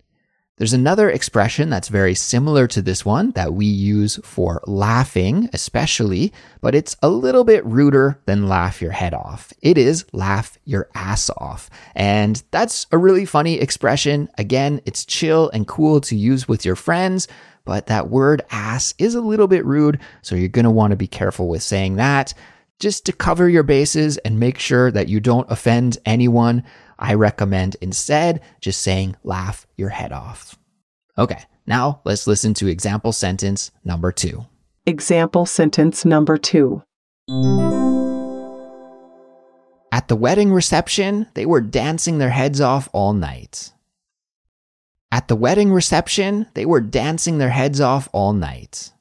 There's 0.60 0.74
another 0.74 1.10
expression 1.10 1.70
that's 1.70 1.88
very 1.88 2.14
similar 2.14 2.68
to 2.68 2.82
this 2.82 3.06
one 3.06 3.32
that 3.32 3.54
we 3.54 3.66
use 3.66 4.20
for 4.26 4.62
laughing, 4.68 5.50
especially, 5.54 6.34
but 6.60 6.76
it's 6.76 6.98
a 7.02 7.08
little 7.08 7.46
bit 7.46 7.66
ruder 7.66 8.20
than 8.26 8.50
laugh 8.50 8.82
your 8.82 8.92
head 8.92 9.14
off. 9.14 9.54
It 9.62 9.78
is 9.78 10.04
laugh 10.12 10.58
your 10.66 10.90
ass 10.94 11.30
off. 11.38 11.70
And 11.96 12.44
that's 12.52 12.88
a 12.92 12.98
really 12.98 13.24
funny 13.26 13.58
expression. 13.58 14.28
Again, 14.38 14.82
it's 14.86 15.06
chill 15.06 15.50
and 15.52 15.66
cool 15.66 16.02
to 16.02 16.16
use 16.18 16.50
with 16.50 16.66
your 16.66 16.76
friends, 16.76 17.30
but 17.64 17.88
that 17.88 18.10
word 18.10 18.42
ass 18.52 18.94
is 18.98 19.16
a 19.16 19.22
little 19.22 19.48
bit 19.48 19.66
rude, 19.66 20.02
so 20.22 20.36
you're 20.36 20.50
want 20.72 20.92
to 20.92 20.98
be 20.98 21.08
careful 21.08 21.48
with 21.48 21.64
saying 21.64 21.96
that. 21.96 22.34
Just 22.80 23.06
to 23.08 23.12
cover 23.12 23.50
your 23.50 23.64
bases 23.64 24.18
and 24.20 24.40
make 24.40 24.58
sure 24.58 24.90
that 24.90 25.10
you 25.10 25.20
don't 25.20 25.52
offend 25.52 25.98
anyone, 26.06 26.64
I 26.98 27.16
recommend 27.16 27.76
instead 27.82 28.42
just 28.62 28.82
saying 28.82 29.18
laugh 29.22 29.68
your 29.76 29.90
head 29.90 30.14
off. 30.14 30.58
Okay, 31.18 31.44
now 31.68 32.00
let's 32.06 32.26
listen 32.26 32.54
to 32.56 32.68
example 32.68 33.12
sentence 33.12 33.72
number 33.84 34.14
two. 34.14 34.46
Example 34.86 35.46
sentence 35.46 36.06
number 36.06 36.38
two. 36.38 36.82
At 39.92 40.08
the 40.08 40.16
wedding 40.16 40.54
reception, 40.54 41.28
they 41.34 41.46
were 41.46 41.62
dancing 41.62 42.18
their 42.18 42.30
heads 42.30 42.62
off 42.62 42.88
all 42.94 43.12
night. 43.12 43.74
At 45.12 45.28
the 45.28 45.36
wedding 45.36 45.74
reception, 45.74 46.48
they 46.54 46.66
were 46.66 46.80
dancing 46.80 47.40
their 47.40 47.50
heads 47.50 47.82
off 47.82 48.08
all 48.14 48.32
night. 48.32 48.94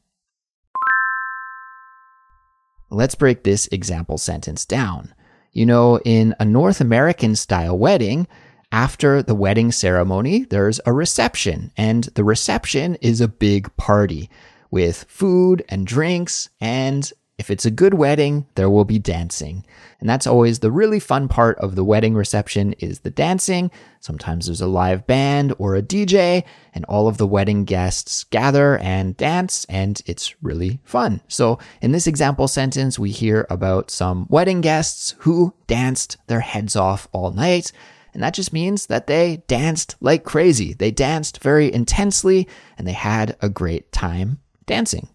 Let's 2.91 3.14
break 3.14 3.43
this 3.43 3.66
example 3.68 4.18
sentence 4.18 4.64
down. 4.64 5.14
You 5.53 5.66
know, 5.66 5.99
in 6.05 6.34
a 6.39 6.45
North 6.45 6.80
American 6.80 7.36
style 7.36 7.76
wedding, 7.76 8.26
after 8.70 9.22
the 9.22 9.34
wedding 9.34 9.72
ceremony, 9.72 10.45
there's 10.45 10.80
a 10.84 10.93
reception, 10.93 11.72
and 11.76 12.05
the 12.14 12.24
reception 12.24 12.97
is 12.97 13.20
a 13.20 13.28
big 13.28 13.74
party 13.76 14.28
with 14.70 15.05
food 15.09 15.64
and 15.68 15.86
drinks. 15.86 16.51
And 16.61 17.11
if 17.39 17.51
it's 17.51 17.64
a 17.64 17.70
good 17.70 17.95
wedding, 17.95 18.47
there 18.57 18.68
will 18.68 18.84
be 18.84 18.99
dancing. 18.99 19.64
And 20.01 20.09
that's 20.09 20.26
always 20.26 20.59
the 20.59 20.72
really 20.72 20.99
fun 20.99 21.28
part 21.28 21.57
of 21.59 21.76
the 21.76 21.84
wedding 21.84 22.14
reception 22.14 22.72
is 22.74 23.01
the 23.01 23.11
dancing. 23.11 23.70
Sometimes 24.01 24.47
there's 24.47 24.61
a 24.61 24.66
live 24.66 25.07
band 25.07 25.55
or 25.59 25.76
a 25.76 25.82
DJ 25.82 26.43
and 26.74 26.84
all 26.86 27.07
of 27.07 27.16
the 27.16 27.26
wedding 27.26 27.64
guests 27.64 28.24
gather 28.24 28.76
and 28.78 29.16
dance 29.16 29.64
and 29.68 30.03
it's 30.05 30.34
really 30.43 30.80
fun. 30.82 31.20
So 31.28 31.61
in 31.80 31.93
this 31.93 32.09
example 32.09 32.49
sentence, 32.49 32.99
we 32.99 33.12
hear 33.12 33.47
about 33.49 33.91
some 33.91 34.26
wedding 34.28 34.61
guests 34.61 35.14
who 35.18 35.55
danced 35.68 36.16
their 36.26 36.41
heads 36.41 36.74
off 36.74 37.09
all 37.12 37.30
night. 37.30 37.70
And 38.14 38.22
that 38.22 38.34
just 38.34 38.53
means 38.53 38.86
that 38.86 39.07
they 39.07 39.45
danced 39.47 39.95
like 40.01 40.24
crazy. 40.24 40.74
They 40.74 40.91
danced 40.91 41.41
very 41.41 41.72
intensely 41.72 42.49
and 42.76 42.86
they 42.86 42.93
had 42.93 43.36
a 43.41 43.49
great 43.49 43.93
time 43.93 44.41
dancing. 44.66 45.09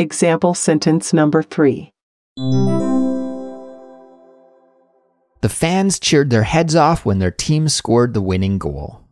Example 0.00 0.54
sentence 0.54 1.12
number 1.12 1.42
three. 1.42 1.92
The 5.42 5.50
fans 5.50 6.00
cheered 6.00 6.30
their 6.30 6.44
heads 6.44 6.74
off 6.74 7.04
when 7.04 7.18
their 7.18 7.30
team 7.30 7.68
scored 7.68 8.14
the 8.14 8.22
winning 8.22 8.56
goal. 8.56 9.04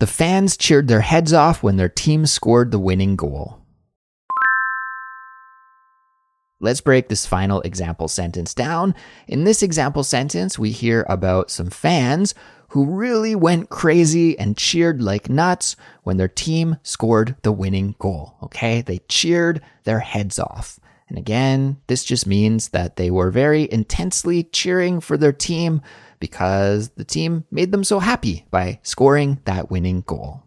The 0.00 0.08
fans 0.08 0.56
cheered 0.56 0.88
their 0.88 1.02
heads 1.02 1.32
off 1.32 1.62
when 1.62 1.76
their 1.76 1.88
team 1.88 2.26
scored 2.26 2.72
the 2.72 2.80
winning 2.80 3.14
goal. 3.14 3.60
Let's 6.60 6.80
break 6.80 7.08
this 7.08 7.24
final 7.24 7.60
example 7.60 8.08
sentence 8.08 8.54
down. 8.54 8.96
In 9.28 9.44
this 9.44 9.62
example 9.62 10.02
sentence, 10.02 10.58
we 10.58 10.72
hear 10.72 11.06
about 11.08 11.52
some 11.52 11.70
fans 11.70 12.34
who 12.68 12.84
really 12.84 13.34
went 13.34 13.70
crazy 13.70 14.38
and 14.38 14.56
cheered 14.56 15.02
like 15.02 15.28
nuts 15.28 15.76
when 16.02 16.16
their 16.16 16.28
team 16.28 16.76
scored 16.82 17.36
the 17.42 17.52
winning 17.52 17.94
goal. 17.98 18.36
Okay. 18.42 18.82
They 18.82 18.98
cheered 19.08 19.60
their 19.84 20.00
heads 20.00 20.38
off. 20.38 20.78
And 21.08 21.16
again, 21.16 21.78
this 21.86 22.04
just 22.04 22.26
means 22.26 22.68
that 22.70 22.96
they 22.96 23.10
were 23.10 23.30
very 23.30 23.70
intensely 23.72 24.44
cheering 24.44 25.00
for 25.00 25.16
their 25.16 25.32
team 25.32 25.80
because 26.20 26.90
the 26.90 27.04
team 27.04 27.44
made 27.50 27.72
them 27.72 27.84
so 27.84 27.98
happy 27.98 28.44
by 28.50 28.80
scoring 28.82 29.40
that 29.44 29.70
winning 29.70 30.02
goal. 30.02 30.44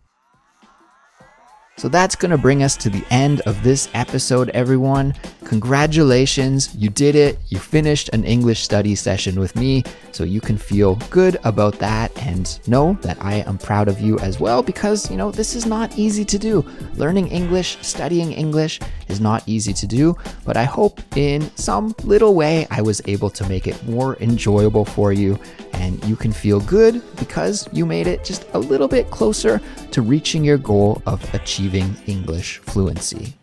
So 1.78 1.88
that's 1.89 2.15
going 2.15 2.32
to 2.32 2.38
bring 2.38 2.63
us 2.63 2.78
to 2.78 2.89
the 2.89 3.03
end 3.09 3.41
of 3.41 3.63
this 3.63 3.89
episode, 3.93 4.49
everyone. 4.49 5.15
Congratulations, 5.45 6.76
you 6.76 6.89
did 6.89 7.15
it. 7.15 7.39
You 7.47 7.59
finished 7.59 8.09
an 8.09 8.24
English 8.24 8.61
study 8.61 8.93
session 8.93 9.39
with 9.39 9.55
me, 9.55 9.84
so 10.11 10.24
you 10.24 10.41
can 10.41 10.57
feel 10.57 10.95
good 11.09 11.39
about 11.43 11.80
that 11.80 12.15
and 12.22 12.59
know 12.67 12.97
that 13.01 13.17
I 13.19 13.36
am 13.47 13.57
proud 13.57 13.88
of 13.88 13.99
you 13.99 14.19
as 14.19 14.39
well 14.39 14.61
because, 14.61 15.09
you 15.09 15.17
know, 15.17 15.32
this 15.32 15.55
is 15.55 15.65
not 15.65 15.97
easy 15.97 16.24
to 16.26 16.38
do. 16.38 16.63
Learning 16.95 17.28
English, 17.30 17.78
studying 17.82 18.32
English 18.32 18.80
is 19.07 19.19
not 19.19 19.41
easy 19.47 19.74
to 19.74 19.88
do, 19.88 20.15
but 20.45 20.57
I 20.57 20.65
hope 20.65 21.01
in 21.15 21.49
some 21.55 21.95
little 22.03 22.36
way 22.36 22.67
I 22.69 22.82
was 22.82 23.01
able 23.05 23.30
to 23.32 23.47
make 23.47 23.65
it 23.65 23.84
more 23.88 24.17
enjoyable 24.17 24.86
for 24.86 25.13
you 25.13 25.39
and 25.74 26.03
you 26.05 26.15
can 26.15 26.32
feel 26.32 26.59
good 26.59 27.01
because 27.17 27.67
you 27.72 27.86
made 27.86 28.05
it 28.07 28.24
just 28.24 28.45
a 28.53 28.59
little 28.59 28.88
bit 28.88 29.09
closer 29.09 29.59
to 29.91 30.01
reaching 30.01 30.43
your 30.43 30.57
goal 30.57 31.01
of 31.05 31.22
achieving 31.62 31.95
English 32.07 32.57
fluency. 32.59 33.34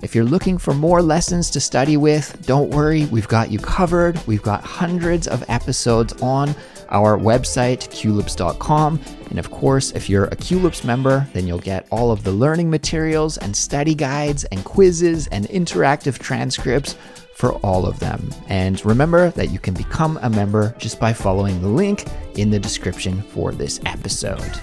If 0.00 0.14
you're 0.14 0.24
looking 0.24 0.56
for 0.58 0.72
more 0.72 1.02
lessons 1.02 1.50
to 1.50 1.60
study 1.60 1.96
with, 1.96 2.46
don't 2.46 2.70
worry, 2.70 3.06
we've 3.06 3.28
got 3.28 3.50
you 3.50 3.58
covered. 3.58 4.18
We've 4.26 4.42
got 4.42 4.62
hundreds 4.62 5.28
of 5.28 5.44
episodes 5.48 6.14
on 6.22 6.54
our 6.88 7.18
website, 7.18 7.88
culips.com. 7.90 9.00
And 9.30 9.38
of 9.38 9.50
course, 9.50 9.92
if 9.92 10.08
you're 10.08 10.26
a 10.26 10.36
Culips 10.36 10.84
member, 10.84 11.26
then 11.32 11.46
you'll 11.46 11.58
get 11.58 11.86
all 11.90 12.10
of 12.10 12.22
the 12.24 12.32
learning 12.32 12.70
materials 12.70 13.38
and 13.38 13.54
study 13.54 13.94
guides 13.94 14.44
and 14.44 14.64
quizzes 14.64 15.26
and 15.28 15.46
interactive 15.48 16.18
transcripts 16.18 16.96
for 17.34 17.54
all 17.56 17.86
of 17.86 17.98
them. 17.98 18.30
And 18.48 18.84
remember 18.84 19.30
that 19.32 19.50
you 19.50 19.58
can 19.58 19.74
become 19.74 20.18
a 20.22 20.30
member 20.30 20.74
just 20.78 21.00
by 21.00 21.12
following 21.12 21.60
the 21.60 21.68
link 21.68 22.04
in 22.36 22.50
the 22.50 22.58
description 22.58 23.22
for 23.22 23.52
this 23.52 23.80
episode. 23.86 24.60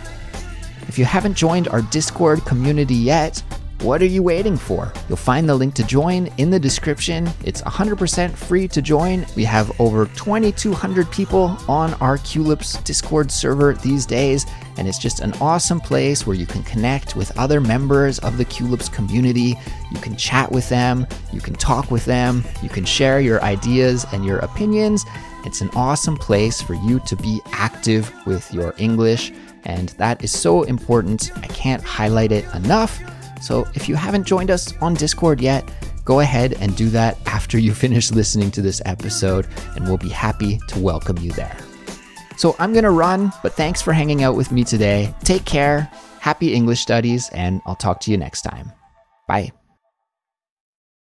If 0.91 0.99
you 0.99 1.05
haven't 1.05 1.35
joined 1.35 1.69
our 1.69 1.81
Discord 1.83 2.43
community 2.43 2.95
yet, 2.95 3.41
what 3.79 4.01
are 4.01 4.07
you 4.07 4.21
waiting 4.21 4.57
for? 4.57 4.91
You'll 5.07 5.15
find 5.15 5.47
the 5.47 5.55
link 5.55 5.73
to 5.75 5.85
join 5.85 6.27
in 6.37 6.49
the 6.49 6.59
description. 6.59 7.29
It's 7.45 7.61
100% 7.61 8.35
free 8.35 8.67
to 8.67 8.81
join. 8.81 9.25
We 9.37 9.45
have 9.45 9.71
over 9.79 10.07
2,200 10.07 11.09
people 11.09 11.57
on 11.69 11.93
our 12.01 12.17
Culips 12.17 12.83
Discord 12.83 13.31
server 13.31 13.73
these 13.73 14.05
days, 14.05 14.45
and 14.75 14.85
it's 14.85 14.99
just 14.99 15.21
an 15.21 15.31
awesome 15.39 15.79
place 15.79 16.27
where 16.27 16.35
you 16.35 16.45
can 16.45 16.61
connect 16.63 17.15
with 17.15 17.35
other 17.39 17.61
members 17.61 18.19
of 18.19 18.37
the 18.37 18.43
Culips 18.43 18.91
community. 18.91 19.55
You 19.93 19.99
can 20.01 20.17
chat 20.17 20.51
with 20.51 20.67
them, 20.67 21.07
you 21.31 21.39
can 21.39 21.53
talk 21.53 21.89
with 21.89 22.03
them, 22.03 22.43
you 22.61 22.67
can 22.67 22.83
share 22.83 23.21
your 23.21 23.41
ideas 23.43 24.05
and 24.11 24.25
your 24.25 24.39
opinions. 24.39 25.05
It's 25.45 25.61
an 25.61 25.69
awesome 25.73 26.17
place 26.17 26.61
for 26.61 26.73
you 26.73 26.99
to 27.07 27.15
be 27.15 27.39
active 27.53 28.13
with 28.27 28.53
your 28.53 28.75
English, 28.77 29.31
and 29.65 29.89
that 29.89 30.23
is 30.23 30.31
so 30.31 30.63
important. 30.63 31.31
I 31.37 31.47
can't 31.47 31.83
highlight 31.83 32.31
it 32.31 32.45
enough. 32.53 32.99
So 33.41 33.67
if 33.73 33.89
you 33.89 33.95
haven't 33.95 34.25
joined 34.25 34.51
us 34.51 34.73
on 34.81 34.93
Discord 34.93 35.41
yet, 35.41 35.69
go 36.05 36.19
ahead 36.19 36.53
and 36.59 36.75
do 36.75 36.89
that 36.89 37.17
after 37.25 37.57
you 37.57 37.73
finish 37.85 38.11
listening 38.11 38.51
to 38.51 38.61
this 38.61 38.81
episode, 38.85 39.47
and 39.75 39.85
we'll 39.85 39.97
be 39.97 40.09
happy 40.09 40.59
to 40.67 40.79
welcome 40.79 41.17
you 41.17 41.31
there. 41.31 41.57
So 42.37 42.55
I'm 42.59 42.73
going 42.73 42.85
to 42.85 42.91
run, 42.91 43.31
but 43.43 43.53
thanks 43.53 43.81
for 43.81 43.93
hanging 43.93 44.23
out 44.23 44.35
with 44.35 44.51
me 44.51 44.63
today. 44.63 45.13
Take 45.23 45.45
care, 45.45 45.91
happy 46.19 46.53
English 46.53 46.79
studies, 46.79 47.29
and 47.33 47.61
I'll 47.65 47.75
talk 47.75 47.99
to 48.01 48.11
you 48.11 48.17
next 48.17 48.41
time. 48.41 48.71
Bye. 49.27 49.51